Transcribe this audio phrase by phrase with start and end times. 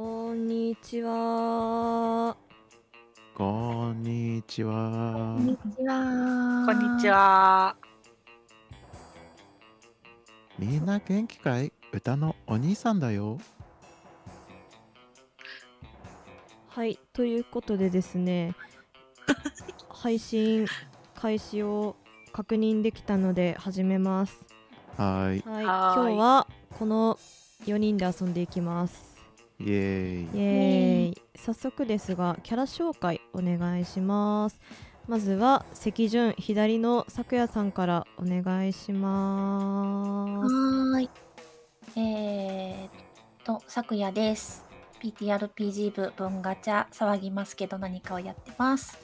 [0.00, 2.36] こんにちは。
[3.34, 5.46] こんにちはこん。
[5.46, 6.66] にちは。
[6.66, 7.08] こんにち。
[7.08, 7.76] は。
[10.56, 11.72] みんな元気かい？
[11.92, 13.38] 歌のお兄さんだよ。
[16.68, 18.54] はい、ということでですね、
[19.90, 20.68] 配信
[21.16, 21.96] 開始を
[22.32, 24.46] 確認できたので始めます。
[24.96, 25.40] はい。
[25.44, 26.46] はい、今日は
[26.78, 27.18] この
[27.64, 29.07] 4人で遊んでいきます。
[29.60, 30.38] イエーイ。
[30.38, 31.22] イエーイ。
[31.36, 34.60] 早速ですが、キャラ紹介お願いします。
[35.08, 40.54] まずは席順左のさくやさんからお願いします。
[40.54, 41.10] はーい。
[41.96, 42.90] えーっ
[43.44, 44.64] と、さくやです。
[45.00, 48.98] PTRPG 部文ガチャ騒ぎますけど何かをやってます。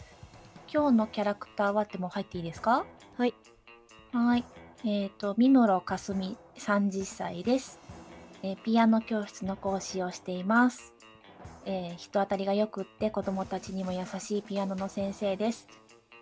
[0.73, 2.85] 今日のキャラクターはってもう入っていいですか？
[3.17, 3.35] はい。
[4.13, 4.45] はい。
[4.85, 7.81] えーっと、三室かすみ30歳です、
[8.47, 10.93] えピアノ教室の講師をしています。
[11.65, 15.67] えー人当たりが良くって子供たちにも優しいピアノの先生です。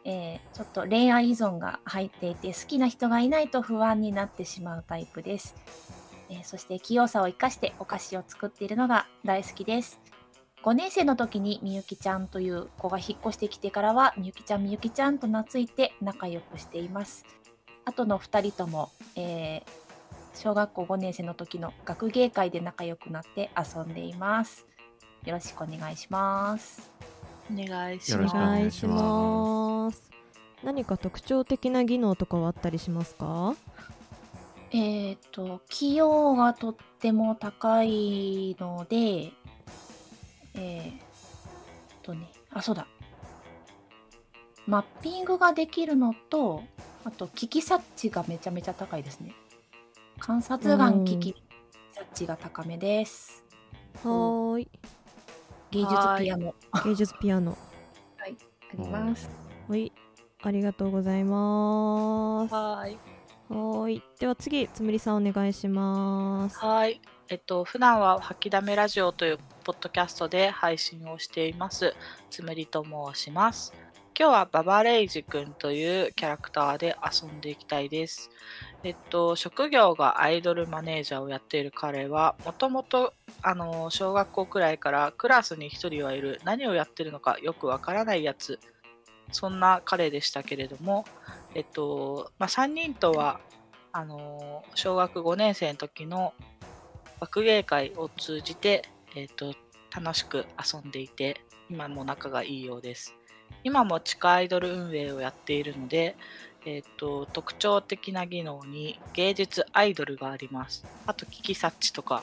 [0.05, 5.57] えーちょっと恋愛依存が入っていて好きな人がいないと不安になってしまうタイプです。
[6.31, 9.99] えーそして器用さを生かしてお菓子を作っているのが大好きです。
[10.63, 17.25] 5年生の時にみゆきちゃんという子が引っ越してきてからはみゆきちゃんみゆきちゃんと懐いて仲良くしています。
[17.85, 19.92] あとの2人とも、えー
[20.35, 24.67] 小学校5年生の時の学芸会で仲良くなって遊んでいます。
[25.25, 26.91] よろしくお願いします。
[27.51, 28.35] お願いします。
[28.35, 30.11] お願いします。
[30.65, 33.55] 何か特徴的な技能とかはあったりしますか？
[34.73, 39.33] えっ、と、器用がとっても高いので、
[40.55, 40.93] えー、
[42.03, 42.87] とね、あ、そうだ。
[44.67, 46.63] マッピングができるのと、
[47.05, 49.35] あと、危機察知がめちゃめちゃ高いですね。
[50.25, 51.43] 観察うん眼危機
[51.91, 53.45] 察知が高めです。
[54.05, 54.69] はーい。
[55.73, 57.59] 芸術ピアノあ芸術ピアノ。
[58.79, 59.29] ります。
[59.69, 59.93] はい。
[60.43, 62.55] ありがとうございます。
[62.55, 62.97] はい。
[63.51, 64.03] ーい。
[64.21, 66.57] では次つむりさんお願いします。
[66.59, 67.01] はーい。
[67.29, 71.97] えっと、普段は吐きだめラジオというポッドキャストで配信をしています。
[72.31, 73.73] つむりと申します。
[74.17, 78.31] 今日はババレイジくんというキャラクターで遊んでいきたいです。
[78.85, 83.15] えっと、職業がアイドルマネージャーをやっている彼は、もともと、
[83.91, 88.59] 小学校くらいからクラスに一人はいる、何をやってるのかよくわからないやつ、
[89.31, 91.05] そんな彼でしたけれども、
[91.55, 93.41] えっと、まあ、3人とは、
[93.93, 96.35] あの、小学5年生の時の
[97.21, 98.83] 学芸会を通じて、
[99.15, 99.55] えっと、
[99.95, 101.41] 楽しく遊んでいて、
[101.71, 103.15] 今も仲がいいようです。
[103.65, 106.17] 今も地下アイドル運営をやっているので、
[106.65, 110.85] えっと、特徴的な技能に芸術アイドルがあります。
[111.07, 112.23] あと、危機察知とか、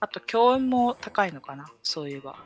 [0.00, 2.36] あと、教運も高いのかなそういえば。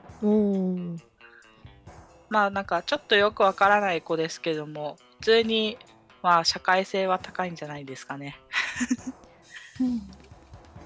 [2.28, 5.78] まあ、なんか、ちょっとよくわからない子ですけども、普通に、
[6.22, 8.38] まあ、社会性は高いんじゃないですかね。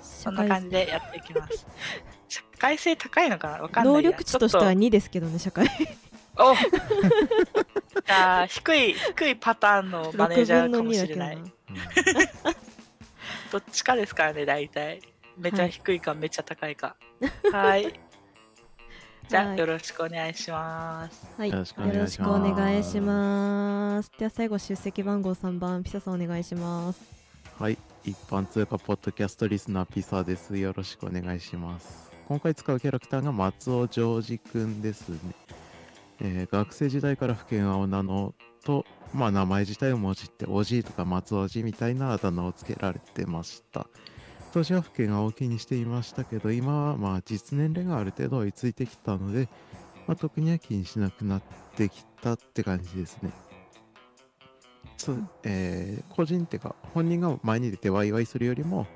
[0.01, 1.67] そんな感じでやっていきます。
[2.29, 3.59] 社会性高いのかな？
[3.63, 4.01] わかんないや。
[4.03, 5.69] 能力値としてはちょっ2ですけどね社会。
[6.39, 11.37] とおじゃあ、低い、低いパターンのマネージャーかもしれない。
[11.37, 11.53] うん
[13.51, 15.01] どっちかですからね、大体。
[15.37, 16.97] めちゃ低いか、めちゃ高いか。
[17.51, 18.01] はい。
[19.29, 21.27] じゃあ、はいよろしくお願いします。
[21.37, 21.49] はい。
[21.49, 24.13] よよろしくお願いしますろしくお願いします。
[24.19, 27.01] では最後出席番号3番ピサさんお願いします。
[27.59, 27.79] はい。
[28.05, 30.57] 一般通貨ポッドキャストリスナーピサです。
[30.57, 32.11] よろしくお願いします。
[32.27, 35.19] 今回使うキャラクターが松尾ジョージくんですね。
[36.21, 38.35] えー学生時代から不見青なの
[38.65, 38.85] と、
[39.15, 43.87] まあ名前自体をもじって、おじいとか松尾じみたいなあだ名をつけられてました。
[44.53, 49.49] 当時は不見青を気にしていましたけど、今はまあ実年齢がある程度追いついてきたので、
[50.07, 51.43] まあ、特には気にしなくなっ
[51.77, 53.31] てきたって感じですね。
[54.97, 58.87] そうえー個人っていうか本人が前に出てワイワイするよりも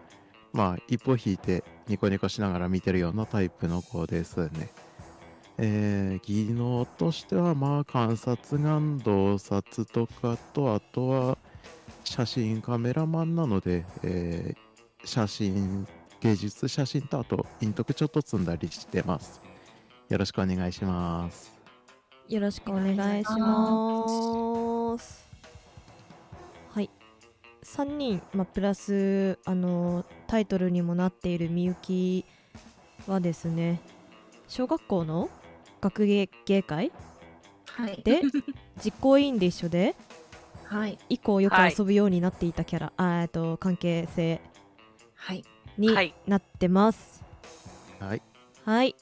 [0.53, 4.73] まあ一歩引いてニコニコしながら見てるようなタイプの子ですね。
[5.59, 11.39] えー技能としてはまあ観察眼洞察とかとあとは
[12.05, 14.73] 写真カメラマンなので、えー
[15.05, 15.87] 写真
[16.21, 19.41] 芸術写真とあと陰徳ちょっと積んだりしてます。
[20.09, 21.53] よろしくお願いします。
[22.29, 25.27] よろしくお願いします。
[26.71, 26.89] はい。
[27.65, 32.25] 3人、まあ、プラスあのタイトルにもなっているみゆき
[33.09, 33.81] はですね
[34.47, 35.29] 小学校の
[35.83, 36.93] 学芸芸会？
[37.67, 38.01] はい。
[38.05, 38.23] で
[38.83, 39.95] 実行委員で一緒で？
[40.65, 40.97] はい。
[41.09, 44.41] 以降よくはい遊ぶようになっていたキャラ、あーえっと関係性。
[45.15, 45.45] はい。
[45.77, 46.15] にはい。
[46.27, 47.23] なってます。
[47.99, 48.23] はい。
[48.65, 48.95] はい。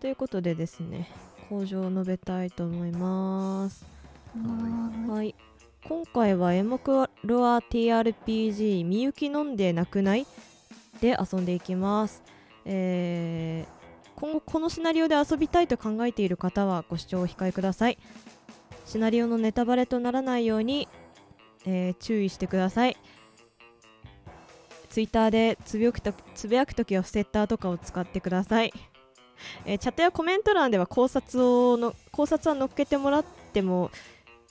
[0.00, 1.10] ということでですね
[1.48, 3.84] 工場を述べたいと思います。
[4.34, 5.34] ははい。
[5.88, 10.26] 今回はエモクロア TRPG みゆき飲んでなくない？
[11.00, 12.22] で遊んでいきます。
[12.64, 13.75] えー
[14.16, 17.98] 今後このシナリオで遊びたいと考えている方はご視聴をお控えください。
[18.86, 20.88] シナリオのネタバレとならないように、
[21.66, 22.96] えー注意してください。
[24.88, 28.72] ツイッターでつぶやくとつぶやくときはセッターとかを使ってください、
[29.66, 33.90] えーチャットやコメント欄では考察をの考察は載っけてもらっても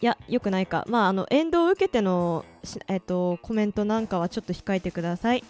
[0.01, 0.85] いやよくないか。
[0.88, 2.45] まああのエンドを受けての、
[2.88, 5.44] えっとコメントなんかはちょっと控えてください。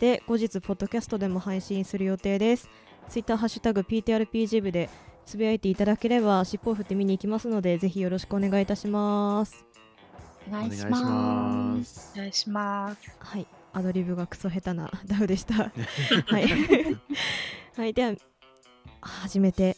[0.00, 2.70] で後日ポッドキャストでも配信する予定です。
[3.08, 4.88] ツイッターハッシュタグ PTRPG 部で
[5.24, 9.64] つぶやいていただければ尻尾を振って見に行きますのでぜひよろしくお願いいたします。
[10.48, 11.00] お願いしま。
[11.02, 12.12] ます。
[12.12, 13.16] すお願いします。
[13.18, 13.46] はい。
[13.72, 15.54] アドリブがクソ下手な ダウでした。
[16.26, 16.46] はい。
[17.76, 17.92] はい。
[17.92, 18.14] では
[19.00, 19.76] 始めて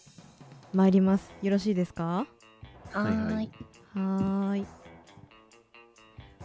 [0.73, 1.31] まいります。
[1.43, 2.27] よろしいですか？
[2.93, 3.51] ははい。
[3.95, 4.67] はい。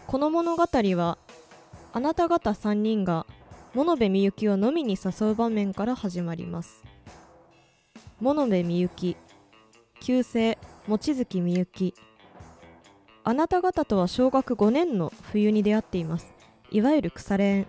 [0.08, 1.18] この物語は
[1.94, 3.26] あなた方3人が
[3.74, 6.84] 物部みゆきを飲みに誘う場面から始まります。
[8.22, 9.18] 物部みゆき
[10.00, 11.96] 旧姓望月みゆき。
[13.24, 16.32] あなた方とは小学5年の冬に出会っています。
[16.70, 17.68] いわゆる腐れ縁。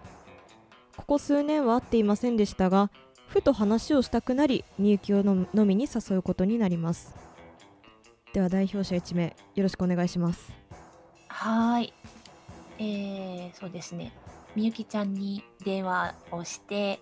[0.99, 2.91] ここ数年は会っていませんでしたが
[3.29, 7.15] ふと話をしたくなりみゆきを飲みに誘うことになります。
[8.35, 10.53] では代表者1名よろしくお願いします。
[11.29, 11.93] はーい。
[12.79, 14.13] えー、そうですね。
[14.55, 17.01] みゆきちゃんに電話をして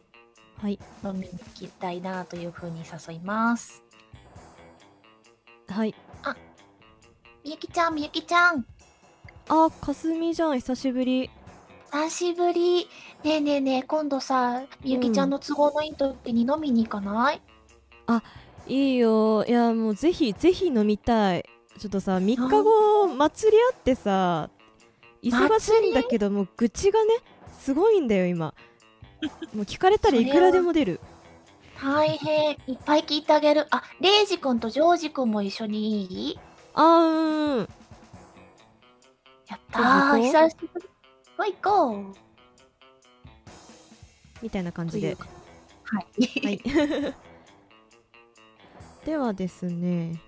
[0.58, 0.78] はい。
[1.04, 3.82] 飲みに行きたいなというふうに誘います。
[5.68, 5.94] はい。
[7.44, 8.64] みゆきちゃん、みゆきちゃん、
[9.48, 11.28] あかすみじゃん久しぶり。
[11.90, 12.88] 久しぶり。
[13.24, 17.42] ねえねえねえ、今度さ、みゆきちゃんの都合のいい時に飲みに行かない、
[18.68, 19.44] いいよ。
[19.44, 21.44] いやもうぜひぜひ飲みたい。
[21.78, 24.50] ちょっとさ3日後祭りあってさ
[25.22, 27.10] 忙しいんだけどもう愚痴がね
[27.62, 28.54] すごいんだよ今
[29.54, 31.00] もう聞かれたらいくらでも出る
[31.80, 32.50] 大変。
[32.66, 33.66] いっぱい聞いてあげる。
[33.70, 36.38] あ、レイジくんとジョージくんも一緒にいい？
[36.74, 37.68] あーうんうん
[39.48, 40.86] やったー、久しぶり。
[41.38, 42.14] 行こう行こう。
[44.42, 45.16] みたいな感じで
[45.84, 46.06] はい。
[46.44, 46.60] はい
[49.06, 50.20] ではですね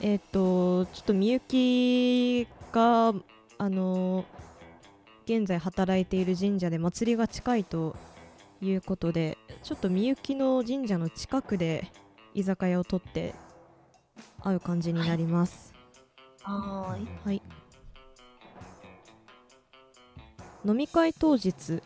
[0.00, 3.14] えっ、とちょっとみゆきが
[3.58, 4.24] あの
[5.24, 7.96] 現在働いている神社で祭りが近いと
[8.60, 11.90] いうことでちょっとみゆきの神社の近くで
[12.34, 13.34] 居酒屋を取って
[14.42, 15.72] 会う感じになります。
[16.42, 17.26] はい。
[17.26, 17.42] はい、
[20.66, 21.82] 飲み会当日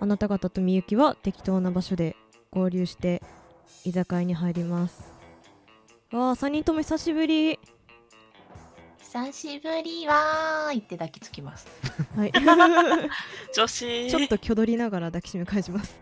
[0.00, 2.16] あなた方とみゆきは適当な場所で
[2.50, 3.22] 合流して
[3.84, 5.12] 居酒屋に入ります。
[6.12, 7.58] わあ3人とも久しぶり。
[9.12, 11.68] 久しぶりわーいって抱きつきます。
[12.16, 12.32] はい
[13.54, 14.10] 女子。
[14.10, 15.94] ちょっと挙取りながら抱きしめ返します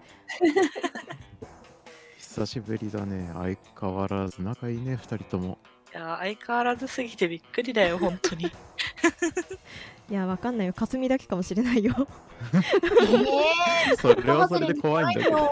[2.17, 5.59] 久しぶりだね相変わらず仲いいね2人とも
[5.93, 8.47] いや相変わらずすぎてびっくりだよ本当に。
[10.11, 12.09] いやわかんないよ霞だけかもしれないよ
[12.55, 15.51] えー、それはそれで怖いんだけどよ。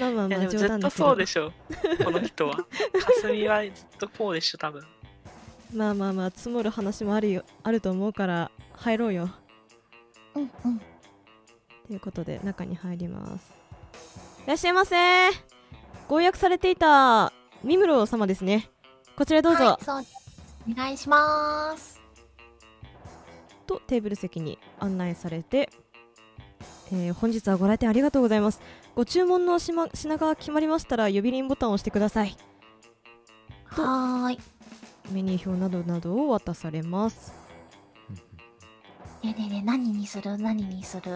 [0.00, 1.52] まあまあまあいやでもずっとそうでしょ
[2.02, 2.56] この人は。
[2.56, 2.66] か
[3.20, 4.84] すみはずっとこうでしょ多分。
[5.72, 9.30] まあまあまあ積もる話もあるよあると思うから入ろうよ
[10.34, 10.78] うんうん。
[11.86, 13.52] ということで中に入ります
[14.44, 14.96] いらっしゃいませ
[16.08, 18.68] ご予約されていたミムロ様ですね
[19.16, 20.04] こちらへどうぞ、はい、そう。
[20.70, 22.00] お願いします。
[23.66, 25.70] とテーブル席に案内されて、
[26.92, 28.60] えー本日はご来店ありがとうございます
[28.94, 32.36] ご注文の品品が決まりましたら呼び鈴ボタンを押してください
[33.74, 34.38] とはーい。
[35.10, 37.32] メニュー表などなどを渡されます。
[39.22, 40.36] ねえねえねえ、何にする？
[40.38, 41.10] 何にする？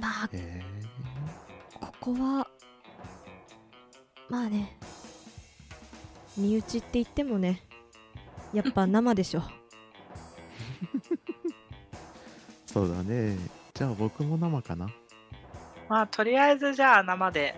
[0.00, 0.62] まあえ
[1.80, 2.46] ここは
[4.30, 4.76] まあね
[6.36, 7.62] 身内って言ってもね
[8.54, 9.40] やっぱ生でしょ。
[9.40, 9.44] ー、
[12.72, 13.36] そうだね。
[13.74, 14.88] じゃあ僕も生かな。
[15.88, 17.54] まあとりあえずじゃあ生で。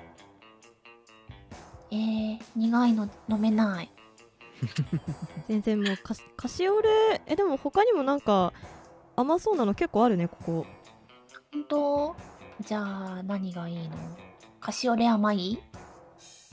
[1.91, 3.91] えー、苦いの飲めない。
[5.49, 8.53] 全然もうカシカシオレえでも他にもなんか
[9.17, 10.67] 甘そうなの結構あるねここ。
[11.53, 12.17] ほんと
[12.61, 12.81] じゃ
[13.19, 13.97] あ、何がいいの？
[14.61, 15.59] カシオレ甘い？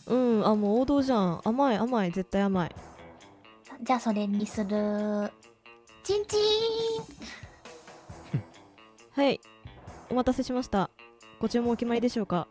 [0.08, 1.42] うんあもう王道じゃん。
[1.44, 2.76] 甘い甘い絶対甘い。
[3.84, 5.32] じゃあ、それにする。
[6.04, 8.42] チンチーン！
[9.12, 9.40] はい。
[10.10, 10.90] お待たせしました。
[11.40, 12.48] ご注文お決まりでしょうか？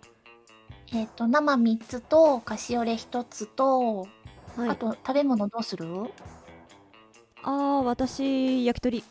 [0.93, 4.09] えっ、と、生3つと、カシオレ1つと、
[4.61, 5.87] はいあと、食べ物どうする？
[7.43, 9.03] あー私焼き鳥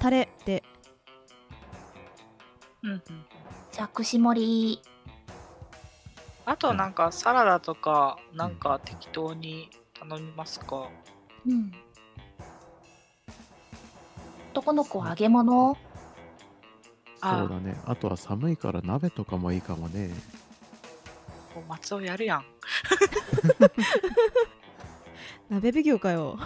[0.00, 0.64] タレで
[2.82, 3.02] うんうん。
[3.70, 4.40] じゃあ、串盛
[4.74, 4.82] り。
[6.44, 10.88] あとなんかサラダとかなんか適当に頼みますか？
[11.46, 11.72] うん。
[14.50, 15.76] 男の子は揚げ物？
[17.20, 17.80] あそうだね。
[17.86, 20.08] あとは寒いから鍋とかもいいかもね。
[21.54, 22.44] もう松尾やるやん。
[25.50, 26.38] 鍋奉行かよ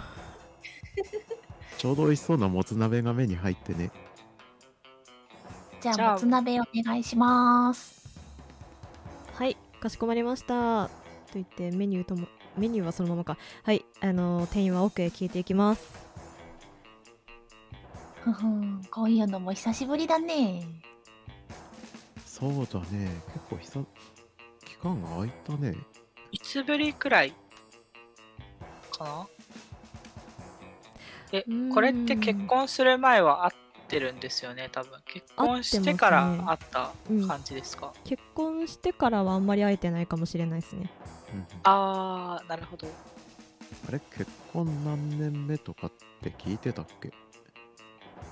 [1.77, 3.91] ちょうど美味しそうなもつ鍋が目に入ってね。
[5.79, 7.99] じゃあ、じゃあもつ鍋お願いします。
[9.33, 10.91] はいかしこまりましたと
[11.35, 12.27] 言ってメニューとも
[12.57, 16.09] メニューはそのままかはいあの店員は奥へ消えていきます
[18.21, 20.63] ふふん、こういうのも久しぶりだね。
[22.25, 23.09] そうだね。
[23.33, 23.85] 結構久
[24.65, 25.75] 期間が空いたね。
[26.31, 27.33] いつぶりくらい？
[28.99, 29.27] かな？
[31.31, 33.53] えこれって結婚する前は会っ
[33.87, 34.69] てるんですよね？
[34.71, 34.99] 多分。
[35.05, 40.91] 結婚してから会ったうん感じですか、結婚してからはあんまり会えてないかもしれないですね。
[41.33, 41.45] うんうん。
[41.63, 42.87] あーなるほど。
[43.87, 43.99] あれ？
[43.99, 45.91] 結婚何年目とかっ
[46.21, 47.11] て聞いてたっけ？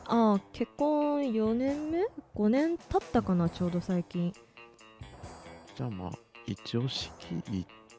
[0.10, 2.06] ああ結婚4年目
[2.36, 4.34] ?5 年経ったかなちょうど最近。
[5.76, 6.12] じゃあまあ
[6.46, 7.12] 一応式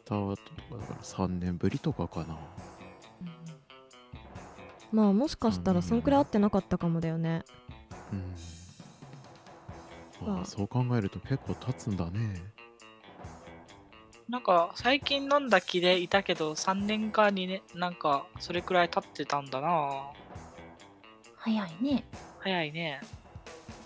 [0.09, 2.37] 行った後とかだから3年ぶりとかかな。
[4.91, 7.45] まあもしかしたらそんくらい会ってなかったかもだよね
[8.11, 8.35] うん。
[10.27, 12.43] ままああそう考えると結構経つんだね。
[14.31, 20.11] なんか最近飲んだ気でいたけど3年か2年なんかそれくらい経ってたんだな
[21.37, 22.05] 早いね。
[22.39, 23.01] 早いね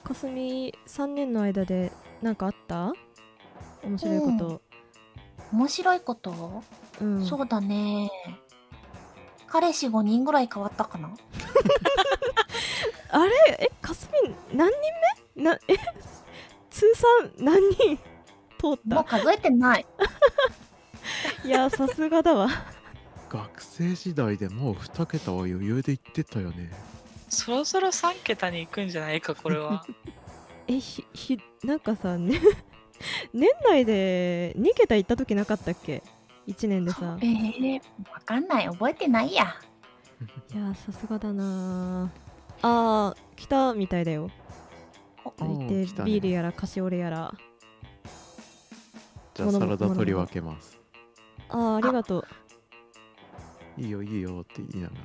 [0.04, 1.90] かすみ3年の間で
[2.22, 2.92] 何かあった？
[3.84, 4.62] 面白いこと
[5.52, 6.62] 面白いこと、
[7.00, 8.11] うん、そうだね。
[9.47, 11.11] 彼氏5人ぐらい変わったかな？
[13.11, 13.32] あれ？
[13.61, 14.78] えかすみ何人
[15.37, 15.42] 目？
[15.44, 15.76] なえ？
[16.71, 17.97] 通算何人？
[17.97, 18.04] 通っ
[18.62, 19.87] もうた数えてない。
[21.44, 22.49] いやさすがだわ。
[23.28, 26.71] 学生時代でもう2桁は余裕で行ってたよね。
[27.28, 29.85] そろそろ3桁に行くんじゃないかこれは。
[30.68, 32.40] えひひなんかさ、ね、
[33.32, 36.02] 年内で2桁いった時なかったっけ
[36.47, 37.18] ？1年でさ。
[37.21, 37.80] えー、
[38.12, 38.66] わかんない。
[38.66, 39.54] 覚えてないや。
[40.54, 42.12] いやさすがだな
[42.62, 44.30] あー来たみたいだよ。
[45.25, 46.11] おあーで、来たね。
[46.11, 47.35] ビールやらカシオレやら。
[49.35, 50.80] じゃあサラダ取り分けます。
[51.49, 52.26] あーありがとう。
[53.78, 55.02] いいよいいよって言いながら。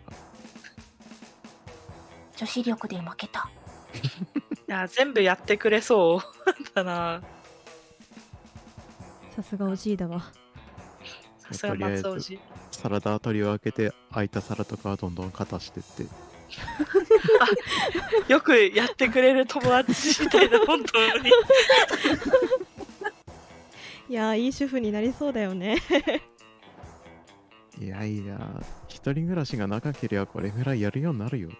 [2.35, 3.49] 女子力で負けた。
[4.67, 6.19] いや全部やってくれそう。
[6.75, 7.21] だな
[9.37, 10.23] さすがおじいだわ。
[11.37, 12.41] さすが松尾寺
[12.71, 16.07] サラダ取り分けて空いた皿とかはどんどん片してって。
[18.33, 21.29] よくやってくれる友達みたいな本当に。
[24.09, 25.77] いやーいい主婦になりそうだよね。
[27.79, 28.39] いやいや、
[28.87, 31.51] 一人暮らしが長ければこれぐらいやるようになるよ。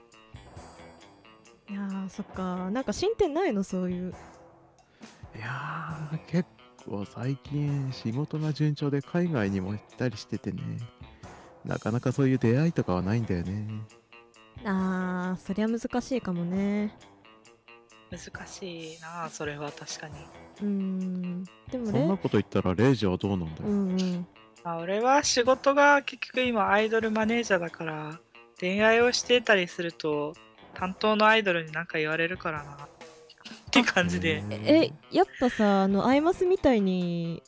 [1.69, 3.62] いやーそっかなんか進展ないの？
[3.62, 4.15] そういう。
[5.36, 6.17] いやー、
[6.88, 10.62] 結構最近仕事が順調で海外にも行ったりしててね。
[11.65, 13.67] なかなかそういう出会いとかはないんだよね。
[14.63, 16.98] あーそりゃ難しいかもね
[18.10, 20.15] 難しいなそれは確かに
[20.62, 23.67] うーんでもそんなねこと言ったらレイジはどうなんだよ。
[23.67, 24.27] うんうん
[24.63, 28.20] あ俺は仕事が結局今アイドルマネージャーだから
[28.60, 30.34] 恋愛をしてたりすると
[30.74, 32.88] 担当のアイドルに何か言われるからな
[33.48, 34.44] って感じで。
[34.50, 37.44] えやっぱさあのアイマスみたいに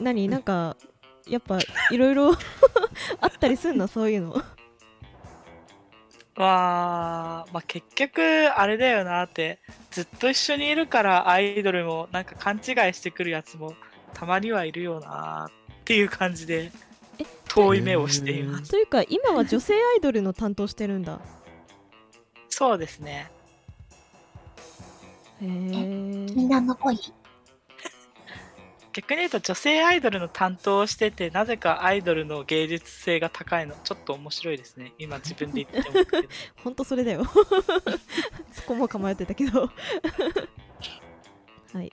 [0.00, 0.28] 何？
[0.30, 0.76] なんか
[1.26, 1.58] やっぱ
[1.90, 2.32] いろいろ
[3.20, 3.86] あったりすんの？
[3.88, 4.32] そういうの。
[6.36, 9.58] わーまあ結局あれだよなって。
[9.90, 12.62] ずっと一緒にいるからアイドルもなんか勘違い
[12.94, 13.74] してくるやつも
[14.14, 16.70] たまにはいるよなっていう感じで
[17.18, 17.24] え？
[17.48, 18.70] 遠い目をしています。
[18.70, 21.20] というか今は女性アイドルの担当してるんだ。
[22.48, 23.30] そうですね。
[23.32, 23.37] へ
[25.40, 26.98] えみんなの恋？
[28.92, 33.76] 逆に言うと女性アイドルの担当をしててなぜかアイドルの芸術性が高いの。
[33.84, 34.92] ちょっと面白いですね。
[34.98, 36.28] 今自分で言って思ったけど。
[36.64, 37.24] ほんとそれだよ。
[38.50, 39.70] そこも構えてたけど。
[41.72, 41.86] はい。
[41.86, 41.90] っ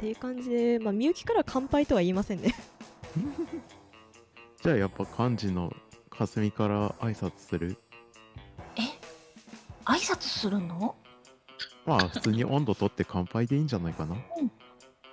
[0.00, 2.52] ていう感じでまあみゆきから乾杯とは言いませんね。
[4.62, 5.72] じゃあやっぱ漢字の
[6.08, 7.76] かすみから挨拶する？
[8.76, 8.80] え？
[9.84, 10.96] 挨拶するの？
[10.99, 10.99] あ
[11.90, 14.14] まあ普通に温度取って乾杯でいいんじゃないかな。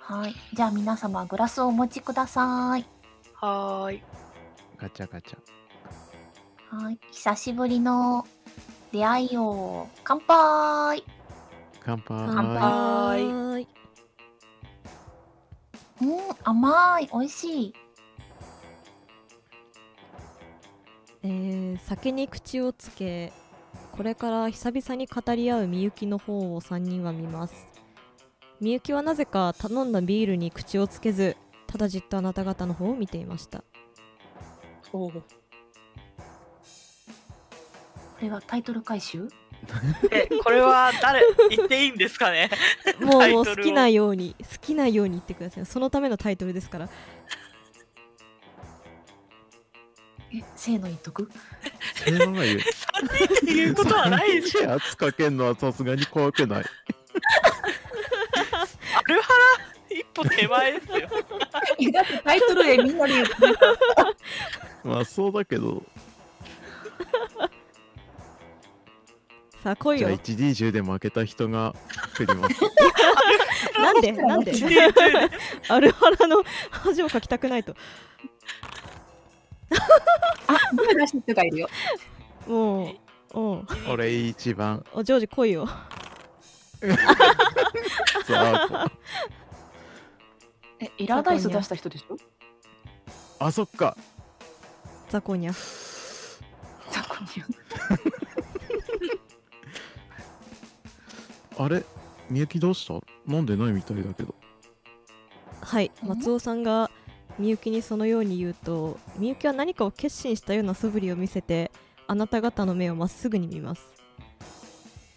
[0.00, 0.34] はい。
[0.54, 2.86] じゃあ皆様グラスをお持ちください。
[3.34, 4.02] はーい。
[4.76, 6.76] ガチャガチャ。
[6.76, 7.00] はい。
[7.10, 8.24] 久しぶりの
[8.92, 11.02] 出会いを乾杯
[11.80, 12.06] 乾杯。
[12.06, 13.68] 乾杯杯
[16.00, 17.08] うん、甘い。
[17.12, 17.74] 美味しい。
[21.24, 23.32] えー酒に口をつけ
[23.98, 27.66] これから久々に語り合うみゆきの方を3人は見ます。
[28.60, 31.36] みゆきはなぜか頼んだビールに口をつけず
[31.66, 33.64] ただじっとあなた方の方を見ていました。
[34.92, 35.10] おう。
[35.10, 35.22] こ
[38.22, 39.28] れはタイトル回収？
[40.12, 41.20] え、これは誰？
[41.50, 42.50] 言っていいんですかね？
[43.00, 45.66] もうもう好きなように好きなように言ってください。
[45.66, 46.88] そのためのタイトルですから
[50.34, 51.30] え、せーの言っとく
[51.94, 52.58] せーのが言う。
[52.58, 52.62] ?3
[53.16, 54.72] 人って言うことはないでしょ。
[54.72, 56.64] 圧かけんのはさすがに怖くない。
[56.64, 56.64] ア
[59.08, 61.08] ルハラ一歩手前ですよ。
[61.92, 63.32] だってタイトルでみんなで言って
[64.84, 65.82] まあそうだけど、
[66.98, 67.50] じゃあ
[69.62, 71.74] さあ来いよ 1D10 で負けた人が
[72.12, 72.54] 振ります。
[73.80, 74.12] なんで？
[74.12, 74.52] なんで
[75.68, 77.74] アルハラの恥をかきたくないと
[80.46, 81.68] あ、声出した人がいるよ。
[82.46, 82.94] もう
[83.34, 83.66] うん。
[83.90, 84.84] 俺一番。
[84.92, 85.68] おジョージ来いよ。
[90.80, 92.16] え、エラーダイス出した人でしょ？
[93.40, 93.96] あ、そっか。
[95.10, 95.52] ザコニャ。
[96.90, 97.26] ザコニ
[101.58, 101.84] あれ？
[102.30, 102.94] みゆきどうした？
[103.26, 104.34] 飲んでないみたいだけど。
[105.60, 105.90] はい。
[106.04, 106.90] ん松尾さんが
[107.38, 111.70] みゆきにそのように言うとみゆきは何かを決心したような素振りを見せて
[112.06, 113.86] あなた方の目をまっすぐに見ます。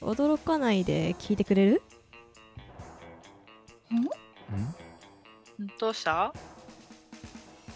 [0.01, 1.81] 驚かないで聞いてくれる？
[3.91, 4.07] ん？
[5.79, 6.33] どうした？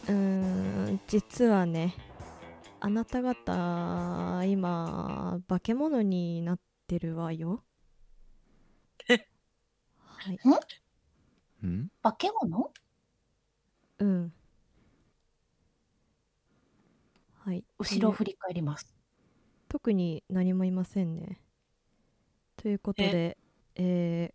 [0.08, 1.96] うーん実はね
[2.80, 7.64] あなた方今化け物になってるわよ。
[9.08, 10.40] はい。
[11.66, 11.90] ん？
[12.02, 12.72] 化け物？
[14.00, 14.34] うん
[17.46, 18.96] はい後ろを振り返ります。
[19.70, 21.40] 特に何もいませんね。
[22.58, 23.38] ということで、
[23.76, 24.34] え？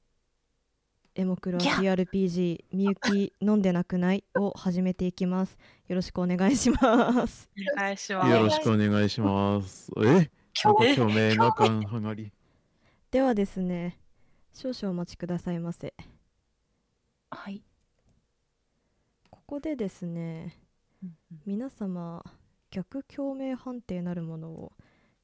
[1.17, 4.23] ー、エモクロ TRPG みゆき飲んでなくない？
[4.39, 5.59] を始めていきます。
[5.89, 7.51] よろしくお願いします。
[7.75, 8.31] お願いします。
[8.31, 9.91] よろしくお願いします。
[9.99, 10.03] え？
[10.05, 10.25] なん
[10.77, 12.33] か虚名な感はがり。
[13.11, 13.99] ではですね、
[14.53, 15.95] 少々お待ちくださいませ。
[17.31, 17.65] はい。
[19.31, 20.61] ここでですね、
[21.45, 22.25] 皆様
[22.71, 24.73] 逆共鳴判定なるものを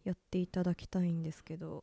[0.04, 1.82] やっていただきたいんですけど、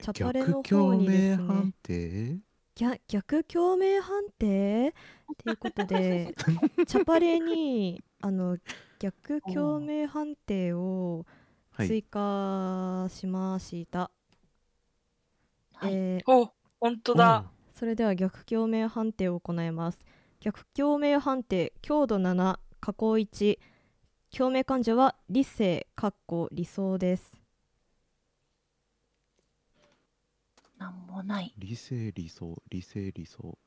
[0.00, 2.40] チャパレの方にですね鳴判、定？
[2.74, 4.94] 逆逆共鳴判定？
[5.32, 6.34] っていうことで
[6.86, 8.58] チャパレにあの
[8.98, 11.26] 逆共鳴判定を
[11.70, 11.88] はい。
[11.88, 14.10] 追加しました、
[15.74, 15.94] はい。
[15.94, 17.50] えーお、本当だ。
[17.72, 20.04] それでは逆共鳴判定を行います。
[20.40, 23.58] 逆共鳴判定強度7加工1
[24.36, 27.40] 共鳴患者は理性かっこ理想です
[30.80, 31.52] なんもない。
[31.58, 33.58] 理性理想、理性理想。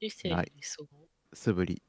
[0.00, 0.86] 理性はい理想。
[1.32, 1.82] 素振り。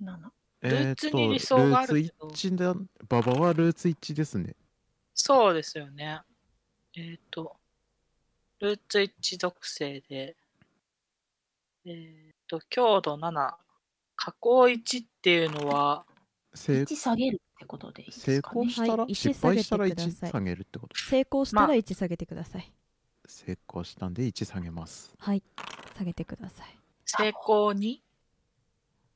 [0.00, 0.16] 7。
[0.60, 2.74] ルーツに理想ルーがあるけどツ1だ。
[3.08, 4.54] ババはルーツ1ですね。
[5.14, 6.20] そうですよね。
[6.94, 7.56] えっ、と、
[8.60, 10.36] ルーツ一属性で、
[11.86, 13.56] えっ、と、強度7、
[14.22, 16.04] 加工1っていうのは、
[16.54, 18.66] 成1下げるってことでいいです成かね。
[18.66, 20.96] 功したら、はい失敗したら一下げてください1下げるってこと。
[20.96, 22.72] 成功したまあら1下げてください、
[23.26, 25.14] 成功したんで1下げます。
[25.18, 25.42] はい
[25.96, 28.02] 下げてください成功に、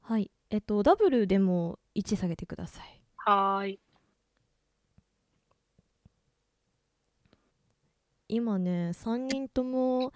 [0.02, 3.80] はいえっとダブルでも1下げてくださいはーい。
[8.28, 10.12] 今ね3人とも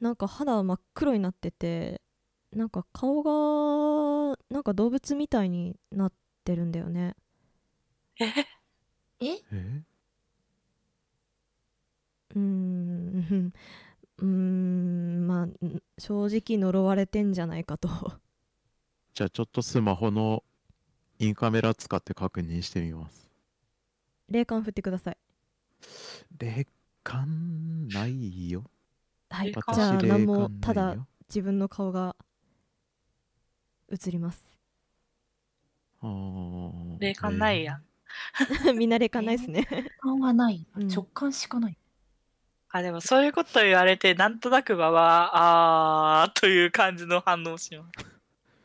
[0.00, 2.01] なんか肌真っ黒になってて
[2.52, 6.12] なんか顔がなんか動物みたいになっ
[6.44, 7.16] てるんだよね。
[8.20, 8.26] え？
[9.20, 9.42] え？
[9.52, 9.82] え？
[12.34, 13.52] うーん。
[14.18, 15.26] うーん。
[15.26, 17.88] まあん正直呪われてんじゃないかと。
[19.14, 20.44] じゃあちょっとスマホの
[21.18, 23.30] インカメラ使って確認してみます。
[24.28, 25.16] 霊感振ってください。
[26.38, 26.66] 霊
[27.02, 28.64] 感ないよ。
[29.30, 29.52] はい。
[29.52, 30.96] じゃあ何も感ただ。
[31.28, 32.14] 自分の顔が
[33.92, 34.42] 映ります
[36.98, 37.80] 霊感ないや。
[38.74, 40.66] みんな霊感ないっすね直感はない。
[40.76, 41.76] うん直感しかない。
[42.70, 48.06] あ、でもそういうこと言われて、なんとなくばは、あーという感じの反応をします。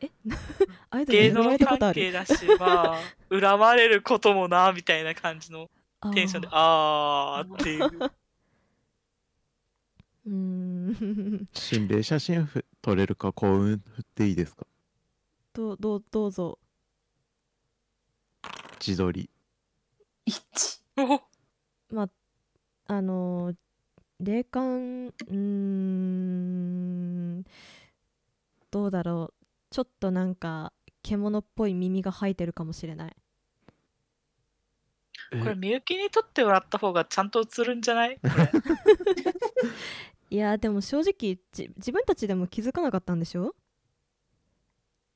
[0.00, 0.10] え？
[1.06, 2.98] 芸能関係だし、まあ、
[3.30, 5.68] 恨まれることもな、みたいな感じの
[6.14, 8.10] テンションで、あーっていう。
[10.26, 14.66] うーん心霊写真ふ撮れるか幸運振っていいですか？
[15.58, 16.60] どうどうどうぞ。
[18.78, 19.28] 自撮り。
[21.90, 22.08] まあ
[22.86, 23.56] あのー
[24.20, 27.44] 霊感うーん
[28.70, 29.34] どうだろう。
[29.70, 33.16] ちょっとなんか獣っぽい耳が生えてるかもしれない。
[35.32, 35.38] え。
[35.40, 38.16] これ、みゆきに撮ってもらった方がちゃんと映るんじゃない？
[38.20, 38.52] これ。
[40.30, 43.56] いやでも正直じ自分たちでも気づかなかったんでしょ？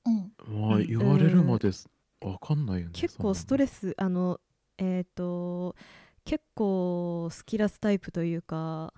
[0.04, 0.32] うん。
[0.60, 1.88] まあうん言われるまです。
[2.20, 2.92] わかんないよね。
[2.92, 4.40] 結構ストレスあの
[4.78, 5.74] えっ、と
[6.24, 8.92] 結構スキラスタイプというか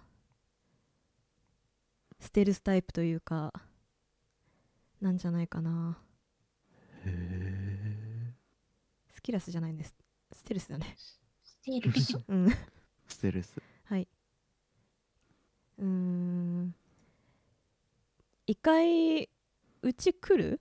[2.21, 3.53] ステルスタイプというか
[5.01, 5.99] なんじゃないかな。
[7.07, 8.33] へ
[9.11, 9.95] スキラスじゃないんです
[10.33, 12.57] ステルスだねステルスうんー
[13.09, 13.61] ステルス。
[13.85, 14.09] はい
[15.79, 16.75] うーん
[18.47, 19.29] 一回
[19.83, 20.61] うち来る？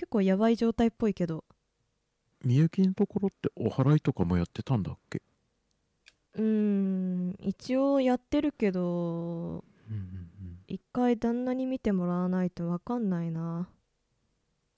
[0.00, 1.44] 結構やばい状態っぽいけど。
[2.42, 5.20] みゆきのところってお祓いとかもやってたんだっけ？
[6.36, 13.68] うーん一応やってるけどうんうん一回旦那に見てもらわないとわかんないな。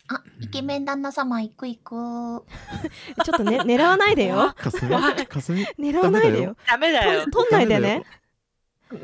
[0.09, 1.95] あ、イケメン旦那様行く行く。
[3.25, 4.47] ちょっと、ね、狙わないでよ。
[4.47, 4.53] うん。
[4.55, 4.91] かすみ
[5.27, 6.57] かすみ狙わないでよ。
[6.67, 7.27] ダメだよ。
[7.31, 8.03] とんないでね。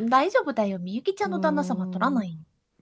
[0.09, 0.81] 大丈夫だよ。
[0.81, 2.33] みゆきちゃんの旦那様取らない。
[2.33, 2.38] よ。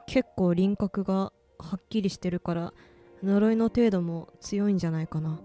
[0.08, 2.74] 結構輪郭がはっきりしてるから
[3.24, 5.39] 呪いの程度も強いんじゃないかな。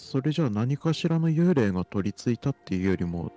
[0.00, 3.30] それじゃあ何かしらの幽霊が取り付いたっていうよりも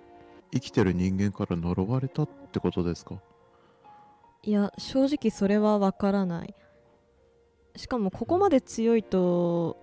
[0.52, 3.16] 生きてる人間から呪われたってことですか？
[4.42, 6.56] いや正直それはわからない。
[7.76, 9.78] しかもここまで強いと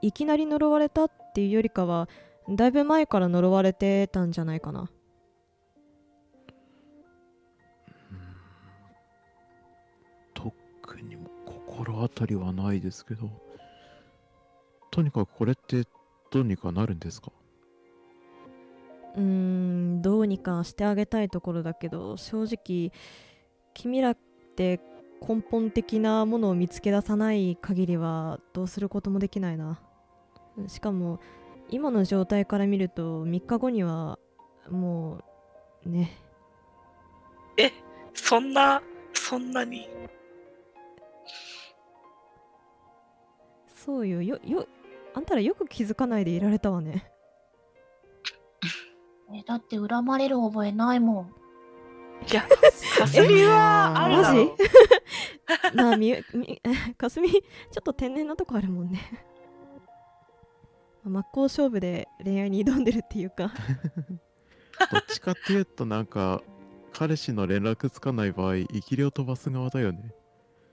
[0.00, 2.08] いきなり呪われたっていうよりかは
[2.48, 4.90] だいぶ前から呪われてたんじゃないかな。
[10.34, 13.30] 特にも心当たりはないですけど
[14.90, 15.84] とにかくこれって
[16.32, 17.30] どうにかなるんですか？
[19.14, 22.90] うーんどうにかしてあげたいところだけど正直
[23.74, 24.18] 君らっ
[24.56, 24.80] て
[25.20, 29.78] 根本的なものを見つけ出さない限りはどうすることもできないな。
[30.66, 31.20] しかも
[31.68, 34.18] 今の状態から見ると3日後には
[34.70, 35.20] も
[35.86, 36.12] うね。
[38.14, 39.88] そんな、そんなに？
[43.74, 44.22] そうよ。
[44.22, 44.66] よよ
[45.14, 47.10] あんたらよく気づかないでいられたわね。
[49.34, 51.34] えだって恨まれる覚えないもん。
[52.30, 52.42] いや、
[52.98, 54.44] かすみはあるだろ。
[54.44, 54.56] マ
[55.72, 55.76] ジ？
[55.76, 56.60] なあみゆみ
[56.96, 57.40] かすみちょ
[57.80, 59.00] っと天然なとこあるもんね。
[61.04, 63.52] 真っ向勝負で恋愛に挑んでるっていうか。
[64.90, 66.42] どっちかっていうとなんか
[66.92, 70.14] 彼氏の連絡つかない場合生きりを飛ばす側だよね。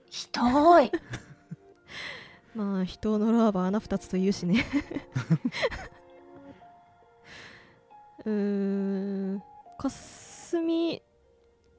[0.08, 0.90] ひどい。
[2.54, 4.64] まあ人を呪わば穴二つと言うしね。
[8.24, 9.42] うーん
[9.78, 11.02] かすみ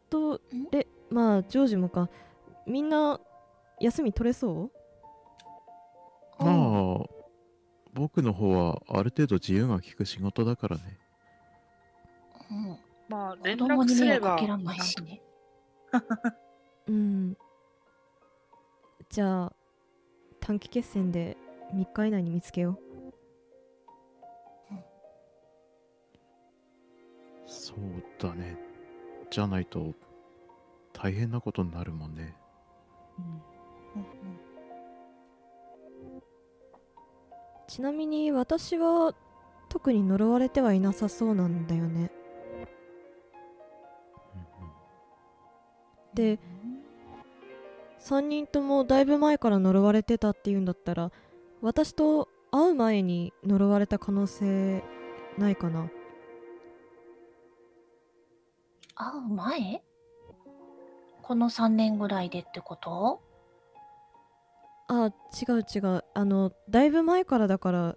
[0.10, 0.40] と
[0.72, 2.10] でまあジョージもか。
[2.66, 3.20] みんな
[3.80, 4.72] 休み取れそう？
[6.40, 7.08] うんまあ。
[7.94, 10.98] 僕の方はある程度自由が利く仕事だからね。
[12.50, 12.78] うん。
[13.10, 14.28] まあ連子供に絡すれば。
[14.28, 15.22] 迷惑かけらんないしね。
[16.88, 17.38] うん。
[19.10, 19.54] じゃあ
[20.52, 21.38] 短期決戦で
[21.74, 22.78] 3日以内に見つけよ
[27.48, 27.78] そう
[28.22, 28.58] だね。
[29.30, 29.94] じゃないと
[30.92, 32.36] 大変なことになるもんね。
[33.18, 33.26] うん。
[33.26, 33.28] う
[34.06, 34.12] ん
[36.10, 36.18] うん。
[36.18, 36.22] う
[37.68, 39.16] ちなみに私は
[39.70, 42.12] 特に呪われてはいなさそうなんだよね。
[46.14, 46.40] で
[48.02, 51.12] 3人ともだいぶ前から呪われてたっていうんだったら
[51.62, 54.84] 私と会う前に呪われた可能性
[55.38, 55.90] ないかな。
[58.96, 59.84] 会う前？
[61.22, 63.22] この3年ぐらいでってこと？
[64.88, 66.04] あ違う違う。
[66.14, 67.96] あのだいぶ前からだから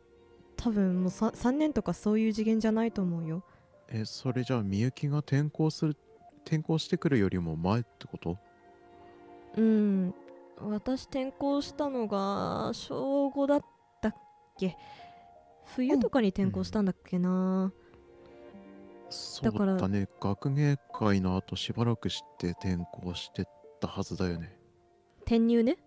[0.57, 3.43] 多分もう 3, 3年とかそういう次元じゃないと思うよ。
[3.89, 5.97] えそれじゃあみゆきが転校する
[6.45, 8.39] 転校してくるよりも前ってこと？
[9.57, 10.15] うん。
[10.61, 13.65] 私転校したのが小5だっ
[14.01, 14.15] たっ
[14.59, 14.77] け？
[15.75, 17.73] 冬とかに転校したんだっけな、
[19.11, 20.09] そうだからだね。
[20.21, 23.45] 学芸会の後しばらくして転校してっ
[23.81, 24.57] たはずだよね。
[25.23, 25.79] 転入ね？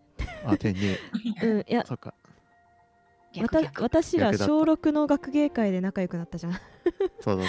[0.45, 0.95] あ転入。
[1.43, 1.85] うんいや。
[1.85, 2.13] そっか。
[3.79, 6.53] 私ら小6の学芸会で仲良くなったじゃん。
[7.21, 7.47] そうだっ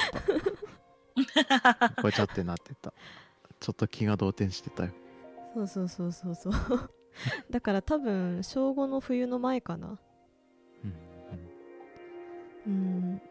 [1.89, 1.97] た。
[2.03, 2.93] これちゃってなってた。
[3.59, 4.91] ちょっと気が動転してたよ
[5.67, 6.91] そうそうそうそうそう。
[7.51, 9.99] だから多分小5の冬の前かな。
[10.85, 10.95] うん
[12.67, 13.23] うん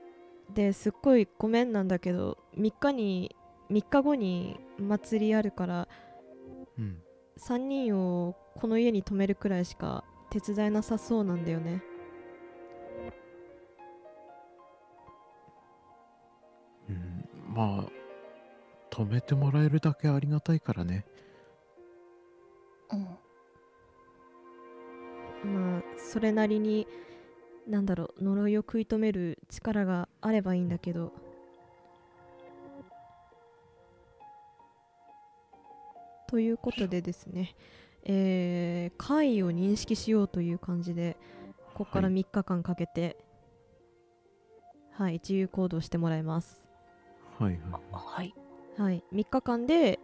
[0.54, 3.36] ですっごいごめんなんだけど3日に
[3.70, 5.88] 3日後に祭りあるから
[6.78, 7.04] うんうん
[7.38, 11.84] 3人をこの家に泊めるくらいしか手伝えなさそうなんだよね。
[16.90, 17.30] うん。
[17.54, 17.92] まあ
[18.90, 21.06] 止めてもらえるだけありがたいからね
[22.92, 23.02] うん。
[25.54, 26.88] まあそれなりに
[27.68, 31.14] なんだろう呪いを食い止める力があればいいんだけど。
[36.28, 37.56] ということでですね
[38.04, 41.18] えー、怪異を認識しようという感じで
[41.74, 42.16] ここからはい。
[42.16, 43.18] 3日間かけて
[44.98, 46.60] はい、自由行動してもらいます。
[47.38, 48.34] はいはいはい。
[48.78, 50.00] はい、3日間で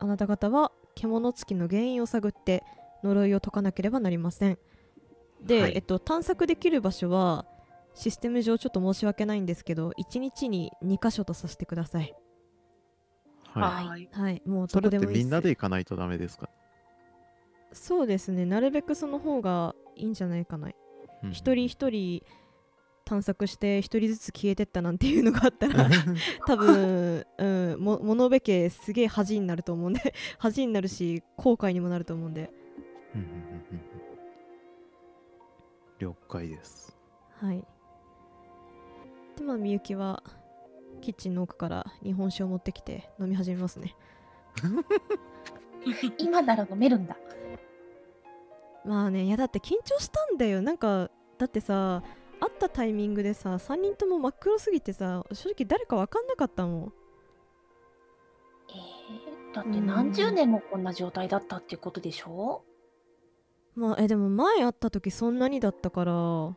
[0.00, 2.62] あなた方は獣つきの原因を探って
[3.02, 4.58] 呪いを解かなければなりません。
[5.42, 5.72] で、はい。
[5.74, 7.46] えっと、探索できる場所は
[7.94, 12.14] システム上ちょっと申し訳ないんですけど1日に2箇所とさせてください。
[13.52, 13.86] はい。
[13.86, 14.08] はい。
[14.12, 14.42] はい。
[14.46, 16.48] もうどこでもいいみんなで行かないとダメですか？
[17.72, 18.46] そうですね。
[18.46, 20.70] なるべくその方がいいんじゃないかな。
[21.22, 21.30] うん。
[21.30, 22.24] 一人一人
[23.04, 25.88] 探索して一人ずつ消えてったなんていうのがあったら
[26.46, 32.50] 多分、うん、も物部家すげえ恥になると思うんで 恥になるし後悔にもなると思うんで。
[33.14, 33.80] うんうんうんうん。
[35.98, 36.96] 了解です。
[37.40, 37.64] はい。
[39.36, 40.22] でまあみゆきは
[41.00, 43.94] キッチンの奥から日本酒を持ってきて飲み始めますね。
[46.18, 47.16] 今なら飲めるんだ。
[48.84, 50.62] まあねいやだって緊張したんだよ。
[50.62, 52.02] なんかだってさ
[52.40, 56.92] 会ったタイミングでさ3人とも真っ黒すぎてさ正直誰か分かんなかったもん。
[58.70, 62.62] えー、だって何十年もこんな状態だったっていうことでしょ？
[63.74, 66.56] まあえでも前会った時そんなにだったから。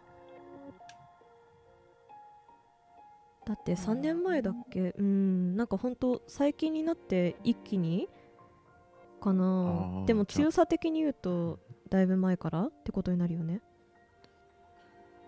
[3.45, 4.93] だって3年前だっけ？
[4.97, 5.55] うん。
[5.55, 8.09] なんかほんと最近になって一気に
[9.21, 10.03] かな。
[10.05, 11.59] でも強さ的に言うと
[11.89, 13.61] だいぶ前からってことになるよね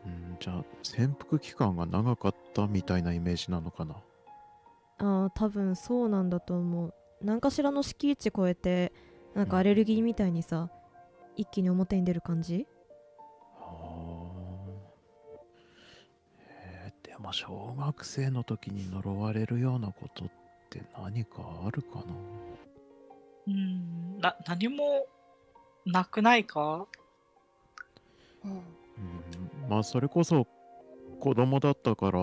[0.05, 3.95] うんじゃあ潜伏期間が長かったみたいなイメージなのかな？
[4.99, 6.93] あー多分そうなんだと思う。
[7.21, 8.93] 何かしらの敷地超えて
[9.35, 10.69] なんかアレルギーみたいにさ
[11.35, 12.65] 一気に表に出る感じ？
[13.59, 15.39] はあ
[16.39, 20.29] えーでも小学生の時に呪われるようなことっ
[20.69, 22.03] て何かあるかな？
[23.47, 25.07] うんな何も
[25.85, 26.87] なくないか？
[28.45, 28.51] うん。
[28.51, 28.61] うん
[29.69, 30.47] まあそれこそ
[31.19, 32.19] 子供だったから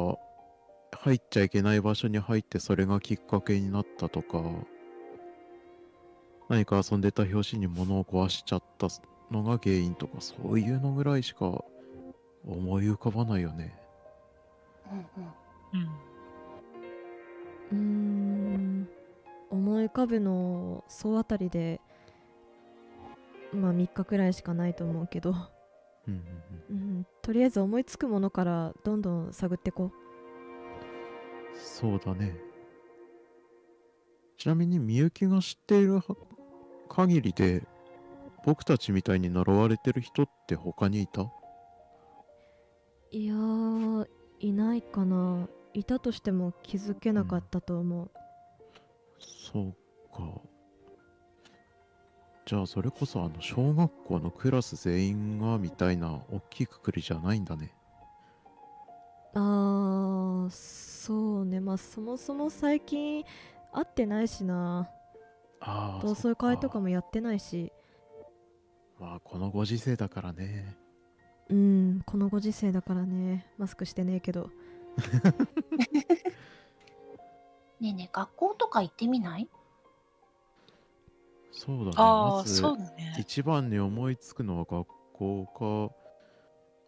[0.99, 4.43] 入っちゃいけない場所に入ってそれがきっかけになったとか
[6.49, 8.89] 何か遊んでた拍子に物を壊しちゃった
[9.31, 11.65] のが原因とかそういうのぐらいしか
[12.45, 13.77] 思い浮かばないよね。
[14.93, 15.89] うんうん。
[17.73, 17.75] うん。
[17.75, 18.89] うーん。
[19.51, 21.81] 思い浮かぶの総当たりで
[23.53, 25.35] まあ3日くらいしかないと思うけど、
[26.09, 26.15] うん
[26.71, 29.93] うんうん、とりあえず思いつくものからどんどん探ってこ
[31.55, 32.37] そうだね。
[34.37, 36.03] ちなみにみゆきが知っているは
[36.89, 37.63] 限りで
[38.45, 41.23] 僕たちみたいに呪われてる人って他にいた？
[41.23, 41.31] う
[43.11, 44.07] いやー
[44.41, 45.49] いないかな。
[45.73, 48.11] いたとしても気づけなかったと思う、
[49.19, 49.73] そう
[50.15, 50.41] か。
[52.47, 57.73] じゃあそれこそあの小学校のクラス全員がみたいな大きいくくりじゃないんだね。
[59.35, 63.25] あーそうねまあそもそも最近
[63.73, 64.89] 会ってないしな
[65.61, 66.03] ああ。
[66.03, 66.83] 同窓会とかも。
[66.85, 67.73] もやってないし
[69.01, 70.77] まあこのご時世だからね。
[71.51, 74.51] うんこのご時世だからねマスクしてねえけど
[77.81, 79.49] ねえねえ学校とか行ってみない？
[81.59, 81.93] そうだね。
[81.97, 83.17] ああ、まずそうだね。
[83.19, 85.91] 一番に思いつくのは学校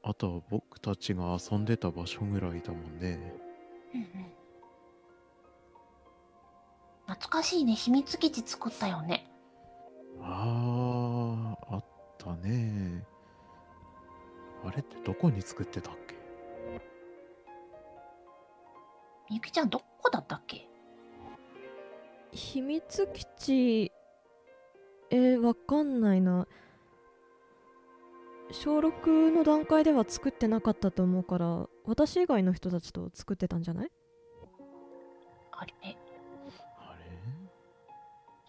[0.02, 3.18] か、あとは僕たちが遊んでた場所ぐらいだもんね。
[3.94, 4.08] うんうん
[7.06, 9.30] 懐かしいね秘密基地作ったよね
[10.20, 11.84] ああ、あっ
[12.18, 13.02] たね。
[14.62, 16.14] あれってどこに作ってたっけ？
[19.30, 20.68] みゆきちゃんどこだったっけ？
[22.30, 23.92] 秘密基地
[25.10, 26.46] えー、わかんないな。
[28.50, 33.90] 小6の段階では作ってなかったと思うから私以外の人たちと作ってたんじゃない？
[35.52, 35.74] あれ？
[35.82, 35.96] あれ？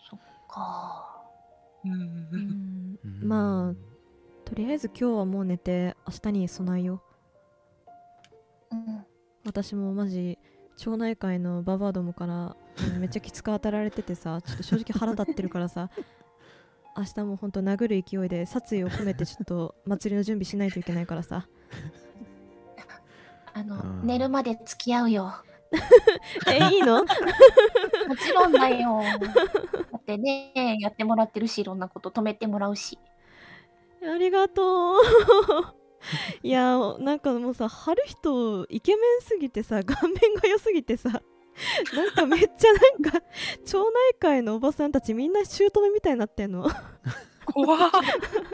[0.10, 0.20] そっ
[0.50, 1.22] か。
[1.84, 1.92] うん。
[1.92, 2.02] ううん。
[2.04, 3.28] んうん。
[3.28, 3.76] まあ
[4.46, 7.04] とりあえず今日はもう寝て明日に備えよ
[8.72, 8.76] う。
[8.76, 9.06] うん。
[9.46, 10.40] 私もマジ
[10.78, 12.56] 町内会のババアどもから
[12.96, 15.90] うんめっちゃきつく当たられててさちょっと正直腹立ってるからさ
[16.98, 21.48] 明日もほんと殴る勢いで殺意を込めてちょっと祭りの準備しないといけないからさ。
[23.54, 24.06] あのうん。
[24.06, 25.34] 寝るまで付き合うよ。
[26.50, 27.04] えいいの？
[27.06, 29.02] もちろんだよ。
[29.92, 32.98] だってねやってもらってるしいろんなこと止めてもらうし。
[34.04, 35.02] ありがとう。
[36.42, 41.22] いやなんかもうさ春人イケメンすぎてさ顔面が良すぎてさ
[41.94, 43.22] なんかめっちゃなんか
[43.66, 46.70] 町内会のおばさんたちみんな姑みたいになってんの。
[47.46, 47.92] 怖っ。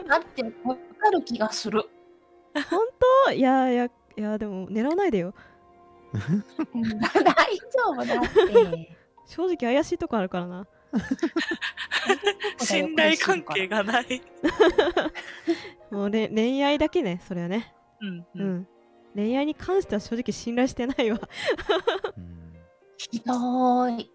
[0.06, 1.84] だってわかる気がする、
[2.70, 2.80] 本
[3.26, 3.32] 当？
[3.32, 3.90] いやいやい
[4.22, 5.34] やでも狙わないでよ。
[6.12, 6.98] うん。
[6.98, 8.20] 大丈夫だっ
[8.72, 8.96] て。
[9.26, 10.66] 正直怪しいとこあるからな。
[12.58, 14.22] 信頼関係がない。
[15.90, 17.74] もうれ恋愛だけねそれはね。
[18.00, 18.68] うんう、うんん。
[19.14, 21.18] 恋愛に関しては正直信頼してないわ。
[22.16, 22.45] うん
[22.96, 24.10] ひどい。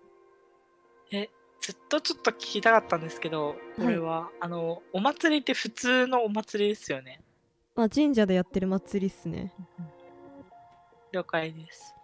[1.61, 7.21] ずっとちょっと聞きたかったんですけど、これは、あの、お祭りって普通のお祭りですよね。
[7.75, 9.53] まあ神社でやってる祭りっすね。
[11.13, 11.95] 了解です。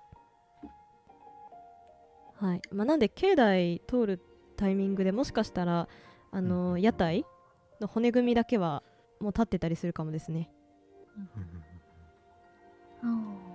[2.39, 2.61] はい。
[2.71, 4.21] まあなんで境内通る
[4.55, 5.89] タイミングでもしかしたら
[6.31, 7.25] あの屋台
[7.81, 8.83] の骨組みだけは
[9.19, 10.51] もう立ってたりするかもですね。
[13.03, 13.46] うんうん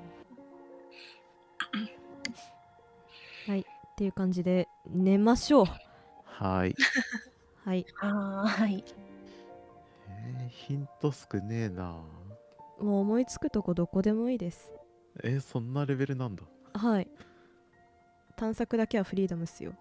[3.93, 5.67] っていう感じで寝ましょう。
[6.25, 6.75] はい。
[7.65, 7.87] はい。
[7.95, 8.85] はーい。
[10.09, 12.03] えーヒント少ねえな。
[12.81, 14.73] もう思いつくとこどこでもいいです。
[15.23, 16.43] えーそんなレベルなんだ。
[16.75, 17.11] はい。
[18.37, 19.75] 探索だけはフリーダムっすよ。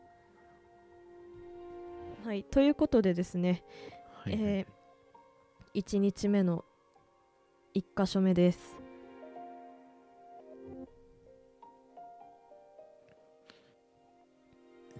[2.26, 2.44] はい。
[2.44, 3.64] ということでですね
[4.24, 4.44] はいはい。
[4.44, 6.66] えー、1日目の
[7.74, 8.76] 1箇所目です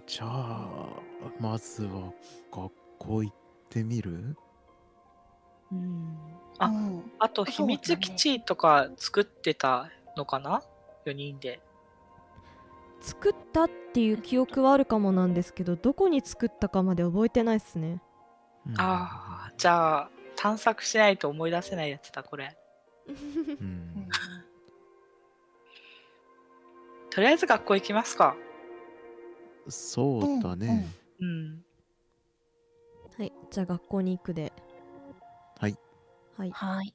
[0.06, 0.88] じゃあ、
[1.40, 2.12] まずは
[2.52, 3.36] 学校行っ
[3.70, 4.36] てみる？
[5.70, 6.16] うん
[6.58, 10.62] あうんあと、秘密基地とか作ってたのかな
[11.06, 11.60] ?4 人で。
[13.00, 18.00] 作ったっていう記憶はあるかもなんですけどどこに作ったかまで覚えてないっすね
[18.64, 22.56] うんああ、じゃあ、探索しないと思い出せないやつだ、これ。
[23.08, 24.08] ううんん。
[27.10, 28.36] とりあえず学校行きますか。
[29.68, 30.88] そうだね。
[31.20, 31.62] うん。
[33.16, 34.52] はいじゃあ学校に行くで。
[35.58, 35.76] はい。
[36.36, 36.50] はい。
[36.50, 36.94] はい。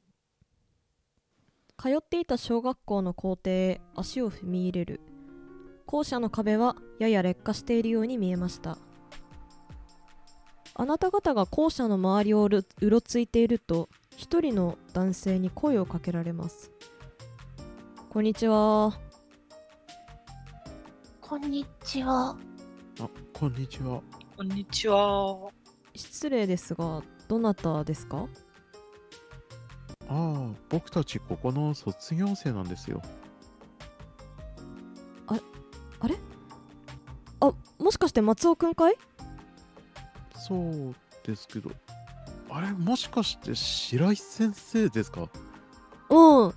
[1.77, 5.01] 通っていた小学校の校庭へ足を踏み入れる。
[5.85, 8.77] 校舎の壁はやや劣化しているように見えました。
[10.73, 16.71] あなた方が校舎の周りをうろうろついていると一人の男性に声をかけられます。
[18.09, 18.99] こんにちは。
[21.21, 22.35] こんにちは。
[22.99, 24.01] あこんにちは。
[24.35, 25.51] こんにちは。
[25.93, 28.27] 失礼ですがどなたですか？
[30.07, 33.03] ああ僕たちここの卒業生なんですよ。
[35.27, 36.15] あれ？
[37.39, 38.95] あもしかして松尾くんかい？
[40.35, 41.69] そうですけど。
[42.49, 45.29] あれもしかして白石先生ですか？
[46.09, 46.53] うん。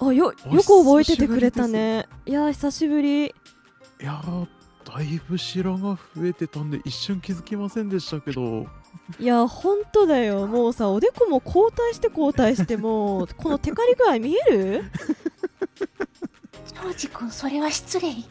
[0.00, 2.08] あよよおく覚えててくれたね。
[2.26, 3.26] いやー久しぶり。
[3.26, 3.32] い
[4.00, 4.48] やー
[4.92, 8.66] だいぶ白が増えてたんで一瞬気づきませんでしたけど。
[9.18, 10.46] いやほんとだよ。
[10.46, 14.84] もうさおでこも交代して交代してもうこのテカリ具合見える？
[16.66, 18.08] ジョージ君、それは失礼。
[18.10, 18.24] い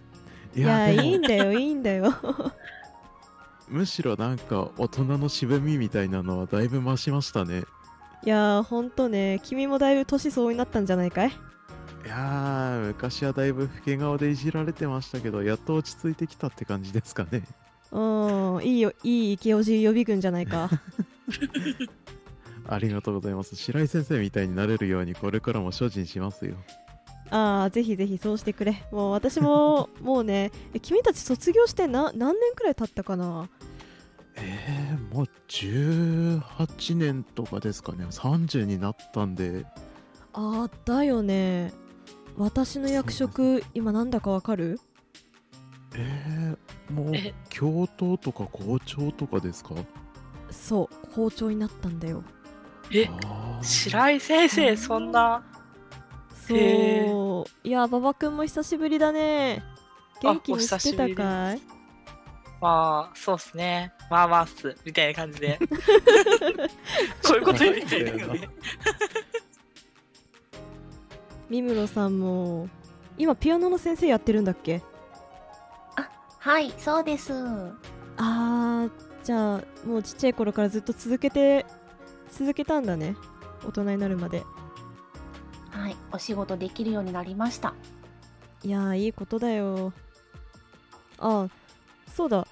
[0.55, 1.01] いやでも。
[1.03, 2.14] いいんだよいいんだよ。
[3.70, 7.64] むしろなんか大人の渋みみたいなのはだいぶ増しましたね。
[8.26, 9.39] いやほんとね。
[9.43, 11.32] 君もだいぶ年相応になったんじゃないかい？
[12.05, 17.43] いやー昔はだいぶ老け顔でいじられてましたけどやっと落ち着いてきたって感じですかね。
[17.91, 20.69] うんいいよいい池オジ予備軍じゃないか。
[22.67, 23.55] ありがとうございます。
[23.55, 26.55] 白井先生みたいになれるようにこれからも精進しますよ。
[27.31, 28.83] ああぜひぜひそうしてくれ。
[28.91, 33.49] もう私も もうねえ君たち卒業してな何年くらい経ったかな？
[34.35, 38.05] えー、もう18年とかですかね。
[38.05, 39.65] 30になったんで。
[40.33, 41.73] あーだよね
[42.39, 44.79] 私の役職今なんだかわかる？
[45.95, 47.33] えー、もうえ。
[47.49, 49.75] 教頭とか校長とかですか？
[50.49, 52.23] そう校長になったんだよ。
[52.93, 53.09] え、
[53.61, 55.43] 白井先生、そんな？
[56.47, 56.57] そう。
[56.57, 57.11] へ
[57.63, 59.61] いや馬場くんも久しぶりだね。
[60.21, 61.61] 元気にしてたかい？
[62.61, 63.93] まあ、そうっすね。
[64.09, 64.75] まあまあっす。
[64.85, 65.59] みたいな感じで。
[67.23, 68.49] こういうこと言ってるよね。
[71.49, 72.69] 三室さんも
[73.17, 74.81] 今ピアノの先生やってるんだっけ？
[76.41, 77.33] はい、そうです。
[78.15, 78.91] あー
[79.23, 81.65] じゃあもうちっちゃい頃からずっと続けて
[82.31, 83.15] 続けたんだね。
[83.67, 84.43] 大人になるまで。
[85.69, 87.73] はい、お仕事できるようになりました。
[88.63, 89.91] いやーいいことだよ。
[91.17, 91.49] あ
[92.15, 92.47] そうだ。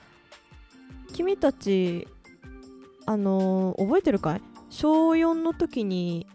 [1.13, 2.07] 君たち
[3.05, 4.41] あのー覚えてるかい？
[4.69, 6.27] 小4の時に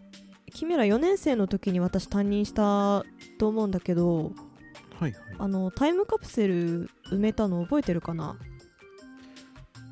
[0.53, 3.03] 君ら4年生の時に私担任した
[3.39, 4.31] と思うんだけど
[4.99, 5.13] はいはい。
[5.39, 8.37] あのタイムカプセル埋めたの覚えてるかな？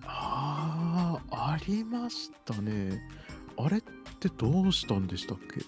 [0.06, 3.02] あーありましたね。
[3.58, 3.82] あれっ
[4.20, 5.62] てどうしたんでしたっけ？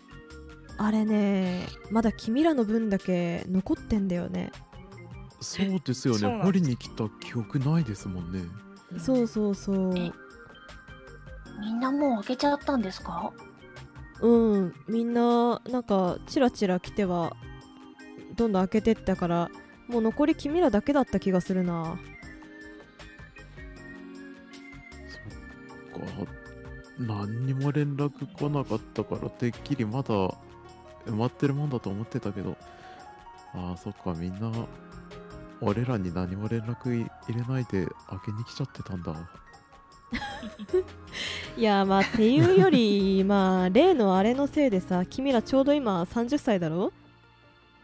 [0.77, 4.51] あれねまだ君らの分だけ残ってんだよね。
[5.41, 6.41] そうですよね。
[6.43, 8.43] 掘りに来た記憶ないですもんね。
[8.97, 9.97] そうそうそう。
[9.97, 10.11] え
[11.59, 13.33] みんなもう開けちゃったんですか？
[14.23, 14.73] うん。
[14.87, 17.35] みんななんかチラチラ来ては
[18.35, 19.51] どんどん開けてったから
[19.87, 21.99] もう残り君らだけだった気がするな。
[25.93, 26.31] そっか
[26.97, 30.13] 何にも連絡来なかったからてっきりまだ
[31.05, 32.55] 埋まってるもんだと思ってたけど。
[33.55, 34.51] ああそっかみんな
[35.61, 39.13] 俺らに何も連絡入れないで開けに来ちゃってたんだ。
[41.57, 46.91] いやまあっていうよりまあ例のあれのせいでさ君らちょうど今30歳だろ？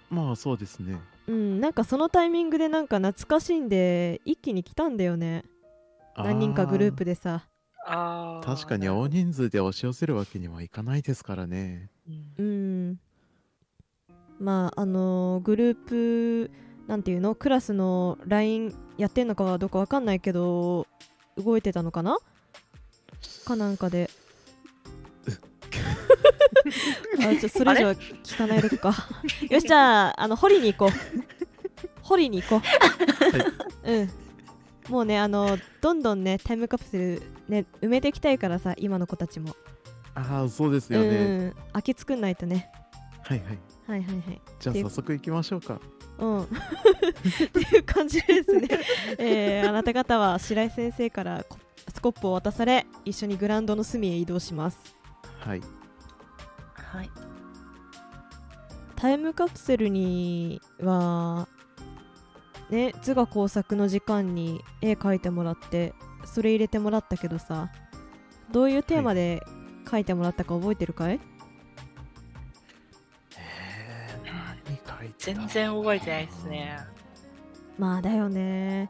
[0.10, 1.00] まあそうですね。
[1.28, 5.46] うんなんかそのタイミングでなんか懐かしんで一気に来たんだよね。
[6.18, 7.48] 何人かグループでさ。
[7.86, 8.46] ああ。
[8.46, 11.92] 確かに大人数で押し寄せるわけにはいかないですからね。
[12.08, 12.34] うん。
[12.38, 13.00] うん。
[14.40, 16.52] まああのグループ
[16.88, 17.36] なんていうの？
[17.36, 20.88] クラスの LINE やってんのかはどうかわかんないけど
[21.42, 22.18] 動いてたのかな？
[23.46, 24.10] かなんかで。
[27.20, 28.94] あちょそれ以上は聞かないでか。
[29.50, 31.90] よしじゃああの掘りに行こう。
[32.02, 32.62] 掘りに行こ
[33.86, 34.10] う、 うん。
[34.90, 39.56] もうねあのどんどんねタイムカプセルね埋めていきたいからさ今の子たちも。
[40.16, 41.14] ああそうですよね、う
[41.46, 41.56] ん。
[41.74, 42.72] 空き作んないとね。
[43.24, 43.60] はいはい。
[43.88, 44.42] はいはいはい。
[44.60, 45.80] じゃあで早速行きましょうか
[46.20, 46.42] うん。
[46.44, 48.68] っていう感じですね、
[49.18, 51.58] えーあなた方は白井先生からコ
[51.94, 54.96] スコップを渡され一緒にグラウンドの隅へ移動します。
[55.40, 55.62] はい。
[56.74, 57.10] はい。
[58.96, 61.48] タイムカプセルには
[62.70, 65.94] ね図画工作の時間に絵描いてもらって
[66.26, 67.70] それ入れてもらったけどさ
[68.52, 69.42] どういうテーマで
[69.86, 71.20] 描いてもらったか覚えてるかい、
[75.18, 76.80] 全然覚えてないですね。
[77.78, 78.90] まあだよね。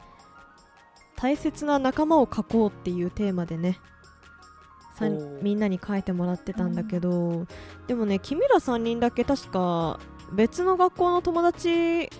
[1.16, 3.78] 大切な仲間を描こうっていうテーマでね。
[5.40, 7.46] みんなに書いてもらってたんだけど、
[7.86, 9.98] でもね君ら3人だけ確か
[10.32, 12.10] 別の学校の友達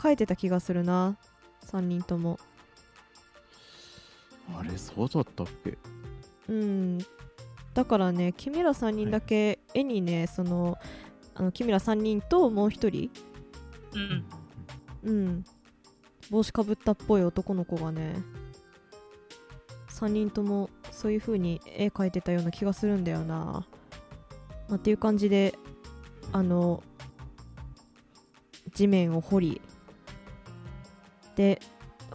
[0.00, 1.16] 書いてた気がするな。
[1.66, 2.38] 3人とも。
[4.56, 5.78] あれそうだったっけ？
[6.48, 6.98] うん。
[7.74, 10.78] だからね君ら3人だけ絵にねその
[11.34, 13.10] あの君ら3人ともう1人。
[15.04, 15.10] うん。
[15.10, 15.44] うん。
[16.30, 18.22] 帽子かぶったっぽい男の子がね。
[19.88, 23.66] 3人ともそういう風に絵描いてたような気がするんだよな、
[24.68, 25.56] まあ、っていう感じで
[26.32, 26.82] あの
[28.74, 29.62] 地面を掘り。
[31.36, 31.60] で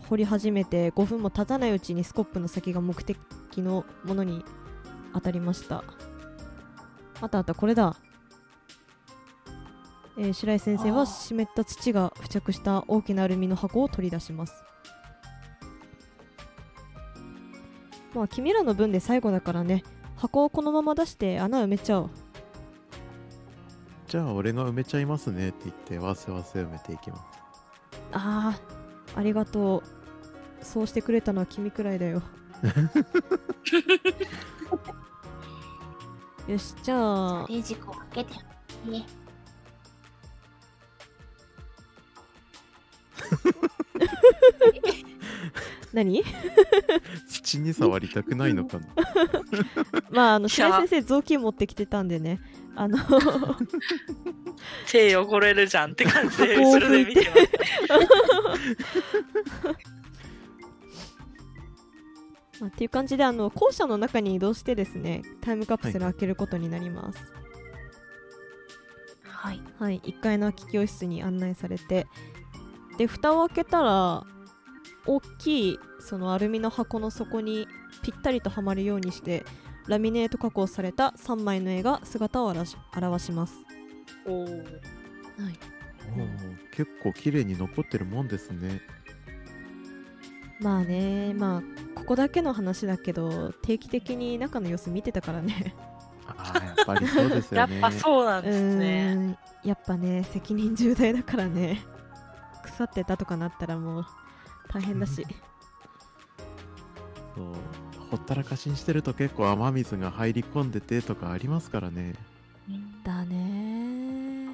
[0.09, 3.17] 掘り始めて5分も経たないうちにスコップの先が目的
[3.57, 4.45] のものに
[5.13, 5.83] 当たりました。
[7.19, 7.95] あったあったこれだ
[10.17, 14.63] えー白井先生は湿った土が付着した大きなアルミの箱を取り出します。
[18.13, 19.83] まあ君らの分で最後だからね。
[20.15, 22.09] 箱をこのまま出して穴埋めちゃおう。
[24.07, 27.23] じゃあ俺が埋めちゃいますねって言ってわせわせ埋めていきます。
[28.13, 29.83] あーありがとう。
[30.65, 32.23] そうしてくれたのは君くらいだよ。
[36.47, 37.45] よしじゃあ。
[37.47, 38.33] レジコを開けて。
[38.89, 39.05] ね。
[45.93, 46.23] 何？
[47.27, 48.87] 土に触りたくないのかな？
[50.11, 52.39] まああの白井先生雑巾持ってきてたんでね。
[52.79, 52.95] あの
[54.87, 57.49] 手汚れるじゃんって感じで後ろで見てます。
[62.61, 67.33] まあ、っていう感じであの校舎の中に移動してですねタイムカプセル開けることになります。
[69.23, 69.61] はい。
[69.79, 72.05] はい、1階の空き教室に案内されて
[72.97, 74.23] で蓋を開けたら
[75.05, 77.67] 大きいそのアルミの箱の底に
[78.01, 79.45] ぴったりとはまるようにして
[79.87, 83.53] ラミネート加工された3枚の絵が姿を表し表します、
[84.25, 84.45] おー。
[84.45, 85.59] はい、
[86.13, 88.81] おー結構綺麗に残ってるもんですね。
[90.59, 91.63] まあねまあ
[91.95, 95.75] ここだけの話だけど定期的に中の様子見てたからね。
[96.27, 99.37] ああやっぱりそうです やっよねぱそうなんうですね。
[99.63, 101.81] やっぱね責任重大だからね
[102.77, 104.05] 腐ってたとかなったらもう
[104.69, 105.25] 大変だし。
[107.35, 107.45] そう
[108.09, 112.13] ほったらかしにしてると結構雨水が入り込んでてとかありますからね。
[112.69, 114.51] うんだね。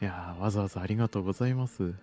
[0.00, 1.94] いやーわざわざありがとうございます。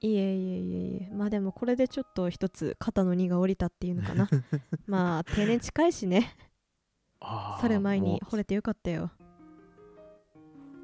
[0.00, 1.14] いえいえいえいえ。
[1.14, 4.28] まあでもこれでちょっと一つ肩の荷が下りたっていうのかな。
[4.86, 6.36] まあ定年近いしね。
[7.60, 9.10] 去る前にも惚れてよかったよ。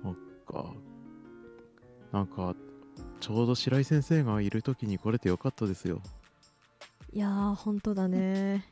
[0.04, 0.72] うか。
[2.12, 2.54] なんか
[3.20, 6.00] ちょうど白井先生がいる時に来れてよかったですよ。
[7.12, 8.64] いやーほんとだね。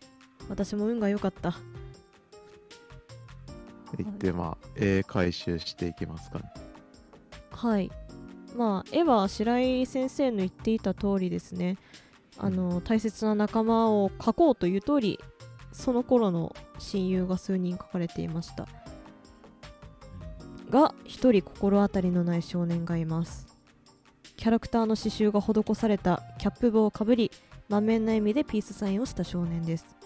[0.48, 1.56] 私も運が良かった。
[3.96, 6.44] 行ってまあ絵回収していきますかね。
[7.50, 7.90] はい。
[8.56, 11.76] まあ絵は白井先生の言っていた通りですね。
[12.38, 15.18] あの大切な仲間を描こうという通り
[15.72, 18.66] その頃の親友が数人描かれていました。
[20.70, 23.47] が一人心当たりのない少年がいます
[24.38, 27.32] キャラクターの刺繍が施されたキャップ帽をかぶり
[27.68, 29.96] 満面な笑みでピースサインをした少年です。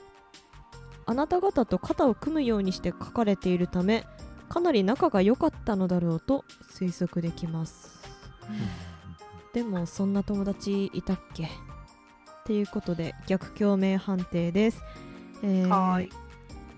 [1.04, 4.06] あなた方と肩を組むようにして描かれているため
[4.48, 8.00] かなり仲が良かったのだろうと推測できます。
[9.52, 11.44] でもそんな友達いたっけ？
[11.44, 11.48] っ
[12.44, 14.82] ていうことで逆共鳴判定です、
[15.42, 16.10] えーはーい。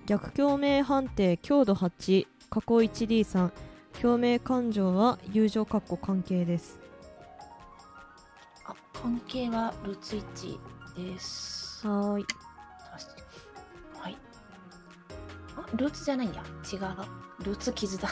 [0.07, 3.51] 逆共鳴判定強度8過去 1D3
[4.03, 6.81] 共鳴感情は友情かっこ関係です。
[6.81, 6.84] あ、
[9.05, 10.59] 関係はルツイッチ
[10.97, 11.87] です。
[11.87, 12.27] はーい。
[14.01, 14.17] はい。
[15.59, 16.43] あ、ルーツじゃないんや。
[16.73, 16.81] 違う。
[17.45, 18.09] ルーツ傷だ。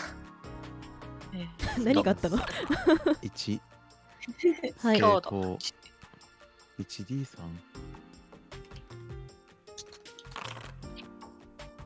[1.32, 1.51] ね
[1.82, 3.61] 何があったの？1
[4.84, 4.99] はい。
[5.01, 5.30] 強度。
[5.30, 5.59] こ
[6.78, 7.26] う 1D3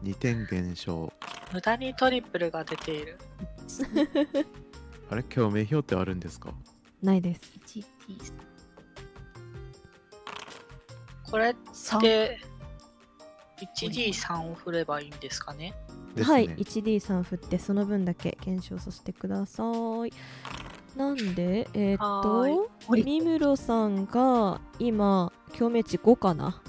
[0.03, 1.13] 2点減少
[1.53, 3.19] 無駄にトリプルが出ている。
[5.11, 5.23] あれ？
[5.23, 6.53] 共鳴表ってあるんですか？
[7.03, 7.41] ないです。
[7.65, 7.85] 1D
[11.31, 12.01] これっ3。
[12.01, 12.41] て
[13.77, 15.75] 1D3 を振ればいいんですかね？
[16.15, 16.35] ですね。
[16.35, 19.65] はい 1D3 振ってその分だけ減少させてくださ
[20.07, 20.13] い。
[20.97, 22.49] なんでえーっはとは
[22.99, 23.03] い。
[23.03, 26.61] 三室さんが今共鳴値5かな？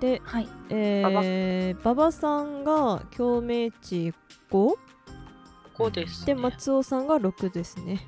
[0.00, 0.48] ではい。
[0.70, 2.12] えー、馬場。
[2.12, 4.14] さんが共鳴値 5?
[4.50, 4.76] 5
[5.76, 6.40] 5です、でね。
[6.42, 8.06] 松尾さんが6ですね。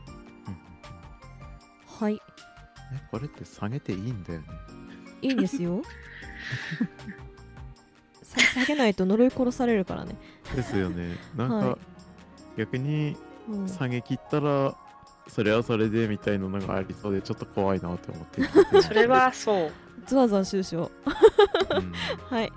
[0.49, 0.57] うん。
[2.07, 2.21] はい。
[2.93, 4.47] えこれって下げていいんだよね
[5.25, 5.83] いいんですよ。
[8.23, 10.17] さ下げないと呪い殺されるからね、
[10.55, 11.17] ですよね。
[11.37, 11.79] なんか、はい。
[12.59, 13.17] 逆に
[13.49, 14.75] うん、下げ切ったら
[15.29, 18.43] それはそれでみたいなのがありそうでちょっと怖いなって思って
[18.83, 19.73] それはそう。
[20.07, 20.63] ズワズワしゅう
[22.29, 22.53] はい。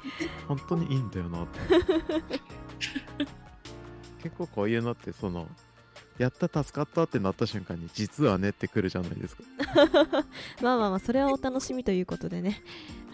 [0.47, 1.59] 本当にいいんだよなって。
[4.21, 5.47] 結構こういうのってその
[6.17, 9.43] やった助かったってなった瞬間に実はねってくるじゃないですか、
[10.61, 12.63] まあまあまあそれはお楽しみということでね。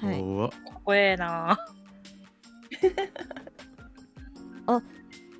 [0.01, 0.19] はい。
[0.19, 0.51] 怖っ。
[0.85, 1.57] 怖えな。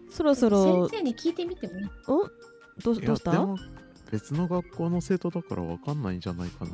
[0.09, 0.87] そろそろ。
[0.89, 1.85] 先生に聞いてみてもいい？
[2.07, 2.27] お？
[2.83, 3.31] どどうした？
[3.31, 3.57] やでも
[4.11, 6.71] 別の学校の生徒だからわかんないんじゃないかな。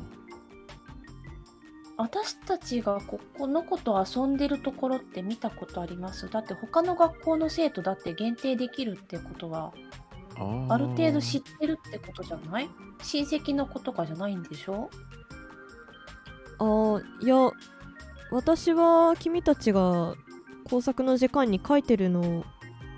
[1.96, 6.28] 私たちがここの子と遊んでるところって見たことあります？
[6.28, 9.72] だって他の学校の生徒だって限定できるってことは
[10.68, 12.70] ある程度知ってるってことじゃない？
[13.02, 14.88] 親戚の子とかじゃないんでしょ？
[16.58, 17.50] あーいや
[18.30, 20.14] 私は君たちが
[20.64, 22.44] 工作の時間に書いてるの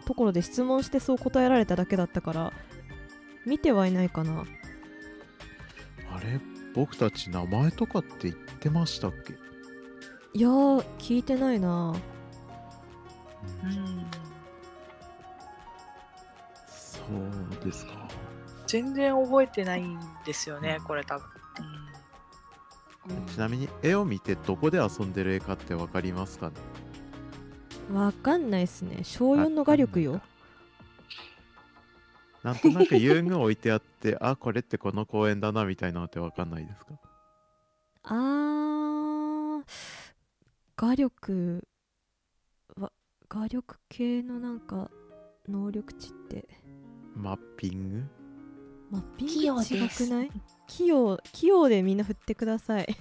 [0.05, 2.53] ところで質問してそう答えられただけだったから
[3.47, 4.45] 見てはいないかな。
[6.15, 6.41] あれ？
[6.75, 9.35] 僕たち名前とかって言ってましたっけ、
[10.33, 11.95] いやー聞いてないな。
[13.63, 14.07] うん。
[17.07, 17.93] そうですか。
[18.67, 21.27] 全然覚えてないんですよね、これ多分。
[23.27, 26.55] ちなみに絵を見てどこで遊んでる絵かってわかりますかね？
[27.93, 29.01] わかんないっすね。
[29.03, 30.21] 小4の画力よ。
[32.45, 36.95] なんとなく遊具置いてあって あこれってこの公園だなみたいなのってわかんないですか？
[38.05, 39.65] あー
[40.77, 41.67] 画力
[42.77, 42.93] わ
[43.29, 44.91] 画力系のなんか
[45.49, 46.49] 能力値って
[47.15, 48.03] マッピング？
[48.91, 50.31] マッピング器用違ですくない？
[50.67, 52.97] 器用器用でみんな振ってください。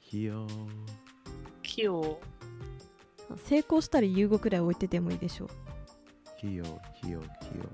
[0.00, 0.68] ひよー
[1.62, 2.20] 器用。
[3.44, 5.48] 成功したら遊具くらい置いててもいいでしょう。
[6.38, 6.64] ひよ
[7.02, 7.64] ひよひよ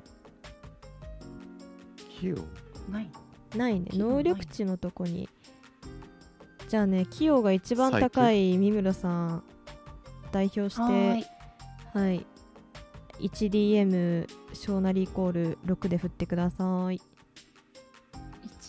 [2.08, 2.36] ひよ
[2.90, 3.10] ない。
[3.56, 3.88] ないね。
[3.92, 5.28] 能力値のとこに。
[6.68, 9.44] じゃあね器用が一番高い三村さん
[10.32, 11.22] 代表しはーい。
[11.22, 11.30] て
[11.98, 12.26] はい
[13.24, 17.00] 1DM 小なりイコール6で振ってください。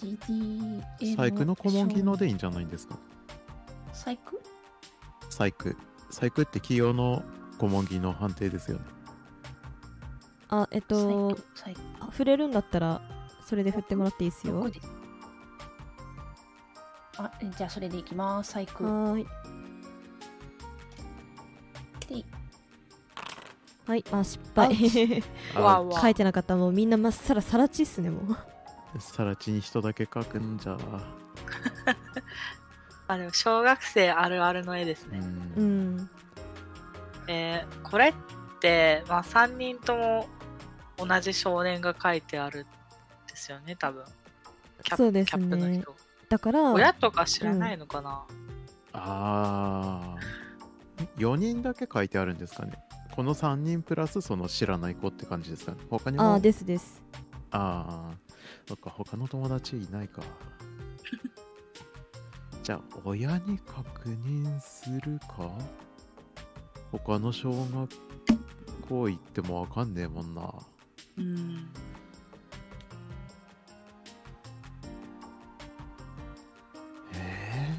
[0.01, 0.81] 1D
[1.15, 2.97] 細工の顧問技能でいいんじゃないんですか？
[3.91, 4.39] 細工？
[5.29, 5.73] 細工。
[6.09, 7.23] 細工って企業の
[7.57, 8.85] 顧問技能判定ですよね。
[10.49, 11.35] あえっと
[12.11, 13.01] 触れるんだったら
[13.45, 14.69] それで振ってもらっていいですよ。
[17.17, 18.53] あえじゃあそれでいきます。
[18.53, 18.83] 細工。
[18.83, 19.27] はーい。
[22.07, 22.23] で
[23.87, 24.75] はいあ失敗。
[25.55, 26.01] あ わわ。
[26.01, 26.55] 書いてなかった。
[26.55, 28.21] もうみんなまっさらさらちっすねも
[28.95, 28.99] う。
[28.99, 30.77] さらちに人だけ書くんじゃ。
[33.07, 35.19] あ、でも小学生あるあるの絵ですうね。
[35.19, 35.97] うん。
[35.97, 36.09] ん。
[37.27, 38.13] えーこれっ
[38.59, 40.27] て、まあ、3人とも
[40.97, 42.63] 同じ少年が書いてあるん
[43.27, 44.03] ですよね、多分。
[44.83, 45.95] キャップそうですキャップのね人。
[46.29, 48.23] だから親とか知らないのかな、
[48.93, 51.07] あー。
[51.17, 52.73] 4人だけ書いてあるんですかね
[53.15, 55.71] この3人プラスその知らない子って感じですか？
[55.71, 56.33] ね他にも？
[56.33, 57.01] あーですです
[57.51, 58.17] ああ、
[58.67, 60.21] そっか、他の友達いないか。
[62.63, 65.49] じゃあ、親に確認するか？
[66.91, 67.89] 他の小学
[68.89, 70.53] 校行ってもわかんねえもんな。
[71.17, 71.67] うん。
[77.13, 77.75] え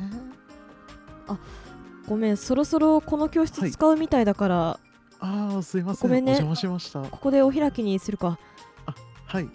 [2.08, 4.85] ごめんそろそろこの教室はい使うみたいだから、ー、
[5.20, 6.10] ああ、すいません。
[6.10, 7.02] ごめんねお邪魔しました。
[7.02, 8.38] ここでお開きにするか
[9.26, 9.48] はい。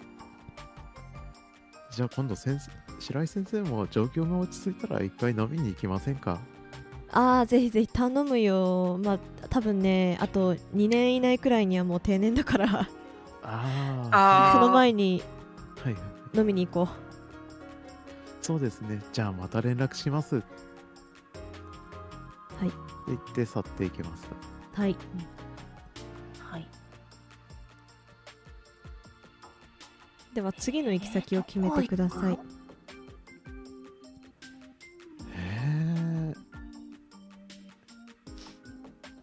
[1.90, 6.40] じゃあ、今度先生、白井先生も状況が落ち着いたら一回飲みに行きませんか？
[7.14, 9.18] ああぜひぜひ頼むよまあ
[9.50, 12.88] 多分ねあと2年以内くらいにはもう定年だから
[13.42, 15.22] ああ、その前に
[15.82, 16.02] はいはい。
[16.38, 16.88] 飲みに行こ
[18.40, 19.02] そうですね。
[19.12, 20.36] じゃあ、また連絡します。
[20.36, 20.44] はい
[23.06, 24.28] 言って去っていきます。
[24.76, 24.96] うはい
[26.52, 26.68] はい。
[30.34, 32.34] では次の行き先を決めてください。
[32.34, 32.38] へ
[35.34, 36.34] え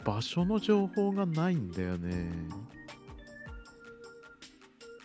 [0.03, 2.31] 場所の情報がないんだよね。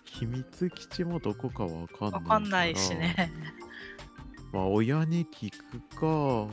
[0.04, 3.30] 秘密基地もどこかわかんないわかんないしね。
[4.52, 6.48] まあ親に聞くか。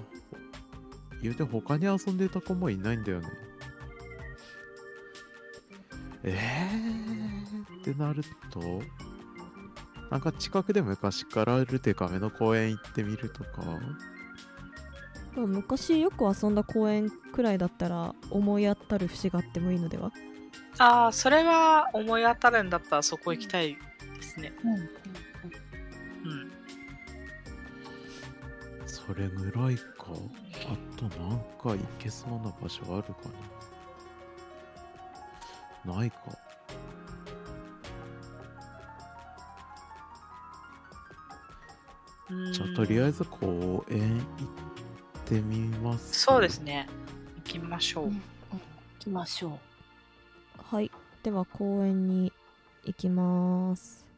[1.22, 3.28] 言うて他に遊んでた子もいないんだよね
[6.24, 8.82] えー、ってなると
[10.09, 13.63] なんか近くで昔からあるデカめの公園行ってみるとか？
[15.36, 20.11] まあ昔よく遊んだ公園くらいだったら思い当たる節があってもいいのでは？
[20.78, 23.78] ああ、それは思い当たるんだったらそこ行きたい
[24.17, 24.53] ですね。
[24.63, 24.74] うん。
[24.74, 24.80] うん。
[24.80, 24.89] うん。
[28.86, 29.84] それぐらいか。
[30.67, 33.51] あとなんか行けそうな場所あるかな
[35.86, 36.18] ないか。
[42.30, 42.54] うん。
[42.54, 46.20] じゃあとりあえず公園行ってみます。
[46.22, 46.88] そうですね。
[47.38, 48.06] 行きましょう。
[48.06, 48.12] うん。
[48.14, 48.22] 行
[49.00, 49.60] きましょ
[50.58, 50.92] はい。
[51.24, 52.32] では公園に
[52.86, 54.12] 行きます。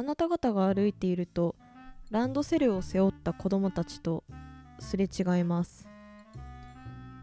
[0.00, 1.56] あなた方が歩いていると
[2.10, 4.24] ランドセルを背負った子供たちと
[4.78, 5.89] すれ違います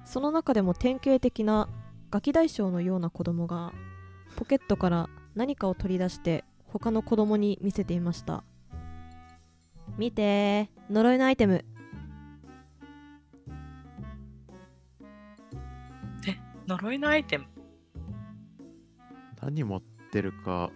[0.07, 1.67] その中でも典型的な
[2.09, 3.73] ガキ大将のような子供が
[4.37, 8.45] ポケットから何かを取り出して他の子供に見せていました。
[9.97, 11.65] 見てー呪いのアイテム。
[16.67, 17.45] 呪いのアイテム？
[19.41, 19.81] 何持っ
[20.11, 20.69] てるか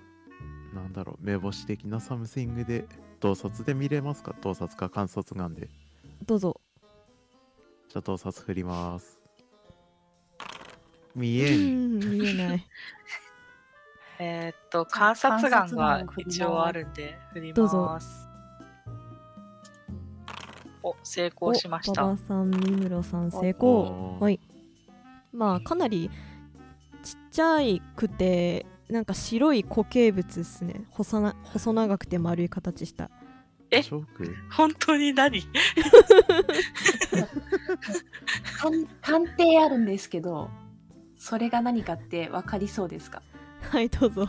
[0.73, 2.86] なんだろう目星的な something で
[3.21, 4.36] 洞察で見れますか？
[4.41, 5.69] 洞察か観察眼で。
[6.25, 6.59] どうぞ。
[7.89, 9.20] じゃあ洞察振ります
[11.16, 12.68] 見うえんん見えない
[14.20, 18.28] えーっと、観察眼が一応あるんで、振りどうぞます。
[20.84, 22.16] お、成功しましたお馬。
[22.16, 24.18] 場さん、三室さん、成お功。
[24.20, 24.39] ーはい。
[25.34, 26.12] まあ、かなり
[27.03, 30.84] ちっちゃいくて、なんか白い固形物ですね。
[30.91, 33.09] 細な細長くて丸い形した。
[33.72, 33.82] え？
[34.51, 35.39] 本当に何？
[35.39, 35.41] う
[38.59, 40.49] 鑑鑑定あるんですけど
[41.22, 43.22] それが何かって分かりそうですか？
[43.69, 44.28] はい、どうぞ。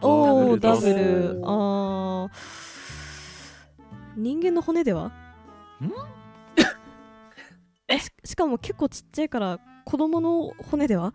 [0.00, 1.40] おお、ダブだル。
[1.44, 2.30] あー。
[4.16, 5.06] 人間の骨では？
[5.06, 5.12] ん？
[7.86, 8.00] え？
[8.00, 11.14] ししかも結構ちっちゃいから子供の骨では？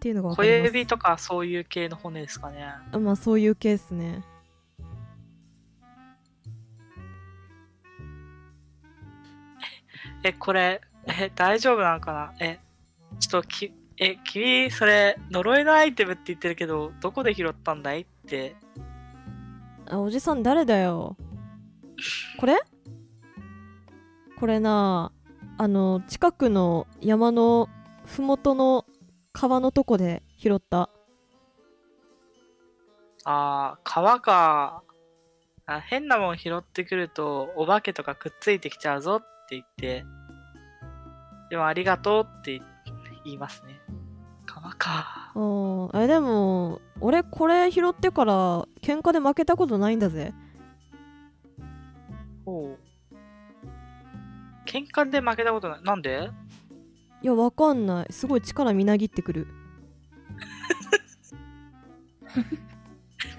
[0.00, 0.66] ていうのが分か小ります。
[0.66, 2.66] 指とかそういう系の骨ですかね。
[2.92, 4.22] あまあそういうケースね
[10.24, 12.32] え、これ、え、大丈夫なのかな？
[12.40, 12.60] え、
[13.18, 18.02] ちょっとき、え、君、それ、呪いのアイテムって言ってるけど、どこで拾ったんだい？
[18.02, 18.54] って。
[19.90, 21.16] あおじさん誰だよ？
[22.38, 22.60] これ？
[24.38, 25.12] これな
[25.58, 27.68] あの近くの山の
[28.06, 28.86] 麓の
[29.32, 30.88] 川のとこで拾った。
[33.24, 34.82] あー、川か。
[35.66, 40.04] あ変なもん拾ってくると、お化けとかくっついてきちゃうぞって言って、
[41.50, 42.60] でもありがとうって
[43.24, 43.80] 言いますね。
[44.46, 45.32] 川か。
[45.34, 50.32] うんえでも俺これ拾ってから喧嘩で負けたことないんだぜ
[52.44, 52.78] ほう。
[54.66, 55.82] 喧嘩で負けたことない。
[55.82, 56.30] なんで？
[57.22, 59.46] いやわかんないすごい力みなぎってくる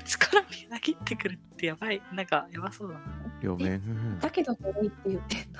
[0.05, 2.01] 力みなぎってくるってやばい。
[2.13, 4.19] なんか、やばそうだな。
[4.21, 5.59] だけど呪いって言ってんの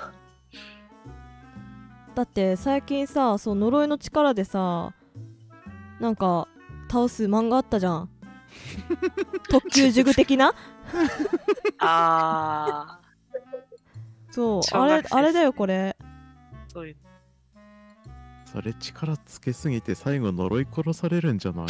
[2.16, 4.94] だって最近さそう呪いの力でさ
[6.00, 6.48] なんか
[6.92, 8.10] 倒す漫画あったじゃん。
[9.50, 10.54] 特級塾的な？
[11.80, 13.00] あ
[14.30, 15.96] そうあれあれだよこれ。
[16.70, 16.96] ー、そういう。
[18.46, 21.68] それ力つけすぎて最後呪い殺されるんじゃない？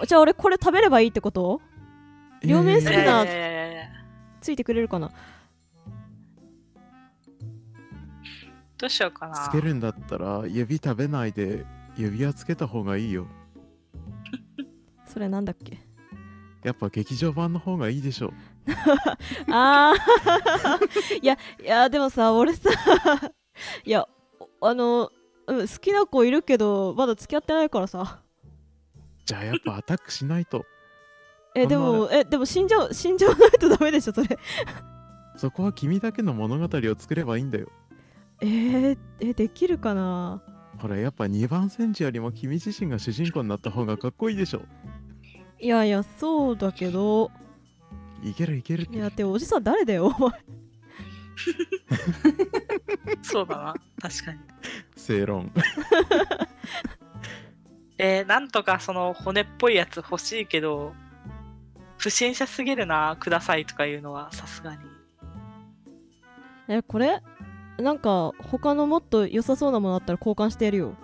[0.00, 1.60] えじゃあ俺これ食べればいいってこと？
[2.44, 3.24] 両面好きな
[4.40, 5.10] ついてくれるかな？
[8.78, 9.34] どうしようかな。
[9.34, 11.64] つけるんだったら指食べないで
[11.96, 13.26] 指輪つけた方がいいよ。
[15.06, 15.78] それなんだっけ？
[16.64, 18.32] やっぱ劇場版の方がいいでしょ
[19.50, 21.18] あー。
[21.22, 22.68] いやいやでもさ俺さ
[23.84, 24.06] いや
[24.60, 25.10] おあの
[25.46, 28.20] うん好きな子いるけどまだ付き合ってないからさ。
[29.24, 30.64] じゃあやっぱアタックしないと。
[31.54, 34.38] えでもえでも死んじゃう死んじゃわないとダメでしょそれ。
[35.36, 37.68] そこは君だけの物語を作ればいいんだよ
[38.40, 40.40] えー、えできるかな？
[40.78, 44.62] ほらやっぱ2番戦時よりも君自身が主人公になった方がかっこいいでしょ。
[45.58, 47.30] いやいやそうだけど。
[48.22, 50.40] いけるいけるいやでもおじさん誰だよお前。
[53.22, 53.74] そうだな。
[54.00, 54.38] 確かに。
[54.96, 55.52] 正論。
[57.98, 60.94] えー、なんとかその骨っぽいやつ欲しいけど、
[61.96, 64.82] 不審者すぎるな、くださいとかいうのはさすがに。
[66.68, 67.20] えこれ？
[67.78, 70.94] なんか他のもっと良さそうなものあったら交換してやるよ。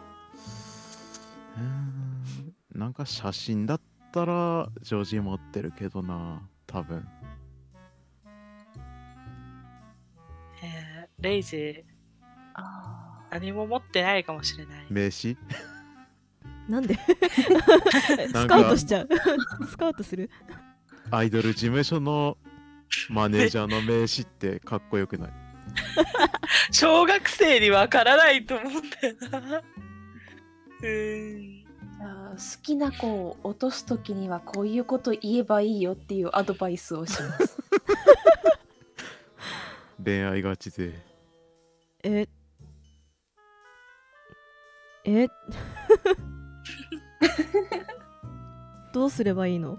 [1.57, 3.81] うーんなんか写真だっ
[4.12, 7.07] たらジョージ持ってるけどな多分。
[10.62, 11.85] えーレイジ、
[12.55, 14.87] あ何も持ってないかもしれない。
[14.91, 15.37] 名刺？
[16.68, 16.99] なんで？
[18.33, 18.57] なんか。
[18.57, 19.09] スカウトしちゃう。
[19.70, 20.29] スカウトする？
[21.11, 22.37] アイドル事務所の
[23.09, 25.43] マネージャーの名刺ってかっこよくない？
[26.72, 29.59] 小学生にわからないと思 うんだよな。
[29.59, 31.64] うーん。
[31.97, 37.57] じゃあ好きな子を落とす時にはこういうこと言えばいいよっていうアドバイスをします。
[40.05, 40.93] 恋愛ガチ勢
[42.03, 42.29] え
[45.07, 45.29] え
[48.93, 49.79] どうすればいいの？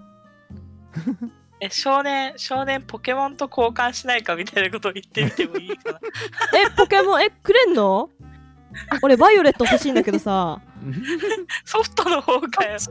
[1.60, 6.00] え、少年、少年ポケモンと交換しないかみたいなことを言ってみてもいいかな。
[6.54, 8.10] えポケモンえくれんの？
[9.02, 10.60] 俺バイオレット欲しいんだけどさ
[11.64, 12.76] ソフトの方かよ。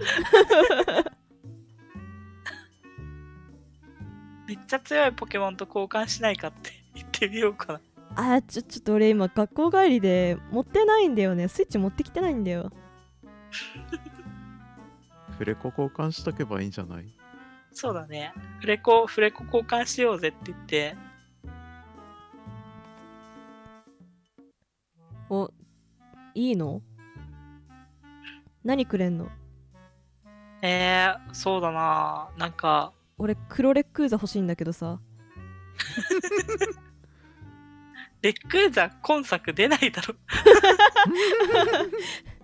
[4.47, 7.81] めっちゃ強いポケモンと交換しないかって言ってみようかな。
[8.35, 12.71] あちょちょっと俺今学校帰りで持ってないんだよねスイッチ持ってきてないんだよ
[15.37, 17.05] フレコ交換しとけばいいんじゃない？
[17.77, 18.31] そうだね。
[18.61, 20.95] フレコ、フレコ交換しようぜって言って。
[25.29, 25.51] お
[26.33, 26.81] いいの？
[28.63, 29.27] 何くれんの？
[30.61, 32.29] えー、そうだな。
[32.37, 35.01] なんか、俺黒レックーザ欲しいんだけどさ
[38.21, 40.15] レックーザ今作出ないだろ。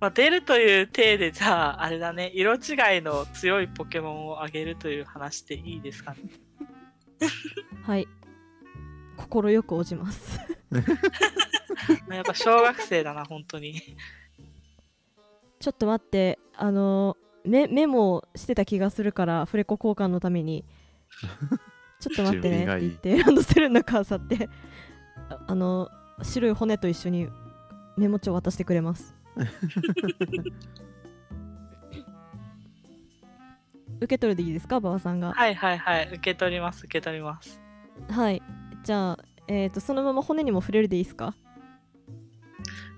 [0.00, 2.30] まあ、出るという体でじゃああれだね。
[2.34, 6.18] 色違いの強いポケモンをあげるという話でいいですかね。
[7.82, 8.08] はい。
[9.18, 10.40] 心よく応じます。
[12.10, 13.74] やっぱ小学生だな本当に。
[15.58, 16.38] ちょっと待って。
[16.56, 20.64] あのメメモしてた気がするからフレコ交換のために。
[22.00, 22.64] ちょっと待ってね。
[22.64, 24.48] って言ってランドセルの中あさって。
[25.28, 25.90] ああの
[26.22, 27.28] 白い骨と一緒に
[27.96, 29.14] メモ帳渡してくれます
[33.98, 35.32] 受け取るでいいですか馬場さんが？
[35.32, 37.60] はいはいはい受け取ります受け取ります。
[38.08, 38.42] はい。
[38.84, 39.18] じゃあ
[39.48, 41.34] えっ、とそのまま骨にも触れるでいいですか？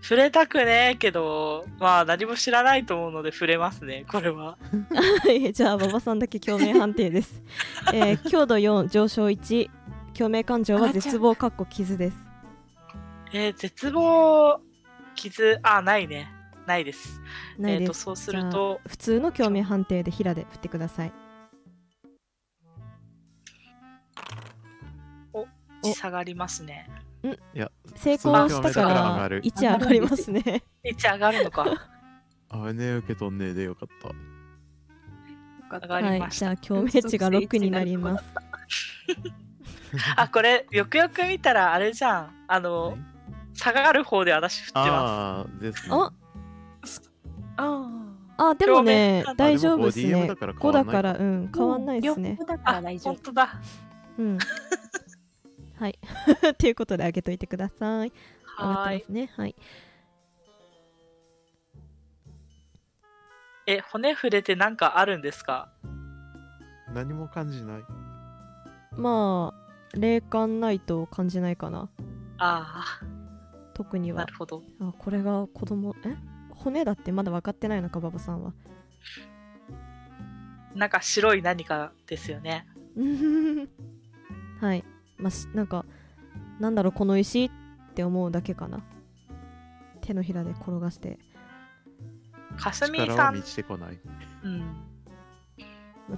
[0.03, 4.59] 触れたくねえけどまあ何も知らないと思うので触れますねこれは。
[5.25, 7.43] は い、じゃあ馬場さんだけ共鳴判定です。
[7.95, 9.71] えー強度4上昇1
[10.17, 12.17] 共鳴感情は絶望かっこ傷です。
[13.33, 14.61] えー、絶望
[15.23, 16.29] 傷あないね。
[16.67, 17.21] ないです。
[17.59, 17.83] ないです。
[17.83, 21.13] えーとそうすると普通の共鳴判定で平で振ってください。
[25.85, 26.89] お下がりますね。
[27.55, 29.43] いや成功したから上らがる。
[29.43, 30.65] 1上がりますね。
[30.85, 31.67] 1上がるのか。
[32.51, 34.09] あね受け取んねえでよかった。
[35.89, 38.25] はいりま、した、じゃあ共鳴値が6になります。
[40.17, 42.45] あこれよくよく見たらあれじゃん。
[42.49, 42.99] あの
[43.55, 46.11] 下がる方で私振ってまああですねあ
[48.39, 50.53] ああ、でもね大丈夫ですね 5DM だから。
[50.55, 53.15] 変5わんないだから、うん、変わんないですねだかすあら大丈夫。
[53.15, 53.61] 本当だ
[54.19, 54.39] うん。
[55.79, 55.99] はい。
[56.59, 58.13] ということで、開けといてください。
[58.45, 59.31] はーいてますね。
[59.37, 59.57] はい。
[63.67, 65.71] え骨触れてなんかあるんですか？
[66.93, 67.83] 何も感じない
[68.97, 71.89] まあ、霊感ないと感じないかな。
[72.39, 73.01] あ
[73.83, 74.37] 特にはあなる。
[74.37, 76.17] ほどあ、これが子供、え？
[76.51, 78.53] 骨だってまだ分かってないのか、馬場さんは。
[80.75, 82.67] なんか白い何かですよね
[84.61, 84.85] はい。
[85.19, 85.85] まあ、しなんか、
[86.61, 87.51] なんだろう、この石っ
[87.95, 88.81] て思うだけかな。
[90.01, 91.19] 手のひらで転がして。
[92.57, 93.99] かすみ力はさん満ちてこない
[94.45, 94.77] うん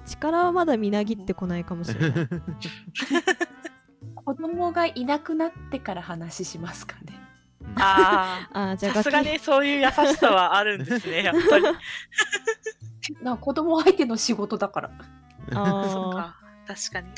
[0.04, 2.28] 力はまだみなぎってこないかもしれない。
[4.24, 7.23] 子供がいなくなってから話しますかね。
[7.76, 11.64] ああーじゃああさすがにそういう優しさはあるんですねやっぱり。
[13.22, 14.90] な子供相手の仕事だから。
[15.52, 15.88] あー。
[15.90, 16.36] そっか
[16.66, 17.08] 確かに。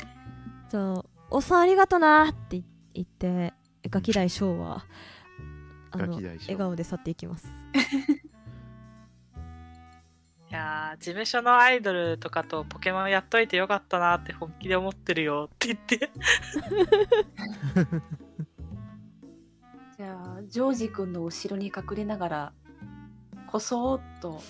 [0.69, 2.61] じゃあ「おっさんありがとな」って
[2.93, 3.53] 言って
[3.89, 4.85] ガキ大将は
[5.91, 6.43] あのガキ大将。
[6.43, 7.47] 笑顔で去っていきます。
[10.49, 16.09] いやー事務所のアイドルとかとポケモンやっといてよかったなって本気で思ってるよって言って
[19.97, 22.53] じゃあ、ジョージ君の後ろに隠れながら、
[23.47, 24.43] こそーっと、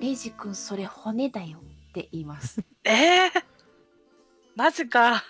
[0.00, 2.60] レイジ君それ骨だよって言います。
[2.82, 3.44] えー、
[4.56, 5.22] マジか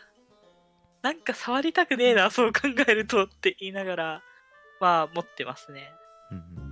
[1.03, 4.23] なんか触りたくねえな、そう考えるとって言いながら、
[4.81, 5.93] まあ持ってますね。
[6.31, 6.67] うんうん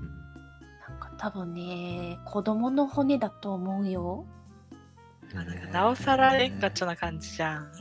[0.89, 4.27] なんか多分ね、子供の骨だと思うよ。
[5.35, 7.73] なんかなおさらレンガチョな感じじゃん。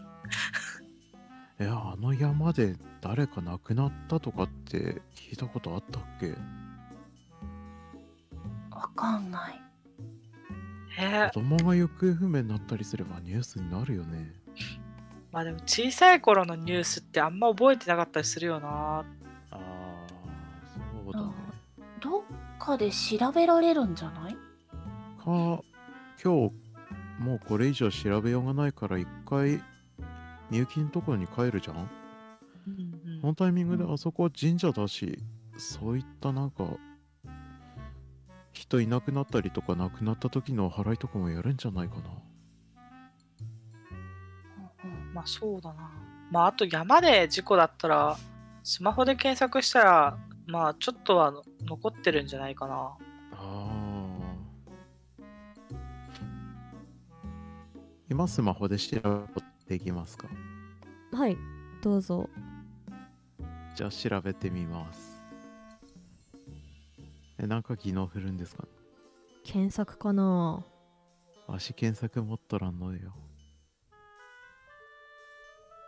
[1.59, 6.29] えあの山で誰か亡くなったとかって聞いたことあったっけ？
[8.71, 9.61] わかんない。
[10.97, 11.29] え。
[11.33, 14.31] 子供が行方不明になったりすればニュースになるよね。
[15.33, 18.67] まあでも小さい頃のニュースってあんま覚えてなかったりするよな。
[18.69, 19.03] あ
[19.51, 19.55] あ
[21.03, 21.33] そうだね。
[21.99, 22.21] どっ
[22.57, 24.33] かで調べられるんじゃない？
[24.33, 24.39] か
[25.25, 25.61] 今
[26.23, 26.29] 日
[27.19, 29.61] もうこれ以上調べようがないから一回
[30.49, 31.89] みゆきのところに帰るじゃん。
[32.65, 32.92] うん
[33.23, 35.17] そのタイミングであそこは神社だし
[35.57, 36.65] そういったなんか
[38.51, 42.01] 人いなくなったりとか亡くなった時の払いとかもやるんじゃないかな。
[45.13, 45.89] まあそうだな。
[46.31, 48.17] まああと山で事故だったら、
[48.61, 52.75] スマホで検索したら、まあちょっとはの残ってるんじゃないかな。
[52.75, 52.97] あ
[53.37, 53.73] あ
[58.09, 60.27] 今スマホで調べることできますか。
[61.13, 61.37] はい。
[61.81, 62.29] どうぞ
[63.75, 65.23] じゃあ調べてみます。
[67.39, 68.65] えなんか技能振るんですか？
[69.43, 70.63] 検索かな？
[71.47, 73.13] 足検索持っとらんのよ。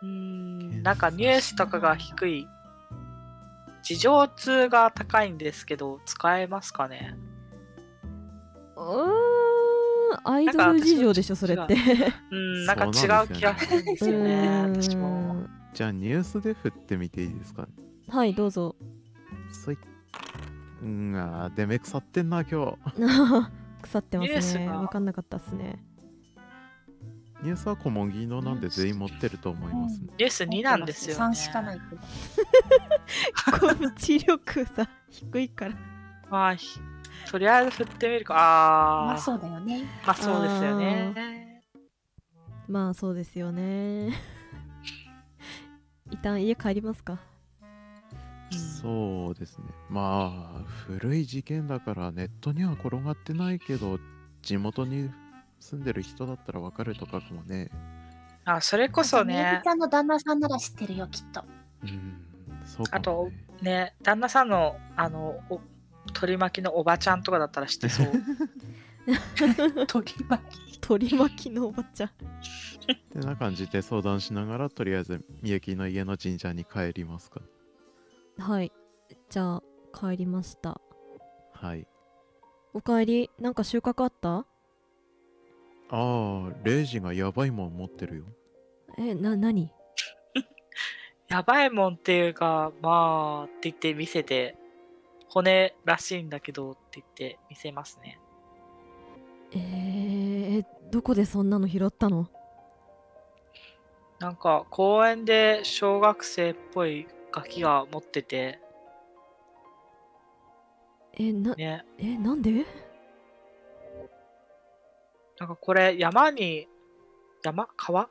[0.02, 2.46] うーんなんかニュースとかが低い。
[3.82, 7.16] 事情通が高いんですけど、使えますかね？
[8.76, 9.12] うーん
[10.24, 11.76] アイドル事情でしょそれって。
[12.32, 12.34] う。
[12.34, 15.46] ん、なんか違そう気がするんですよね、私も。
[15.72, 17.68] じゃあニュースで振ってみていいですか
[18.08, 18.76] はいどうぞ。
[19.52, 19.78] そい
[20.82, 23.00] うんあーでめ腐ってんな今日。
[23.82, 24.34] 腐ってますね。
[24.34, 24.78] ニュースが。
[24.78, 25.82] 分かんなかったっすね。
[27.42, 30.08] ニュースは小麦技能なんで全員持ってると思いますね。
[30.18, 31.24] ニュース2なんですよ、ね。
[31.24, 32.02] 3しかないけど。
[33.58, 35.74] こう知力さ低いから。
[36.30, 36.80] まあ、ひ
[37.30, 38.34] とりあえず振ってみるか。
[38.36, 39.84] あー、まあそうだよね。
[40.06, 41.62] まあそうですよね。
[42.68, 44.12] まあそうですよね。
[46.10, 47.18] 一旦家帰りますか
[48.50, 49.64] そうですね。
[49.88, 53.98] まあ古い事件だからネットには転がってないけど
[54.42, 55.10] 地元に
[55.60, 57.70] 住んでる人だったらわかるとかかもね。
[58.44, 61.44] あ、それこそみゆねきち、ゃんの旦那さんなら知ってるよ、きっと。
[61.82, 62.22] うん
[62.64, 63.30] そうかも、あと
[63.62, 65.60] ね、ね、旦那さんの、あの、お
[66.12, 68.12] 取り巻きのおばちゃんとかだったら知ってそう。
[69.86, 70.78] 取り巻き。
[70.78, 72.08] 取り巻きのおばちゃん。
[72.08, 72.10] っ
[73.10, 77.40] てな感じで相談しながらとりあえずみゆきの家の神社に帰りますか
[78.38, 78.72] はい。
[79.30, 79.62] じゃあ
[79.92, 80.80] 帰りました。
[81.52, 81.86] はい。
[82.74, 84.38] おかえりなんか収穫あった？
[84.38, 84.44] あ
[85.90, 88.24] あレイジがやばいもん持ってるよ。
[88.98, 89.70] えな何？
[91.28, 94.56] やばいもんっていうか、まあ、って言って見せて、
[95.28, 98.20] 骨らしいんだけどって言って見せますね。
[99.52, 102.28] えー、どこでそんなの拾ったの？
[104.18, 107.06] なんか公園で小学生っぽい
[107.36, 108.58] ガキが持ってて、
[111.18, 112.64] えなね、えなんで？
[115.38, 116.66] なんかこれ山に、
[117.44, 117.68] 山？
[117.76, 118.08] 川？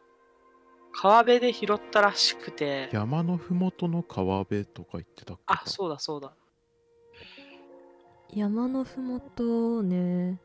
[0.94, 6.32] 川辺で拾ったらしくて、山のふもとの川辺とか言ってたっけあ、かそうだそうだ。
[8.32, 10.40] 山のふもとね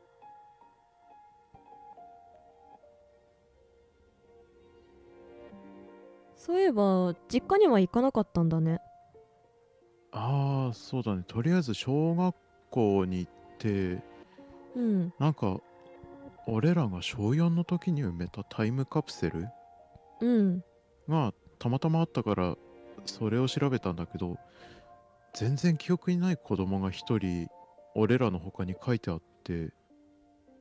[6.40, 8.80] そういえば実家には行かなかったんだね。
[10.12, 11.22] ああそうだね。
[11.26, 12.34] とりあえず小学
[12.70, 14.02] 校に行って
[14.74, 15.12] うん。
[15.18, 15.60] なんか
[16.46, 19.48] 俺らが小4の時に埋めたタイムカプセル
[20.20, 20.64] うん。
[21.08, 22.56] がたまたまあったから
[23.04, 24.38] それを調べたんだけど
[25.34, 27.48] 全然記憶にない子供が一人
[27.94, 29.72] 俺らの他に書いてあって。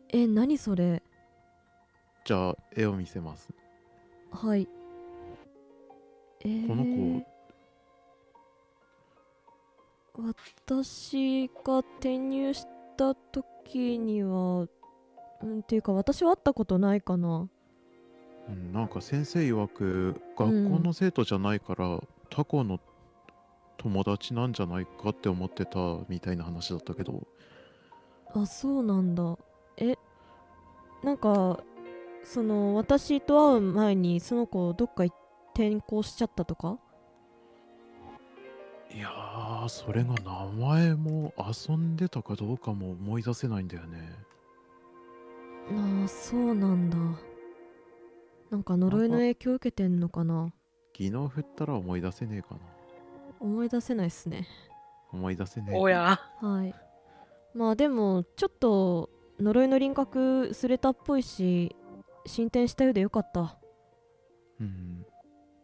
[0.09, 1.01] え何それ？
[2.25, 3.49] じゃあ絵を見せます。
[4.32, 4.67] はい
[6.41, 7.39] えー、この子。
[10.21, 12.65] 私が転入し
[12.97, 14.67] た時には
[15.41, 17.47] うんっていうか私は会ったことないかな。
[18.49, 22.79] うん、なんか先生曰く学校の生徒じゃないから、他校の
[23.77, 25.79] 友達なんじゃないかって思ってた
[26.09, 27.27] みたいな話だったけど。
[28.33, 29.37] あそうなんだ。
[29.77, 29.95] え
[31.03, 31.63] なんか
[32.23, 35.05] その私と会う前にその子どっか
[35.54, 36.78] 転校しちゃったとか？
[38.91, 44.10] いやーそれが名前も遊んでたかどうかも思い出せないんだよね。
[45.72, 46.97] ああそうなんだ。
[48.50, 50.52] なんか呪いの影響受けてんのかな？
[50.97, 52.62] 昨日振ったら思い出せねえかな。
[53.39, 54.47] 思い出せないっすね。
[55.14, 56.20] 思い出せねえおや。
[56.41, 56.74] はい。
[57.54, 61.76] まあでもちょっと呪いの輪郭すれたっぽいし
[62.26, 63.56] 進展したようでよかった。
[64.60, 64.99] うん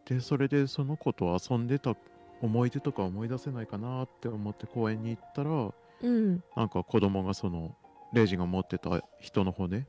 [0.05, 1.95] でそれでその子と遊んでた
[2.41, 6.43] 思い出とか思い出せないかなって思って公園に行ったらうん。
[6.55, 7.75] なんか子供がその
[8.13, 9.87] レイジが持ってた人の骨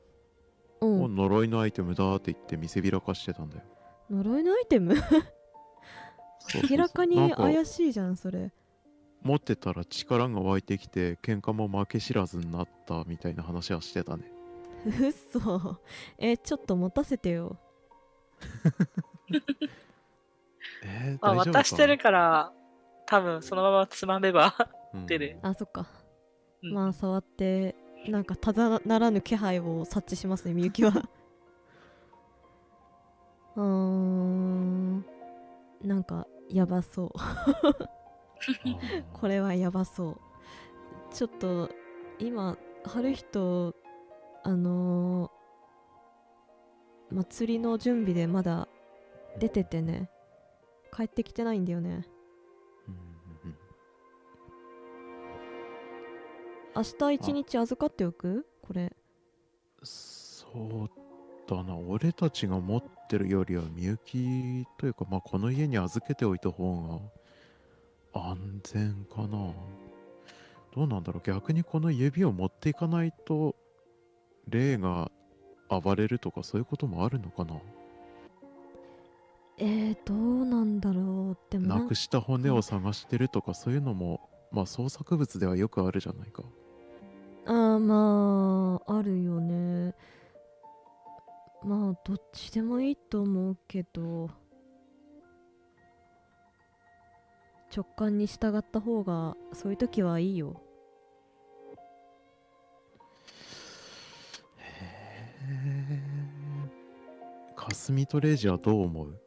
[0.81, 1.17] をうん。
[1.17, 3.63] 呪いのアイテムだって言って見せびらかしてたんだよ。
[4.11, 4.95] 呪いのアイテム？
[6.71, 8.53] 明らかに怪しいじゃんそれ。
[9.23, 14.31] 持ってたら力が湧いてきて喧嘩も負け知らずになったみたいな話はしてたね。
[14.87, 15.79] うっそ
[16.17, 17.59] えちょっと持たせてよ
[20.87, 22.53] えー、まあ、渡してるから、
[23.07, 24.55] 多分そのままつまめば
[24.95, 25.07] うん。
[25.07, 25.39] 出る。
[25.43, 25.87] あそっか、
[26.63, 26.73] うん。
[26.73, 27.75] まあ触って
[28.09, 30.93] なんかただならぬ気配を察知しますねみゆきは。
[33.57, 35.05] うーん。
[35.83, 37.11] なんかやばそう。
[39.13, 40.17] これはやばそう。
[41.13, 41.71] ちょっと
[42.19, 43.75] 今春人
[44.43, 45.37] あのー
[47.11, 48.69] 祭りの準備でまだ
[49.39, 50.11] 出ててね
[50.97, 52.07] 帰ってきてないんだよね。
[56.75, 58.47] 明日一日預かっておく？
[58.63, 58.93] これ。
[59.83, 60.91] そう
[61.49, 61.77] だな。
[61.77, 67.01] 俺たちが持ってるよりはみゆきというかまあこの家に預けておいた方
[68.15, 69.53] が安全かな。
[70.75, 71.27] どうなんだろう。
[71.27, 73.55] 逆にこの指を持っていかないと
[74.49, 75.11] 霊が
[75.69, 77.61] 暴れるとかそういうこともあるのかな。
[79.59, 81.39] えー、どうなんだろう。
[81.51, 86.43] でもなくした骨を探してるとかそういうのもまあ創作物ではよくあるじゃないか。
[87.47, 89.95] あーまああるよね。
[91.65, 94.31] まあどっちでもいいと思うけど。
[97.75, 100.63] 直感に従った方がそういう時はいいよ。
[104.57, 104.63] へ
[105.49, 106.01] え
[107.55, 109.21] 霞とレイジはどう思う？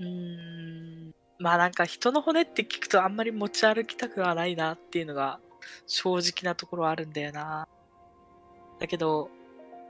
[0.00, 1.14] うーん。
[1.38, 5.38] まあなんか人の骨って聞くとあんまり持ち歩きたくはないなっていうのが
[5.86, 7.68] 正直なところはあるんだよな。
[8.80, 9.30] だけど、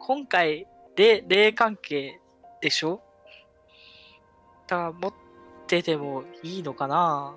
[0.01, 2.21] 今回、霊、霊関係
[2.61, 3.01] でしょ？
[4.67, 5.15] だから持っ
[5.67, 7.35] ててもいいのかな？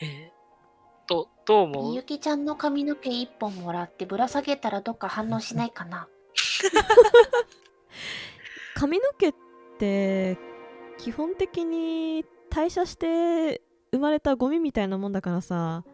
[0.00, 0.30] えー、
[1.06, 1.90] ど、どう思う？
[1.90, 6.08] みゆきちゃんの髪の毛一本もらってぶら下げたらどっか反応しないかな
[8.74, 9.38] 髪の毛って
[9.78, 13.62] 基本的に代謝して
[13.92, 15.84] 生まれたゴミみたいなもんだからさ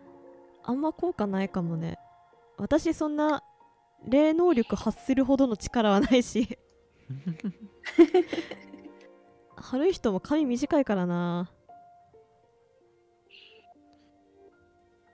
[0.64, 1.98] あんま効果ないかもね。
[2.56, 3.42] 私そんな
[4.06, 6.58] 霊能力発するほどの力はないし。
[9.56, 11.50] 春人も髪短いからな。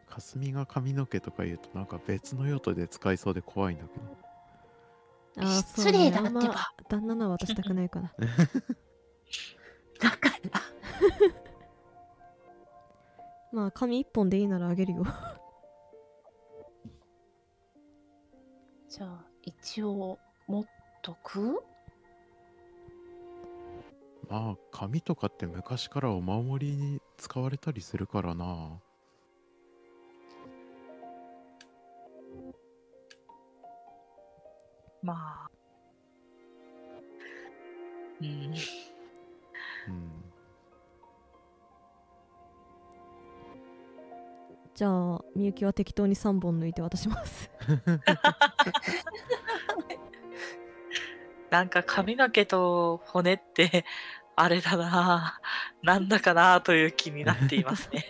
[0.07, 4.28] 霞が髪の毛とか言うとなんか別の用途で使いそうで怖いんだけど
[5.47, 6.41] 失礼だってば。
[6.41, 6.55] あんま
[6.89, 8.13] 旦那のは渡したくないから
[10.01, 10.61] だから。
[13.53, 15.05] まあ髪一本でいいならあげるよ。
[18.89, 20.65] じゃあ一応持っ
[21.03, 21.63] とく？
[24.29, 28.79] まあ紙とかって昔からお守りに使われたりするからな
[35.03, 35.51] まあ。
[38.21, 38.27] うん。
[38.27, 40.29] うん
[44.75, 47.51] じゃあみゆきは適当に3本抜いて渡します
[51.51, 53.85] なんか髪の毛と骨って
[54.37, 58.05] あれだなぁなんだかなという気になっていますね。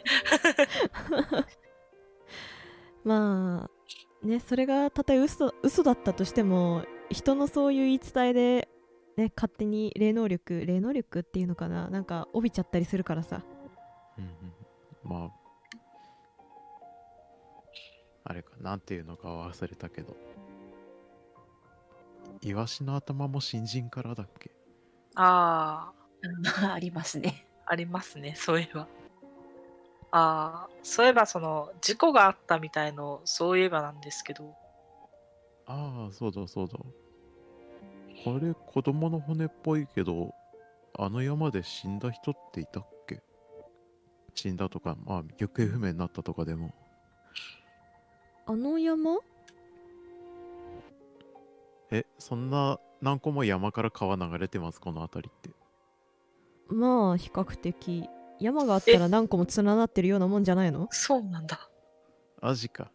[3.02, 3.77] まあ
[4.22, 8.68] ねそれがたとえ嘘嘘だったとしても人のそういう言い伝えで
[9.16, 13.42] ね勝手に霊能力霊能力っていうのかななんか帯びちゃったりするからさ。
[14.18, 14.30] うんうん
[15.04, 15.30] まあ
[18.24, 20.14] あれかなんていうのかは忘れたけど。
[22.42, 24.50] イワシの頭も新人からだっけ？
[25.14, 25.92] あ
[26.60, 27.46] あ、 ありますね。
[27.64, 28.86] ありますね、そういえば。
[30.10, 34.55] ああ、そういえばその事故があったみたいの、そういえばなんですけど、
[35.66, 36.78] ああそうだそうだ。
[38.24, 40.35] これ子供の骨っぽいけど
[40.98, 43.22] あの山で死んだ人っていたっけ？
[44.35, 46.74] 死んだとかまあ行方不明になったとかでも。
[48.47, 49.18] あの山？
[51.90, 55.51] えそんな何個も山から川流れてますこの辺りって。
[56.74, 58.09] まあ比較的
[58.40, 60.89] 山があったら何個も連なってるようなもんじゃないの？
[60.90, 61.69] そうなんだ。
[62.40, 62.90] アジか。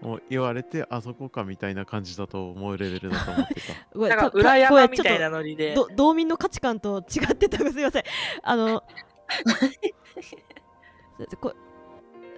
[0.00, 3.74] もう言われて、あそこかみたいな感じだと思うレベルだと思ってた。
[4.08, 5.76] なんか裏山みたいなノリで。
[5.94, 7.58] 道民の価値観と違ってた。
[7.58, 8.04] すいません。
[8.42, 8.82] あの
[11.40, 11.54] こ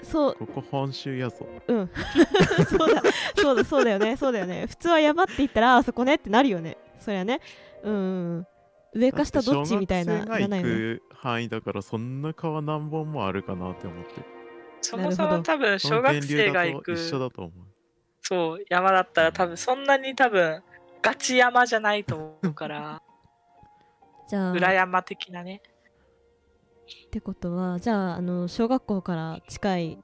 [0.03, 0.35] そう。
[0.35, 1.47] ここ本州やぞ。
[1.69, 1.89] うん。
[2.69, 3.03] そうだ。
[3.37, 4.17] そうだそうだよね。
[4.17, 4.67] そうだよね。
[4.67, 6.77] 普通は山って言ったらあそこねってなるよね。
[6.99, 7.41] そりゃね。
[7.85, 8.47] うん
[8.95, 10.69] 上か下どっちみたいなだって小学生がじゃないの？
[10.69, 14.11] 行く範囲だから、そんな川何本もあるかなって思って。
[14.83, 15.39] そもそなるほど。
[15.39, 16.93] も多分小学生が行く。
[16.93, 17.53] 一緒だと思う。
[18.21, 20.63] そう山だったら多分そんなに多分
[21.01, 23.03] ガチ山じゃないと思うから。
[24.29, 24.53] じゃあ。
[24.53, 25.63] 裏山的なね。
[27.07, 29.99] ってことはじゃああの小学校から近い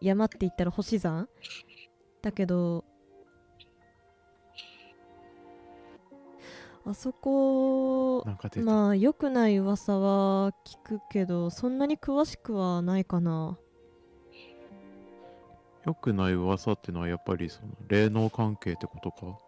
[0.00, 1.28] 山って言ったら星山？
[2.22, 2.84] だけど
[6.86, 8.24] あそこ。
[8.62, 13.58] まあ良くない噂は聞くけどそんなに詳しくはないかな。
[15.84, 19.38] 良くない噂ってのはやっぱりその霊能関係ってことか？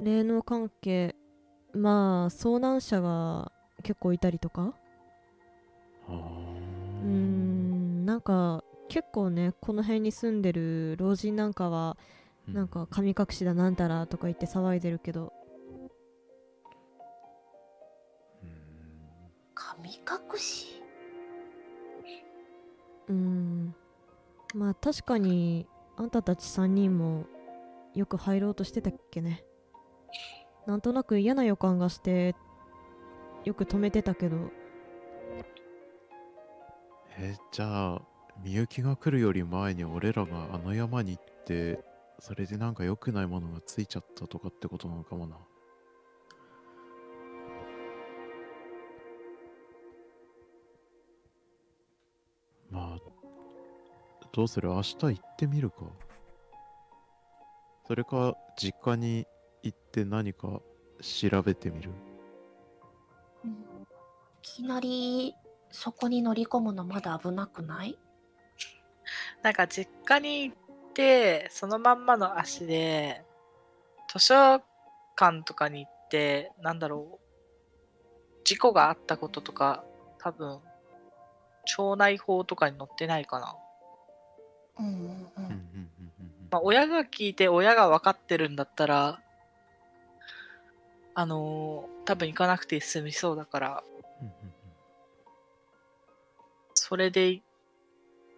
[0.00, 1.14] 霊能関係。
[1.72, 4.74] まあ遭難者が結構いたりとか。
[6.08, 7.06] うー。
[7.06, 11.96] んなんか結構ねこの辺に住んでる老人なんかは
[12.48, 15.32] うなんか神隠しだなんたらとか言って騒いでるけど
[24.56, 25.66] まあ確かに
[25.98, 27.26] あんたたち3人も
[27.94, 29.44] よく入ろうとしてたっけね。
[30.66, 32.34] なんとなく嫌な予感がして
[33.44, 34.50] よく止めてたけど。
[37.18, 38.02] えじゃあ
[38.42, 41.84] みゆきが来るより前に俺らがあの山に行って
[42.18, 45.36] それでなんか良くないものがついちゃったとかってことなのかもな。
[52.70, 53.15] まあ
[54.36, 55.76] どうする明日行ってみるか。
[57.86, 59.26] それか実家に
[59.62, 60.60] 行って何か
[61.00, 61.90] 調べてみる。
[63.46, 63.48] い
[64.42, 65.34] きなり
[65.70, 67.98] そこに乗り込むのまだ危なくない？
[69.42, 70.56] なんか実家に行っ
[70.92, 73.22] てそのまんまの足で
[74.12, 74.34] 図書
[75.16, 79.82] 館とかに行ってなんだろう事故があったこととか
[80.18, 80.58] 多分
[81.64, 83.56] 町内法とかに載ってないかな。
[86.50, 89.20] まあ、親が聞いて親が分かってるんだったら
[91.14, 93.82] あのー多分行かなくて済みそうだから
[94.20, 94.32] うんうん
[96.74, 97.42] それでい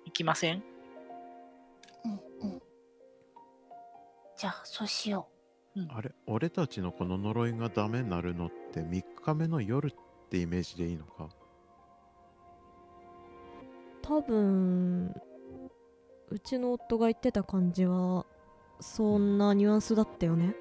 [0.06, 0.62] 行きません？
[2.04, 2.16] うんう
[2.54, 2.62] ん。
[4.38, 5.28] じゃあそうしよ
[5.90, 6.12] あれ？
[6.26, 9.94] 俺たちのこの呪いがダメになるのって3日目の夜っ
[10.30, 11.28] てイメージでいいのか？
[14.00, 15.14] 多分
[16.30, 18.26] うちの夫が言ってた感じは
[18.80, 20.54] そんなニュアンスだったよね。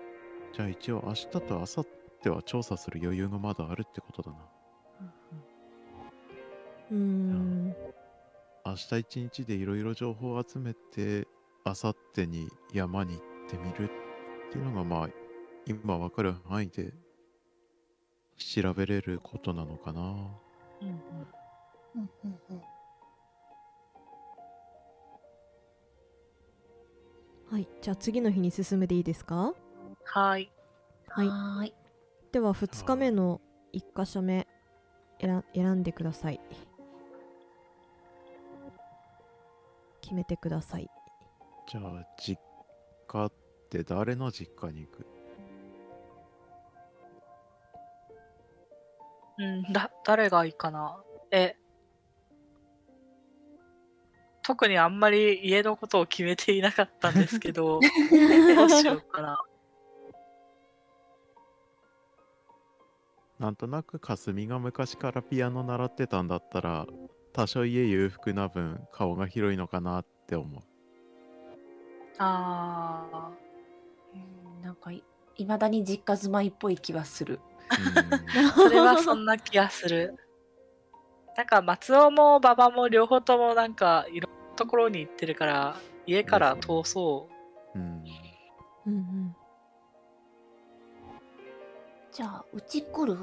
[0.54, 1.86] じゃあ一応明日と明後
[2.24, 4.38] 日は調査する余裕がまだあるってことだな。
[6.92, 7.76] うーん。
[8.66, 11.28] 明日一日でいろいろ情報を集めて
[11.66, 13.90] 明後日に山に行ってみる
[14.50, 15.10] っていうのがまあ
[15.66, 16.94] 今わかる範囲で
[18.38, 20.02] 調べれることなのかな。
[20.02, 21.28] うんうんう。
[21.96, 22.10] うん
[22.52, 22.77] うん
[27.50, 27.68] はい。
[27.82, 29.54] じゃあ次の日に進めていいですか？
[30.04, 30.52] はい。
[31.08, 31.28] はい。
[31.28, 31.74] はーい。
[32.32, 33.40] では2日目の
[33.74, 34.48] 1箇所目
[35.22, 36.42] 選選んでください。
[40.02, 40.90] 決めてください。
[41.70, 42.40] じゃあ実
[43.08, 43.32] 家っ
[43.70, 45.06] て誰の実家に行く？
[49.40, 51.02] うん、だ、誰がいいかな？
[51.32, 51.56] え、
[54.48, 57.82] 特にあんまり家のことを決めていなかったんですけど、
[58.56, 59.44] どうしようかな。
[63.40, 66.88] なんとなくかすみが昔からピアノ習ってたんだったら
[67.34, 70.62] 多少家裕福な分顔が広いのかなって思う
[72.18, 73.30] あ
[74.14, 75.04] うんなんかい
[75.36, 77.42] いまだに実家住まいっぽい気はする。
[77.70, 80.16] ー、 それはそんな気がする。
[81.36, 87.30] なんか松尾も馬場も両方ともなんかいろんなところに行ってるから、家から遠そ
[87.76, 87.80] う。
[87.80, 88.04] うん、
[88.88, 89.36] うん、うんうん
[92.12, 93.16] じゃあうち来る？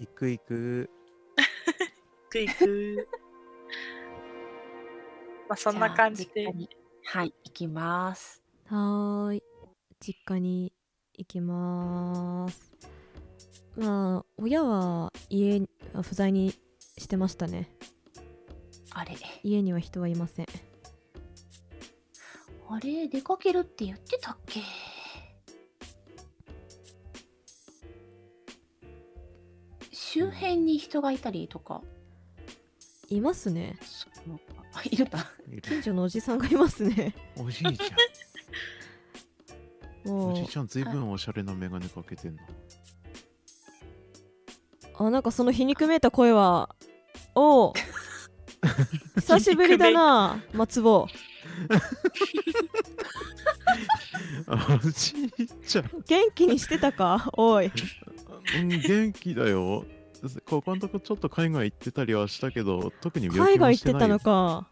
[0.00, 0.90] 行く行く
[1.36, 1.44] 行
[2.30, 3.08] く行く。
[5.48, 6.52] まあそんな感じでゃあ実家。
[6.52, 6.68] に
[7.04, 8.42] はい行きます。
[8.66, 9.42] はーい
[10.00, 10.72] 実家に
[11.14, 12.72] 行きまーす
[13.76, 15.60] まあ親は家
[15.92, 16.52] は不在に
[16.98, 17.70] してましたね
[18.94, 19.16] あれ。
[19.42, 20.46] 家には人はいません。
[22.68, 23.08] あれ？
[23.08, 24.60] 出かけるって言ってたっけ？
[29.92, 31.82] 周辺に人がいたりとか。
[33.08, 33.76] いますね。
[33.82, 34.38] そう。
[34.72, 35.18] あいるた
[35.50, 35.60] いる。
[35.60, 37.14] 近所のおじさんがいますね。
[37.36, 40.12] おじいちゃん。
[40.12, 42.42] おもじいうちゃん、ずいぶんおしゃれなメガネかけてんの。
[44.96, 46.76] あなんかその皮肉めいた声は
[47.34, 47.72] おう
[49.16, 51.08] 久しぶりだな 松坊
[54.46, 55.90] おじいちゃん。
[56.06, 57.30] 元気にしてたか？
[57.34, 57.70] おい
[58.58, 59.84] うん、元気だよ。
[60.46, 64.68] ここのとこちょっと海外行ってたりはしたけど、特に海外行ってたのか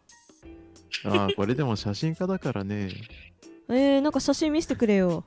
[1.05, 2.91] ああ、これでも写真家だからね。
[3.69, 5.25] えー、なんか写真見せてくれよ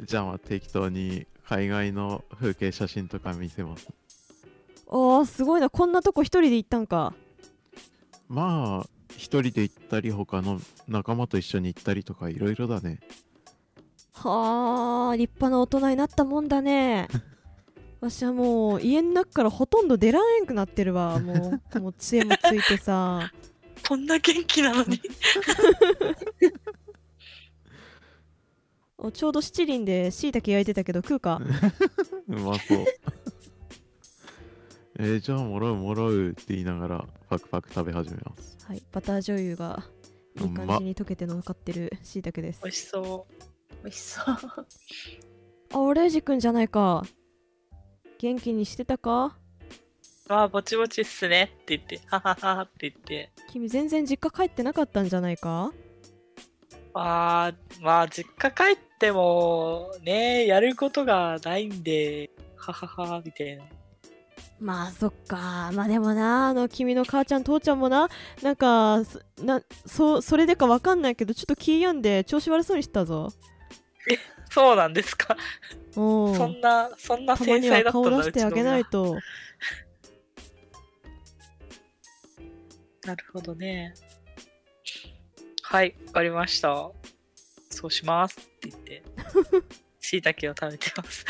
[0.00, 3.88] じゃあ適当に海外の風景写真とか見せます。
[4.88, 7.14] あーすごいなこんなとこ一人で行ったんか
[8.28, 12.98] まあ、一人で行ったり、他の仲間と一緒に行ったりとかいろいろだね。
[14.14, 17.06] はあ立派な大人になったもんだね
[18.00, 23.30] わしはもう家の中からほとんど出られんくなってるわもう もう杖もついてさ
[23.86, 25.00] こんな元気なのに。
[28.98, 31.38] おちょうど七輪でしいたけ焼いてたけど食うか
[32.28, 32.86] うまそう。
[34.98, 38.56] えー、じゃあもらうもらうって言いながらパクパク食べ始めます。
[38.66, 39.84] はいバター醤油が
[40.40, 43.34] いい感じに溶けて乗っかってるしいたけです美味しそう。
[43.84, 44.24] 美味しそう
[45.72, 47.04] あオレイジくんじゃないか
[48.18, 49.36] 元気にしてたか？
[50.28, 53.30] ああ、ぼちぼちっすねって言って、はははって言って。
[53.52, 55.72] 君全然実家帰ってなかったんじゃないか？
[56.94, 63.64] あーまあ、実家帰っても、ね、やることがないんで、ははは、みたいな。
[64.58, 68.08] まあそっかまあでもなあの君の母ちゃん父ちゃんもな
[68.42, 73.32] なんかそなそそれでかわかんないけどちょっと気病んで調子悪そうにしてたぞ
[74.50, 75.36] そうなんですか？
[75.96, 79.18] おそんな、そんな繊細だったんだ、出してあげないと
[83.04, 83.92] なるほどね。
[85.62, 86.90] はい、わかりました。
[87.70, 89.02] そうしますって言って、
[90.00, 91.26] しいたけを食べてます。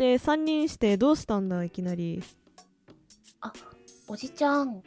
[0.00, 2.22] して3人してどうしたんだいきなり。
[4.08, 4.82] おじちゃん。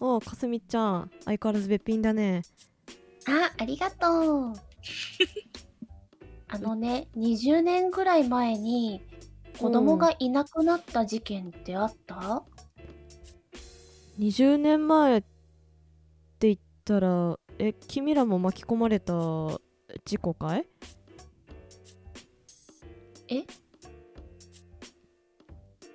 [0.00, 1.10] おうかすみちゃん。
[1.26, 2.40] 相変わらずべっぴんだね。
[3.28, 4.54] あありがとう。
[6.48, 9.02] あのね20年ぐらい前に
[9.58, 12.42] 子供がいなくなった事件ってあった、
[14.18, 15.28] 20年前って
[16.48, 19.12] 言ったらえ君らも巻き込まれた
[20.06, 20.66] 事故かい？
[23.28, 23.44] え？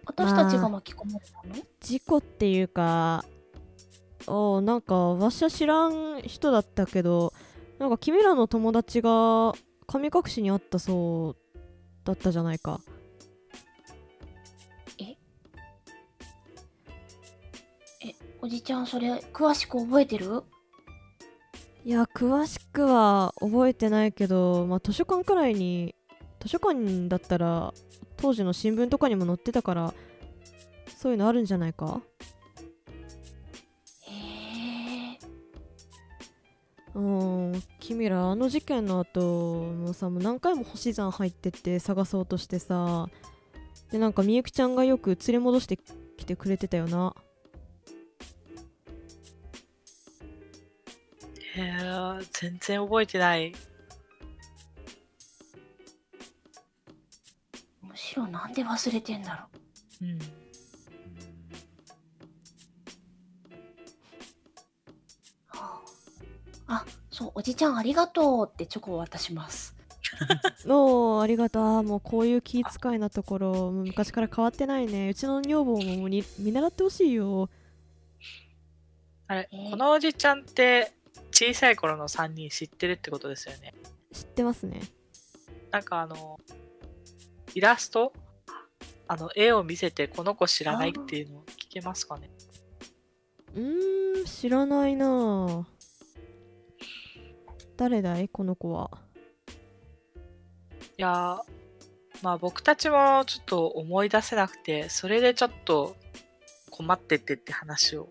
[0.06, 3.26] 私たちが巻き込まれたの、事故っていうか
[4.27, 7.34] おうなんかわしは知らん人だったけど
[7.80, 9.53] なんか君らの友達が
[9.88, 11.57] 神隠しにあったそう
[12.06, 12.80] だったじゃないか。
[14.98, 15.15] え
[18.41, 20.44] おじちゃんそれ詳しく覚えてる？
[21.84, 25.94] いや詳しくは覚えてないけど、まあ、図書館くらいに
[26.40, 27.73] 図書館だったら
[28.17, 29.93] 当時の新聞とかにも載ってたから
[30.97, 32.01] そういうのあるんじゃないか？
[34.07, 34.11] へ
[35.13, 35.19] え。
[36.95, 43.09] うん君らあの事件の後もうさもう何回も星山入ってって探そうとしてさ
[43.91, 47.13] でなんかみゆきちゃんがよく連れ戻してきてくれてたよな。
[51.57, 53.53] へえ、全然覚えてない。
[57.95, 59.59] むしろなんで忘れてんだろ
[60.01, 60.05] う。
[60.05, 60.17] ん。
[60.17, 60.19] う、
[65.47, 65.81] は
[66.67, 69.77] あ、あそうおじちゃんありがとうってチョコを渡します。
[70.67, 71.84] おーありがとう。
[71.84, 75.07] もうこういう気遣いなところ昔から変わってないね。
[75.07, 77.49] うちの女房も見習ってほしいよ。
[79.27, 79.69] あれ、えー。
[79.69, 80.91] このおじちゃんって
[81.31, 83.73] 小さい頃の3人知ってるってことですよね。
[84.11, 84.81] 知ってますね。
[85.72, 86.41] なんかあの、
[87.56, 88.11] イラスト？
[89.07, 92.30] あの、絵を見せてこの子知らないっていうの聞けますかね？
[93.56, 95.06] うーん知らないな。
[95.07, 95.64] ぁ
[97.77, 98.91] 誰だいこの子は？
[100.98, 101.40] いやー、
[102.22, 105.95] まあ僕たちもちょっと思い出せなくて、それでちょっと
[106.72, 108.10] 困っててって話を。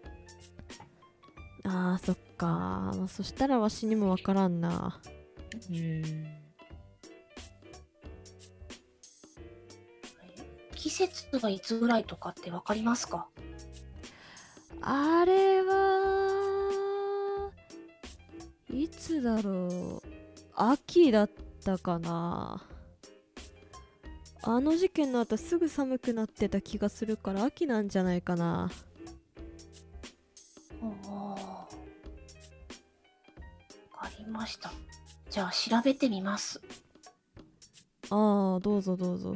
[1.65, 5.01] あーそっか、まあ、そしたらわしにもわからんな。
[5.69, 6.44] うーん。
[10.85, 13.27] 季節はいつぐらいとかってわかりますか？
[14.82, 17.51] あれは
[18.70, 20.09] いつだろう。
[20.55, 21.31] 秋だっ
[21.65, 22.62] たかな。
[24.43, 28.70] あの事件の後すぐ寒くなってた気がするから秋なんじゃないかな。
[30.82, 31.66] おおわ
[33.97, 34.70] かりました。
[35.31, 36.61] じゃあ調べてみます。
[38.11, 39.35] ああどうぞどうぞ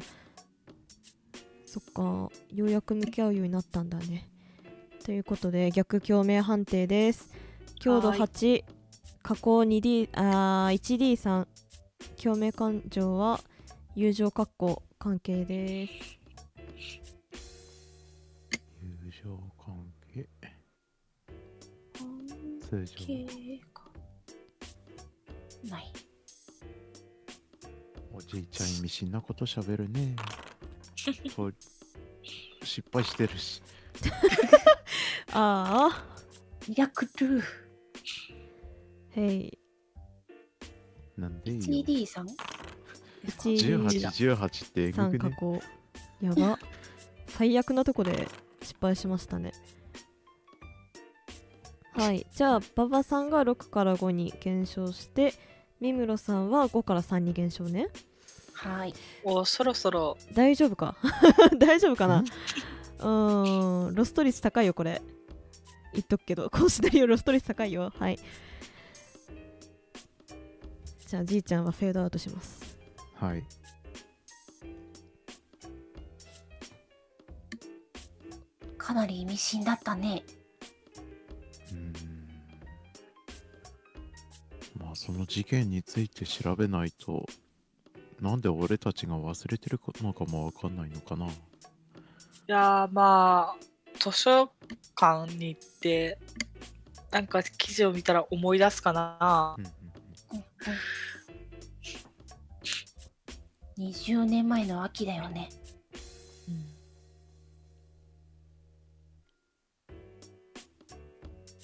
[1.69, 2.03] そっか
[2.55, 4.31] ようやく向き合うようになったんだね。
[5.05, 7.29] ということで逆共鳴判定です。
[7.79, 8.21] 強度はい。
[8.21, 8.65] 8
[9.23, 11.47] 加工 2D あー 1D3
[12.23, 13.41] 共鳴感情は
[13.95, 15.93] 友情括弧関係です。
[18.81, 20.27] 友情関係
[22.63, 23.05] 通常。
[25.71, 25.93] ない。
[28.15, 30.17] おじいちゃん意味深なことしゃべるね
[31.35, 31.55] そう
[32.63, 33.63] 失敗してるし。
[35.33, 36.05] ああ
[36.69, 37.43] ミラクル
[39.17, 39.59] へい。
[41.17, 42.29] なんでいいよ CD さん
[43.27, 45.61] 1D3 1818ってえぐくね？
[46.21, 46.59] やば。
[47.27, 48.29] 最悪なとこで
[48.63, 49.53] 失敗しましたね。
[51.93, 52.27] はい。
[52.35, 55.35] じゃあ馬場さんが6から5に減少して
[55.81, 57.89] 三室さんは5から3に減少ね
[58.61, 58.95] はい。
[59.23, 60.17] おそろそろ。
[60.35, 60.97] 大丈夫か？
[61.59, 62.25] 大丈夫かな？
[62.99, 65.01] うーんロスト率高いよこれ。
[65.93, 67.93] 言っとくけど このシナリオロスト率高いよ。
[67.99, 68.19] はい。
[71.07, 72.77] じゃあじいちゃんはフェードアウトします。
[73.15, 73.45] はい。
[78.77, 80.23] かなり意味深だったね。
[81.71, 81.93] うーん。
[84.79, 87.25] まあその事件について調べないと
[88.21, 91.27] なんで俺たちが忘れてるのかもわかんないのかな。
[91.27, 91.31] い
[92.47, 93.57] やーまあ
[93.99, 94.51] 図書
[94.97, 96.19] 館に行って
[97.11, 99.55] なんか記事を見たら思い出すかな。
[99.59, 100.39] うんうんうん。
[100.39, 100.45] うん
[103.79, 105.49] 20年前の秋だよね。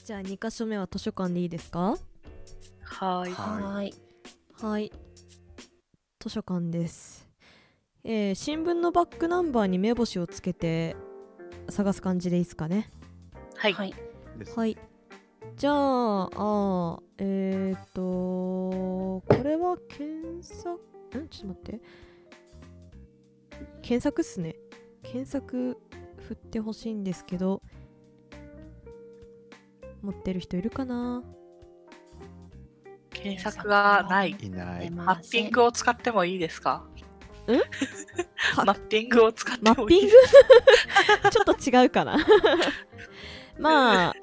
[0.05, 1.97] じゃあ2箇所目は図書館でいいですか？
[2.85, 3.32] はーい。
[3.32, 3.94] はい。
[4.60, 4.93] はい
[6.24, 7.28] 図書館です。
[8.02, 10.96] えー新聞のバックナンバーに目星をつけて
[11.68, 12.90] 探す感じでいいですかね。
[13.56, 13.94] はい、はい。
[14.56, 14.78] はい。
[15.55, 20.80] じゃああーえっ、ー、とこれは検索
[21.18, 21.28] ん？
[21.28, 21.80] ちょっと待って。
[23.82, 24.56] 検索っすね。
[25.02, 25.76] 検索
[26.26, 27.60] 振ってほしいんですけど
[30.01, 31.22] 持ってる人いるかな？
[33.24, 34.36] 検索がない。
[34.38, 34.90] いない。
[34.90, 36.84] マッピングを使ってもいいですか？
[38.56, 38.64] は？
[38.66, 40.12] マッピングを使ってもいいマッピング？
[41.30, 42.18] ちょっと違うかな。
[43.59, 44.14] まあ。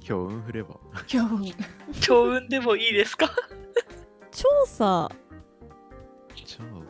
[0.00, 0.80] 強運振れば。
[1.12, 1.54] 今日
[2.00, 3.30] 強運でもいいですか？
[4.32, 5.08] 調査。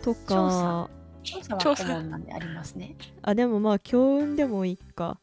[0.03, 0.89] とか。
[1.23, 1.85] 調査は調査。
[1.85, 2.97] 顧問なんでありますね。
[3.21, 5.19] あでもまあ強運でもいいか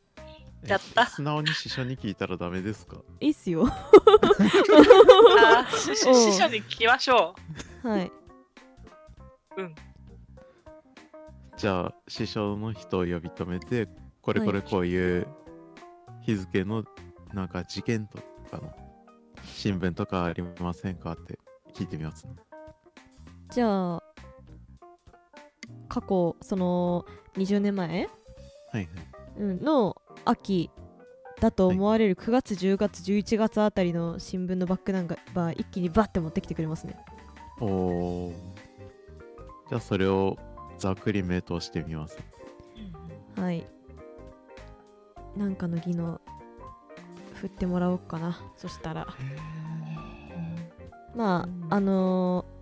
[0.66, 1.06] やった。
[1.06, 2.98] 素直に師匠に聞いたらダメですか？
[3.20, 3.68] い いっすよ。
[5.74, 5.96] 師
[6.34, 7.36] 匠に聞きましょ
[7.84, 8.12] はい。
[11.58, 13.90] じゃあ師匠の人を呼び止めて
[14.22, 15.28] これこれこういう
[16.22, 16.86] 日付の
[17.34, 18.18] なんか事件と
[18.50, 18.74] かの
[19.44, 21.38] 新聞とかありませんかって
[21.74, 22.34] 聞いてみますね。
[23.52, 24.04] じゃあ
[25.90, 27.06] 過去その
[27.36, 28.08] 20年前、はい
[28.74, 28.88] はい。
[29.40, 30.70] うん、の秋
[31.42, 36.98] だと思われる9月10月11月あたりの新聞のバックナンバー一気にバッて持ってきてくれますね。
[37.60, 38.34] おお
[39.70, 40.38] じゃあそれを
[40.78, 42.20] ざっくり目通してみます。
[43.36, 43.66] はい。
[45.36, 46.22] なんかの技能
[47.36, 48.40] 振ってもらおうかな。
[48.56, 49.08] そしたら。
[51.16, 52.60] まああのー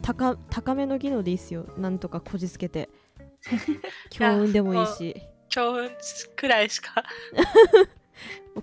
[0.00, 1.66] 高高めの技能でいいっすよ。
[1.76, 2.88] なんとかこじつけて。
[4.10, 5.90] 強運でもいいしう強運
[6.36, 7.04] くらいしか。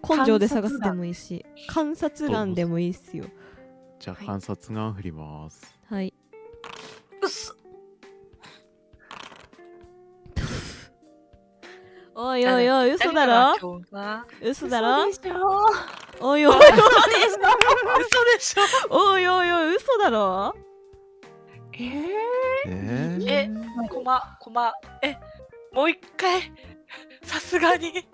[0.07, 2.53] 根性で探すでもいいし観察眼。
[2.53, 3.25] でもいいっすよ。
[3.99, 6.13] じゃあはい観察眼振ります、はい。
[7.21, 7.55] うっす。
[12.17, 13.81] おいおいおい嘘だろ？
[14.41, 15.07] 嘘だろ？
[15.09, 15.67] 嘘でしょ。
[16.21, 16.55] おいおい。
[16.55, 18.61] 嘘でしょ。
[18.89, 20.55] おいおいおい嘘だろ？
[21.73, 21.83] えー、
[22.67, 23.49] えー、え
[23.89, 25.17] コマコマえ
[25.73, 26.53] もう一回
[27.25, 28.07] さすがに。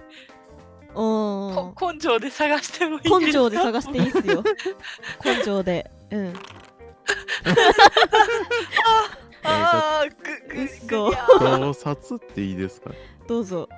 [0.93, 3.19] おこ根性で探してもいいですか？
[3.19, 4.43] 根性で探していいっすよ。
[5.23, 5.89] 根性で。
[6.11, 6.33] うん。
[9.43, 11.09] あーぐぐ嘘。
[11.09, 11.15] ぐ
[11.73, 12.91] 盗撮っていいですか？
[13.27, 13.69] どうぞ。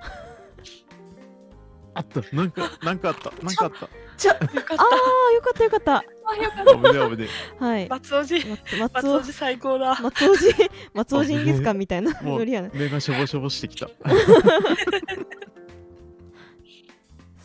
[1.94, 2.22] あった。
[2.36, 3.32] なんかなんかあった。
[3.44, 3.90] なんかあった
[4.24, 5.92] ちょよかっあーよかったよかった。
[7.60, 7.88] はい。
[7.90, 8.40] た松尾寺
[8.80, 9.16] 松尾。
[9.16, 10.00] 尾寺最高だ。
[10.02, 11.74] 松尾寺松尾寺ですか？
[11.74, 12.12] みたいな。
[12.22, 13.90] もうノリやな目がしょぼしょぼしてきた。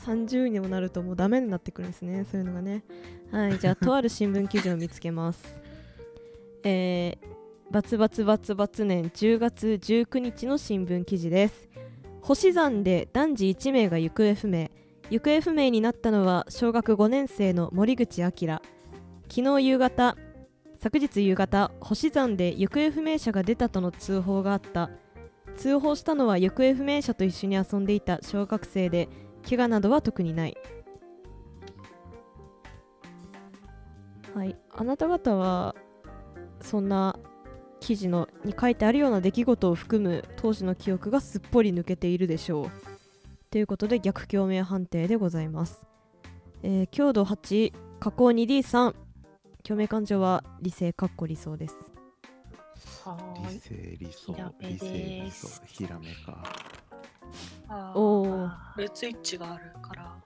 [0.06, 2.84] 30にもなるともうダメになってくるんですねそういうのがね。
[3.32, 5.60] はいじゃあとある新聞記事を見つけます。
[6.62, 11.68] えー、バツバツバツバツ年10月19日の新聞記事です。
[12.22, 14.70] 星山で男児1名が行方不明
[15.10, 18.28] 行方不明になったのは小学5年生の森口明。
[18.28, 20.16] 昨日夕方
[20.76, 24.90] 昨日夕方星山で行方不明者が出たとの通報があった。
[25.56, 29.08] 通報したのは行方不明者と一緒に遊んでいた小学生で
[29.48, 30.56] 怪我などは特にない。
[34.34, 35.74] はいあなた方は
[36.60, 37.18] そんな
[37.80, 42.97] 記事のに書いてあるような出来事を含む当時の記憶がすっぽり抜けているでしょう。
[43.50, 45.86] ということで逆共鳴判定でございます、
[46.62, 48.94] えー強度8加工 2D3
[49.62, 51.76] 共鳴感情は理性かっこ理想です。
[53.50, 53.58] 理い。
[53.58, 54.32] 性理想。
[54.32, 55.48] ひらめ理性理想。
[55.48, 56.42] ですひらめか。
[57.68, 60.16] あーおおあ別イッチがあるから。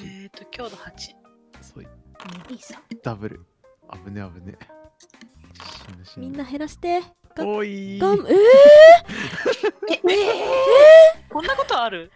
[0.00, 0.90] 8えっと強度8
[1.60, 1.86] そうい
[3.02, 3.44] ダブル。
[4.04, 4.58] 危ね危ね
[5.92, 6.26] 死ぬ死ぬ。
[6.26, 7.00] みんな減らして。
[7.00, 7.06] が
[7.38, 7.98] おい。
[7.98, 8.36] がん えー、
[10.10, 12.10] ええこんなことある？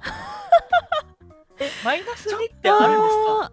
[1.60, 3.52] えマイナス2ってあるんですか？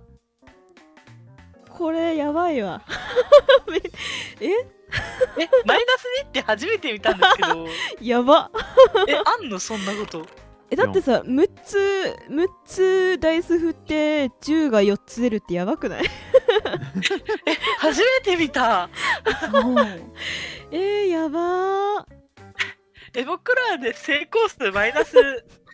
[1.70, 2.82] これやばいわ。
[4.42, 4.48] え？
[4.48, 7.68] えマイナス2って初めて見たんですけど。
[8.02, 8.52] やば。
[9.08, 9.60] えあんの？
[9.60, 10.26] そんなこと
[10.72, 11.78] えだってさ6つ
[12.30, 16.04] 6つダイス振って10が4つ出るってやばくない？
[17.46, 18.90] え初めて見た。
[20.72, 22.06] えー、やばー。
[23.20, 25.12] え僕らで成功数マイナス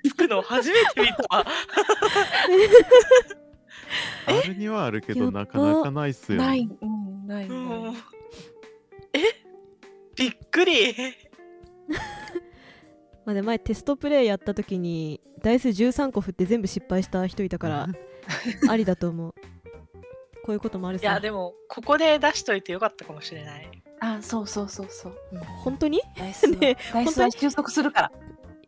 [0.08, 1.16] つくの初めて見た。
[1.30, 1.46] あ
[4.48, 6.40] るにはあるけどなかなかないっすよ。
[6.42, 7.84] ない、うん、ない、うん。
[7.84, 7.94] ない。
[9.14, 9.20] え
[10.16, 10.96] びっくり
[13.28, 17.88] まあ、で前テストプレイやった時にダイス13個振って全部失敗した人いたから
[18.72, 19.34] ありだと思う。
[20.46, 21.04] こういうこともあるさ。
[21.04, 23.70] いやでもここで出しといてよかったかもしれない。
[24.00, 25.14] あ、そうそうそうそう。
[25.34, 25.40] うん。
[25.40, 26.02] 本当に？
[26.18, 28.12] ダイスは、ねダイスは収束するから。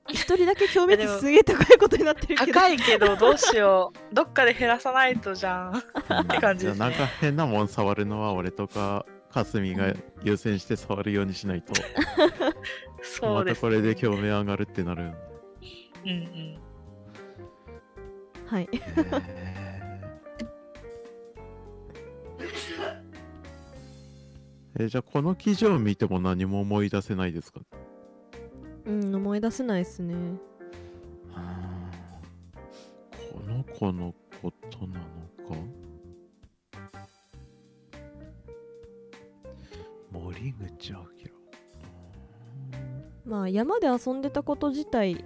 [0.10, 2.52] 一人だけ表面いやでもすげえ高いことになってるけど。
[2.52, 4.14] 高いけどどうしよう。
[4.14, 5.78] どっかで減らさないとじゃん。
[6.22, 9.94] って感じですじゃあなんか変なもん触るのは俺とかかすみが
[10.24, 11.74] 優先して触るようにしないと。
[13.02, 15.14] そうです、またこれで共鳴上がるってなるんうん
[16.10, 16.60] うん。
[18.48, 18.70] はい。
[18.72, 18.80] え。
[24.78, 27.60] ーじゃあこの記事を見ても何も思い出せないですか？
[28.86, 30.16] うん思い出せないっすね。
[33.34, 35.04] この子のことなの
[35.48, 35.56] か？
[40.12, 41.00] 森口明
[43.26, 45.26] まあ山で遊んでたこと自体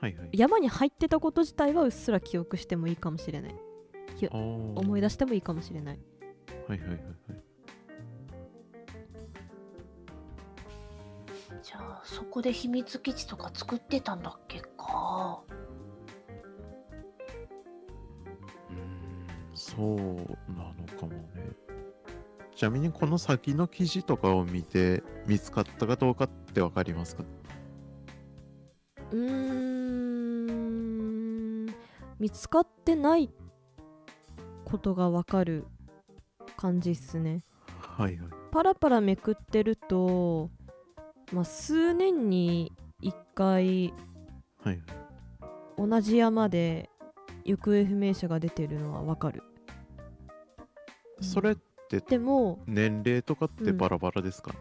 [0.00, 0.28] はいはい。
[0.32, 3.54] 山に入ってたこと自体はうっすら記憶してもいいかもしれない。
[4.30, 5.98] 思思い出してもいいかもしれない。
[6.68, 7.04] はいはいはいはい。
[11.62, 15.42] じゃあ、そこで秘密基地とか作ってたんだっけか。
[18.70, 19.96] うーんそう
[20.52, 21.63] なのかもね
[22.54, 27.24] ちなみにこの先の記事とかを見て見つかったかどうかってわかりますか？
[29.10, 29.64] うーん。
[32.18, 33.30] 見つかってない
[34.64, 35.66] ことがわかる
[36.56, 37.44] 感じっすね。
[37.78, 38.30] はいはい。
[38.52, 40.50] パラパラめくってると、
[41.32, 42.72] まあ、数年に
[43.02, 43.92] 1回
[44.62, 44.78] はいはい。
[45.76, 46.88] 同じ山で
[47.44, 49.42] 行方不明者が出てるのはわかる。
[51.20, 51.56] それっ
[51.88, 54.54] てでも年齢とかってバラバラですか、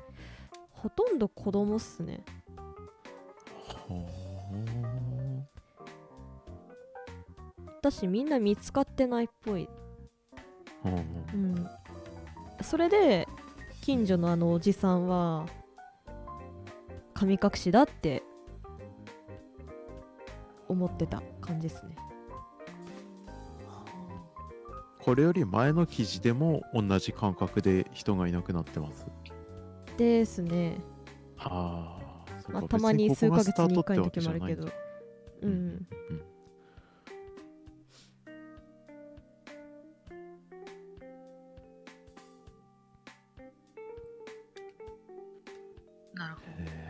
[0.69, 2.23] ほとんど子供っすね。
[3.87, 4.05] ほ
[7.83, 10.97] 私みんな見つかってないっぽい、ーほうほ
[11.33, 11.69] ううん、
[12.61, 13.27] それで
[13.81, 15.45] 近所のあのおじさんは
[17.13, 18.23] 神隠しだって
[20.69, 21.95] 思ってた感じですね
[25.03, 29.05] これより前の記事でも同じ感覚で人がいなくなってます。
[29.97, 30.77] ですね、
[31.37, 31.99] あ
[32.47, 34.73] あ、まあ、かたまに数ヶ月に1別回の時もあるけどトってわけじゃないんだ。
[35.41, 35.87] うん
[46.13, 46.82] なるほへ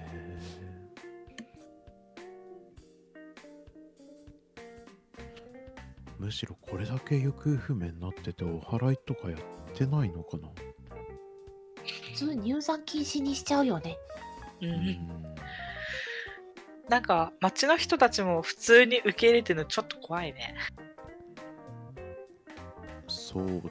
[6.33, 9.39] しろこれだけ行方不明になっててお祓いとかやっ
[9.73, 10.49] てないのかな？
[12.11, 13.97] 普通入山禁止にしちゃうよね。
[14.61, 14.67] ど。
[14.67, 14.71] う。
[14.71, 15.35] うんん
[16.89, 20.55] なんか町の人たちも普通に受け入れてるのちょっと怖いね。
[23.07, 23.63] そうだね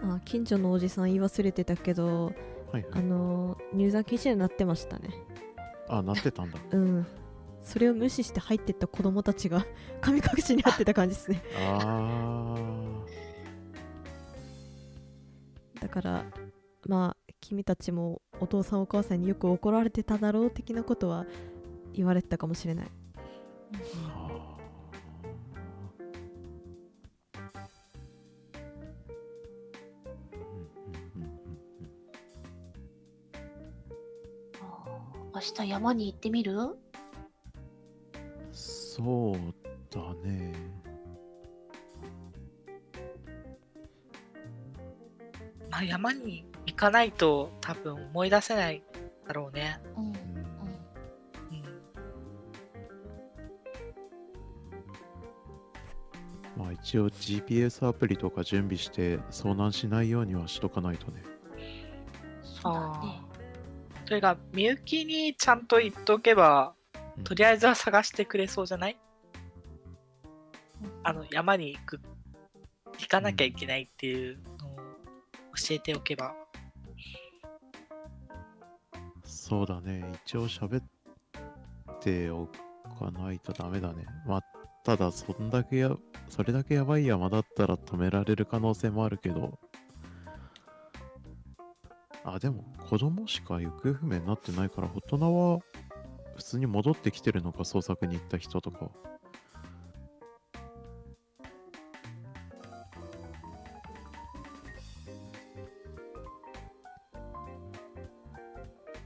[0.00, 2.32] あ近所のおじさん言い忘れてたけど
[2.68, 5.10] あはいはいの入山禁止になってましたね
[5.88, 7.06] あなってたんだうん
[7.62, 9.64] それを無視して入ってった子供たちが
[10.00, 11.42] 神隠しになってた感じですね。
[11.58, 12.56] あ
[15.80, 16.24] だから
[16.86, 21.26] まあ君たちもお父さんお母さんによく怒られてただろう的なことは
[21.92, 22.90] 言われてたかもしれない。
[35.34, 36.76] 明日山に行ってみる？
[38.94, 39.36] そう
[39.90, 40.52] だね
[45.70, 48.82] まあ、山に行かないと多分思い出せない
[49.26, 49.80] だろうね。
[49.96, 50.04] うん。
[50.04, 50.14] うんうん。
[56.58, 61.22] まあ一応 GPS アプリとか準備して遭難しないようにはしとかないとね
[62.42, 63.22] そうだね。
[64.04, 66.81] それがみゆきにちゃんと言っておけば、うん
[67.24, 68.98] とりあえずは探してくれそうじゃない？
[71.04, 72.00] あの山に行く
[72.98, 74.76] 行かなきゃいけないっていうのを
[75.56, 76.34] 教えておけば。
[79.24, 80.04] そうだね。
[80.24, 80.84] 一応喋っ
[82.00, 82.46] てお
[82.98, 84.06] かないとダメだね。
[84.26, 84.42] まあ
[84.84, 85.96] ただそんだけや
[86.28, 89.58] それだけやばい山だったら止められる可能性もあるけど。
[92.24, 95.60] あでも子供しか行方不明になってないから大人は
[96.42, 98.90] 普通に戻ってきてるのか捜索に行った人とか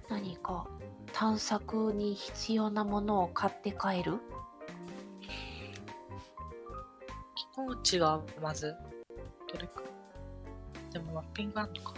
[0.08, 0.66] 何か
[1.12, 4.18] 探索に必要なものを買って帰る？
[7.54, 8.74] 気持ちがまず、
[9.52, 9.82] どれか。
[10.90, 11.92] でもマッピングあんのか。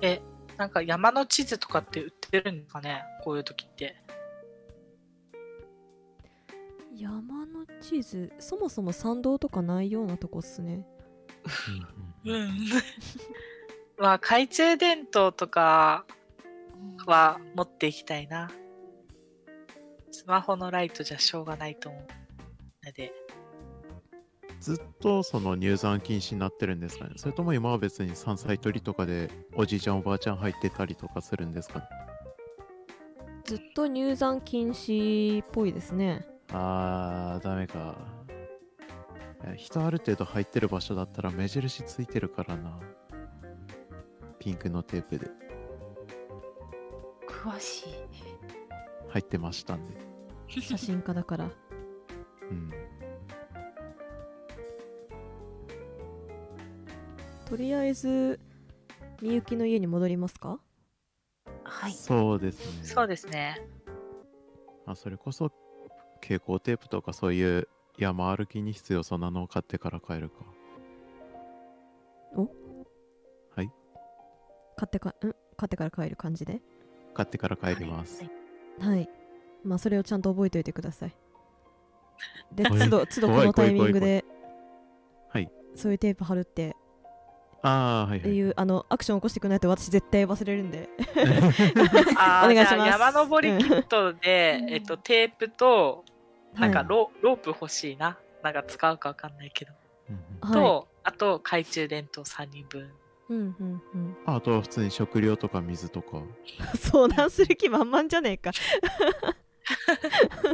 [0.00, 0.22] え、
[0.56, 3.02] なんか山の地図とかって売ってるんですかね？
[3.24, 3.96] こういう時って。
[6.96, 10.86] 山の地図そもそも参道とかないようなとこっすね
[12.24, 12.50] うんうんうん。
[13.98, 16.04] まあ、懐中電灯とか
[17.06, 18.50] は持っていきたいな。
[20.10, 23.12] スマホのライトじゃしょうがないと思うので。
[24.60, 31.86] ずっとその入山禁止になってるんですかねそれとも今は別に山菜採りとかでおじいちゃんおばあちゃん入ってたりとかするんですかね
[33.44, 37.96] ずっと入山禁止っぽいですねあーダメか。
[39.56, 42.78] 人ある程度入ってる場所だったら目印ついてるからな。
[44.38, 45.30] ピンクのテープで。
[47.28, 47.94] 詳しい。
[49.08, 49.94] 入ってましたんで。
[50.48, 51.50] 写真家だから。
[52.50, 52.70] うん。
[57.46, 58.38] とりあえず
[59.22, 60.60] みゆきの家に戻りますか？
[61.64, 61.92] はい。
[61.92, 62.84] そうですね。
[62.86, 63.60] そうですね。
[64.86, 65.52] まあ、それこそ
[66.20, 67.68] 蛍光テープとかそういう
[67.98, 70.36] 山歩きに必要そうなのを買ってから帰るか。
[74.76, 75.12] 買ってかん？
[75.58, 76.62] 買ってから帰る感じで？
[77.12, 78.24] 買ってから帰ります、
[78.78, 78.88] はい。
[78.88, 79.10] はい。
[79.62, 81.14] まあそれをちゃんと覚えておいてください。
[82.50, 82.78] ではい。
[82.78, 84.24] 都度都度このタイミングで
[85.28, 85.52] はい。
[85.74, 86.74] そういうテープ貼るって。
[87.62, 88.30] ああはいはい。
[88.30, 90.88] いうあのアクション起こしてくれないと私絶対忘れるんで。
[91.12, 92.68] お願いします。
[92.70, 96.06] じゃあ山登りキットで、えっと、テープと、
[96.54, 98.18] なんかはいロ,、ロープ欲しいな。
[98.42, 99.72] なんか使うかわかんないけど。
[100.52, 102.90] と、あと懐中電灯3人分。
[103.28, 104.16] うんうんうん。
[104.26, 106.22] ああとは普通に食料とか水とか。
[106.74, 108.50] 相談する気満々じゃねえか。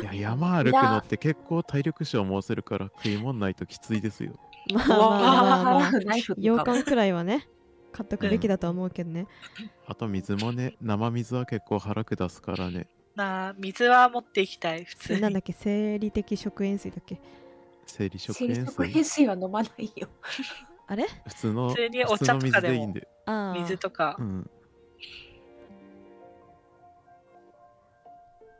[0.03, 4.39] いや山歩くのって結構体力消耗するから食い物ないときついですよ。
[4.75, 5.91] まあまあまあまあ。
[6.37, 7.49] 洋館くらいはね
[7.93, 9.27] 買っとくべきだとは思うけどね、
[9.87, 15.21] あと水もね生水は結構腹下すからねなあ、水は持っていきたい、普通に。
[15.23, 17.19] なんだっけ生理的食塩水だっけ？
[17.87, 18.67] 生理食塩水？
[18.67, 20.09] 食塩水は飲まないよ。
[20.87, 21.07] あれ？
[21.27, 22.75] 普通の普通にお茶とかでも。
[22.75, 23.09] 水でいいんで。
[23.25, 24.17] ああ水とか。
[24.19, 24.23] う。
[24.23, 24.51] ん。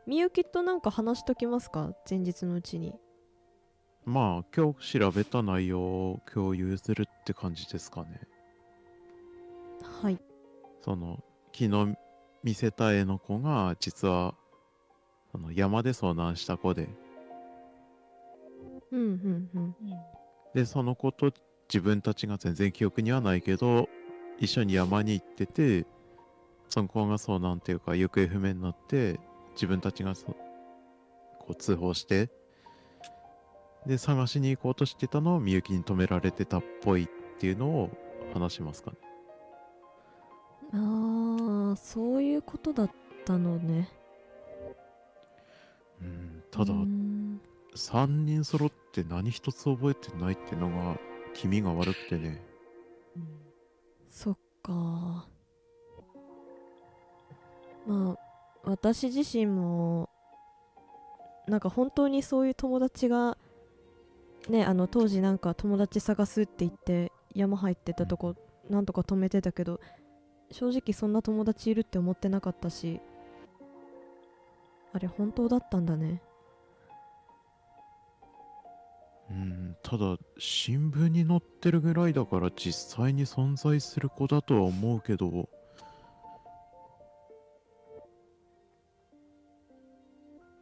[0.07, 1.93] みゆきとなんか話しときますか？
[2.09, 2.95] 前日のうちに。
[4.05, 8.21] まあ今日調べた内容を共有するって感じですかね。
[10.01, 10.17] はい。
[10.81, 11.23] その
[11.53, 11.95] 昨日
[12.43, 14.33] 見せた絵の子が実は
[15.37, 16.89] その山で遭難した子で。
[18.91, 19.75] うんうんうん。
[20.55, 21.31] でその子と
[21.71, 23.87] 自分たちが全然記憶にはないけど
[24.39, 25.85] 一緒に山に行ってて
[26.69, 29.19] その子が遭難っていうか行方不明になって
[29.53, 30.35] 自分たちがそこ
[31.49, 32.29] う通報して
[33.85, 37.07] で探しに行こうとしてたのをみゆきに止められてたっぽいっ
[37.39, 37.89] ていうのを
[38.33, 38.97] 話しますかね。
[40.73, 42.91] ああそういうことだっ
[43.25, 43.89] たのね
[46.01, 47.41] うんただうーん。
[47.75, 50.99] 3人揃って何一つ覚えてないってのが
[51.33, 52.41] 気味が悪くてね。
[54.09, 55.27] そっか。
[57.85, 58.17] まあ
[58.63, 60.09] 私自身も
[61.47, 63.37] なんか本当にそういう友達が
[64.49, 68.35] ねあの当時なんか友達探すって言って山入ってたとこ
[68.69, 69.79] なんとか止めてたけど
[70.51, 72.99] 正直そんな友達いるって思ってなかったし
[74.93, 76.21] あれ本当だったんだね。
[79.29, 85.49] うんただ新聞に載ってるぐらいだから実際に存在する子だとは思うけど。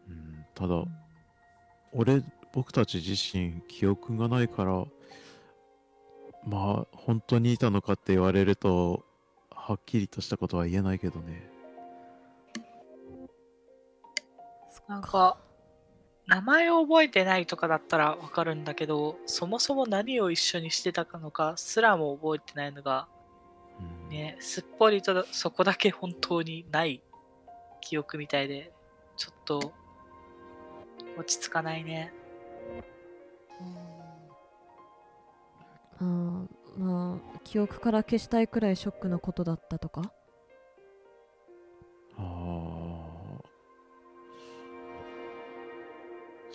[0.07, 0.83] うんただ
[1.93, 2.23] 俺
[2.53, 4.85] 僕たち自身記憶がないから
[6.45, 9.05] まあ本当にいたのかって言われると
[9.49, 11.54] はっきりとしたことは言えないけどね。
[14.87, 15.37] なんか
[16.27, 23.07] 名前を覚えてないとかだったらわかるんだけどそもそも何を一緒にしてたのかすらも覚えてないのが
[23.79, 27.01] うんねすっぽりとそこだけ本当にない
[27.81, 28.71] 記憶みたいで
[29.17, 29.73] ちょっと
[31.17, 32.13] 落ち着かないね。
[35.97, 36.47] あー
[36.77, 40.11] まあ記憶から消したいくらいショックなことだったとか？
[42.17, 42.74] ああ。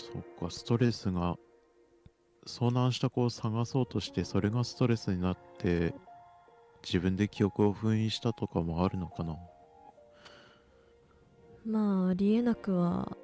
[0.00, 1.36] そっか、ストレスが、
[2.46, 5.94] 遭難した子を探そうとして、それがストレスになって、
[6.82, 9.36] 自分で記憶を封印したとかもあるのかな？
[11.66, 13.18] まあありえなくは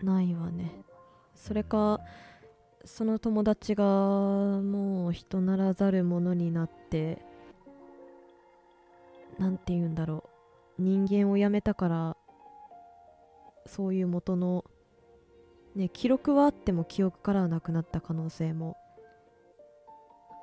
[0.00, 0.84] ないわね
[1.34, 1.98] それか
[2.84, 7.18] その友達がもう人ならざるものになって
[9.40, 10.30] なんて言うんだろ
[10.78, 12.16] う人間をやめたから
[13.66, 14.64] そういう元の
[15.74, 18.76] ね記録はあっても記憶からはなくなった可能性も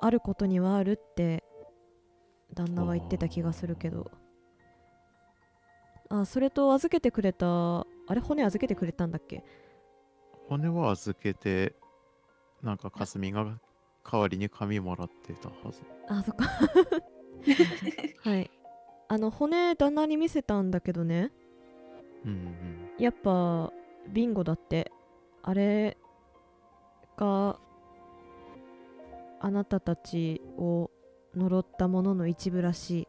[0.00, 1.42] あることにはあるって
[2.54, 4.10] 旦那は言ってた気がするけど。
[6.10, 7.46] あそれと預けてくれた
[7.80, 9.42] あれ骨預けてくれたんだっけ？
[10.48, 11.74] 骨は預けて、
[12.62, 13.58] なんか、かすみが
[14.04, 15.80] 代わりに紙もらってたはず。
[16.08, 16.44] あそっか。
[18.28, 18.50] はい。
[19.08, 21.32] あの骨旦那に見せたんだけどね。
[22.26, 22.90] うんうん。
[22.98, 23.72] やっぱ
[24.08, 24.92] ビンゴだって
[25.42, 25.96] あれ
[27.16, 27.58] が
[29.40, 30.90] あなたたちを
[31.34, 33.08] 呪ったものの一部らしい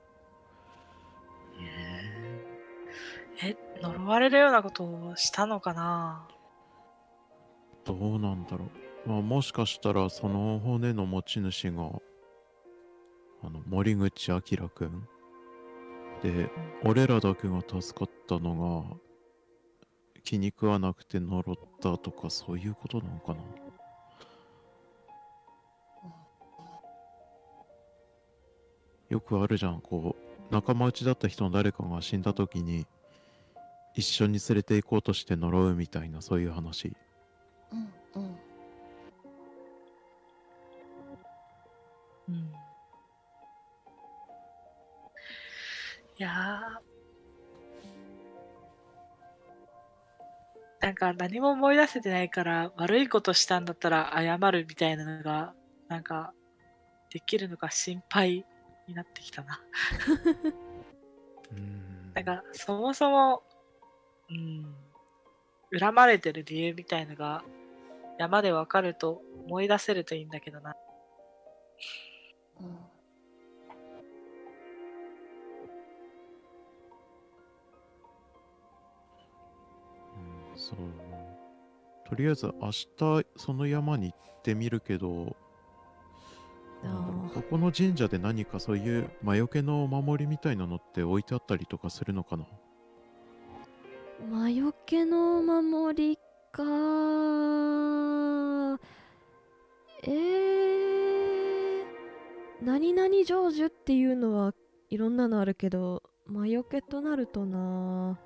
[3.43, 6.27] え、呪われるようなことをしたのかな？
[7.83, 8.65] どうなんだろ
[9.05, 9.09] う。
[9.09, 11.89] まあ、もしかしたら、その骨の持ち主が、
[13.43, 15.07] あの、森口明くん。
[16.21, 16.49] で、
[16.85, 18.97] 俺らだけが助かったのが、
[20.23, 23.41] 気に食わなくて呪ったとか、そういうことなのかな？
[29.09, 32.87] よくあるじゃん、こう、仲間内だった人の誰かが死んだ時に、
[33.95, 36.95] 一緒に連れて行こうとして呪うみたいな、そういう話。
[37.71, 38.37] うんうん
[42.29, 42.35] うん。
[42.35, 42.39] い
[46.17, 46.92] やー
[50.83, 55.53] なんか何も思い出せてないから悪いことしたんだったら謝るみたいなのが
[55.87, 56.33] なんか
[57.09, 58.45] できるのか心配
[58.85, 59.61] になってきたな。
[61.53, 63.43] うーんなんかそもそも、
[64.29, 64.75] うん、
[65.79, 67.45] 恨まれてる理由みたいのが
[68.19, 70.75] 山でわかると思い出せるといいんだけどな。
[72.59, 72.92] うん
[80.63, 80.77] そう
[82.07, 85.35] とりあえず明日その山に行ってみるけど
[87.33, 92.45] ここの神社で何かそういう魔除けのお守りみたいなのって置いてあったりとかするのかな？
[94.31, 96.17] 魔除けのお守り
[96.51, 96.63] か
[100.03, 101.83] えー、
[102.61, 104.53] 何々成就っていうのは
[104.89, 108.17] いろんなのあるけど魔除けとなるとな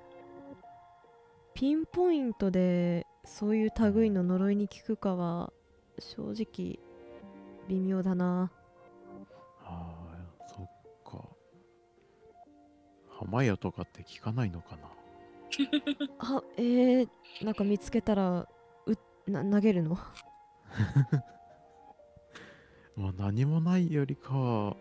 [1.58, 5.52] ピンポイントでそういう類の呪いに効くかは
[5.98, 6.78] 正直
[7.68, 8.52] 微妙だな。
[9.64, 9.92] ああ、
[10.46, 10.70] そっ
[11.04, 11.28] か。
[13.08, 14.82] 浜屋とかって聞かないのかな？
[16.20, 17.08] あえー、
[17.42, 18.46] なんか見つけたら
[18.86, 18.96] う
[19.28, 19.98] な投げるの？
[22.94, 24.76] まあ何もないよりかは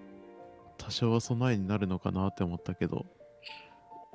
[0.78, 3.08] 多少は備えになるのかなって思ったけど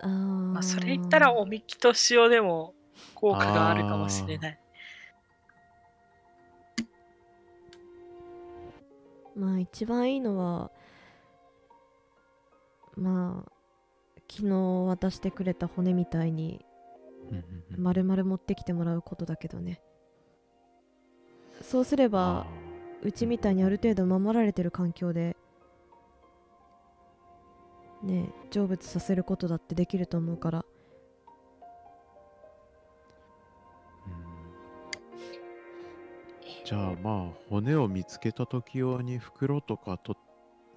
[0.09, 2.74] まあ、それ言ったらおみきと塩でも
[3.15, 4.59] 効果があるかもしれない。
[9.37, 10.70] まあ一番いいのは
[12.97, 13.53] まあ
[14.31, 14.55] 昨日
[14.89, 16.65] 渡してくれた骨みたいに
[17.79, 19.81] 丸々持ってきてもらうことだけどね。
[21.62, 22.47] そうすればあ
[23.03, 25.37] うちみたいにある程度守られてる環境で
[28.03, 30.61] ねえ成仏させることだってできると思うから。
[30.61, 30.65] ー
[34.07, 34.11] う
[36.51, 36.65] ん。
[36.65, 40.16] じゃあまあ骨を見つけた時用に袋とかと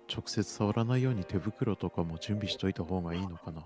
[0.07, 3.65] 直接触らないように手袋とかも準備しといた方がいいのかな？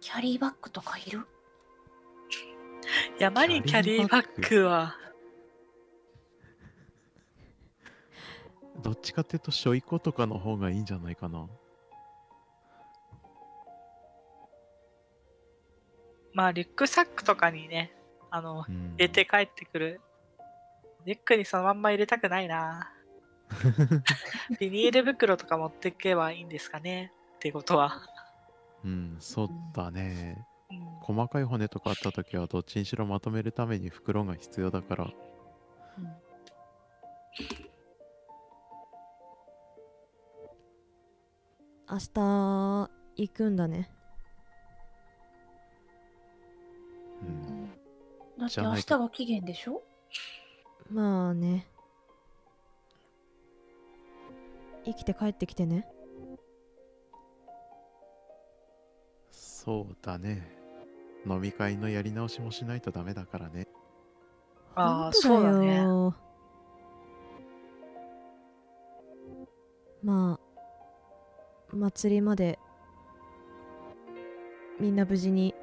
[0.00, 1.26] キャリーバッグとかいる？
[3.18, 4.94] 山にキャリーバッグは、
[8.82, 11.48] どっちかっていうとしょいことかの方がいいんじゃないかな？
[16.38, 17.90] まあリュックサックとかにね、
[18.30, 18.92] あの、うん。
[18.94, 20.00] 入れて帰ってくる。
[21.04, 22.92] リュックにそのまんま入れたくないな。
[24.60, 27.12] ビニール袋とか持ってけばいいんですかね。
[27.34, 28.02] ってことは。
[28.84, 30.46] うんそうだね。
[30.70, 30.78] うん。
[31.00, 35.04] 細かい骨とかあった時はどっちにしろまとめるために袋が必要だから。
[35.06, 36.16] うん。
[41.90, 43.90] 明日行くんだね
[48.38, 49.82] だってじゃないと明日が期限でしょ？
[50.90, 51.66] まあね。
[54.84, 55.86] 生きて帰ってきてね。
[59.30, 60.56] そうだね。
[61.26, 63.68] 飲み会のやり直しもしないとダメだからね。
[64.74, 65.76] ああ、本当そうだね。
[65.82, 66.14] よ
[70.02, 72.58] まあ祭りまで
[74.78, 75.54] みんな無事に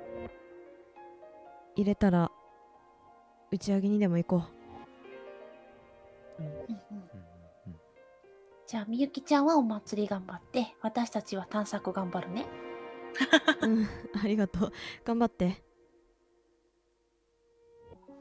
[1.76, 2.30] 入れたら
[3.56, 4.44] 打ち上げにでも行こ
[6.40, 6.44] う。
[6.44, 6.45] ん。
[6.45, 6.57] うんうん。
[6.68, 7.26] うん
[8.68, 12.48] じゃあみゆきちゃんはお祭り頑張って私たちは探索頑張るね。
[13.61, 13.88] ううん。
[14.23, 14.72] ありがとう。
[15.06, 15.64] 頑張って。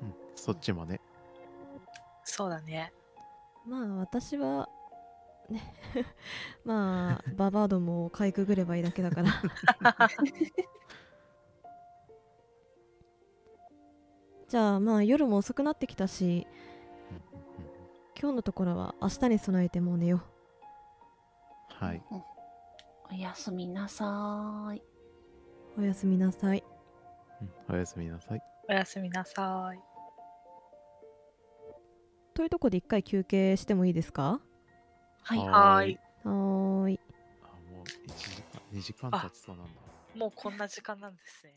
[0.00, 0.14] うんうん。
[0.34, 1.00] そっちもね。
[2.24, 2.92] そうだね。
[3.66, 4.68] まあ私は
[5.48, 5.74] ね。
[6.64, 9.30] まあババアどもをかいくぐればいいだけだから
[14.54, 16.46] じゃあまあ夜も遅くなってきたし
[18.16, 20.22] 今日のところは明日に備えてもう寝よ
[21.70, 22.22] はいうん
[23.10, 24.82] おやすみなさーい。
[25.76, 26.62] うおやすみなさい
[27.40, 29.80] うんおやすみなさいおやすみなさい。
[32.34, 34.40] というとこで一回休憩してもいいですか？
[35.24, 35.38] はい。
[35.38, 35.48] はい。
[35.48, 37.00] はーい
[37.42, 39.72] あもう1時間2時間経ちそうなんだ
[40.14, 41.54] もうこんな時間なんですね。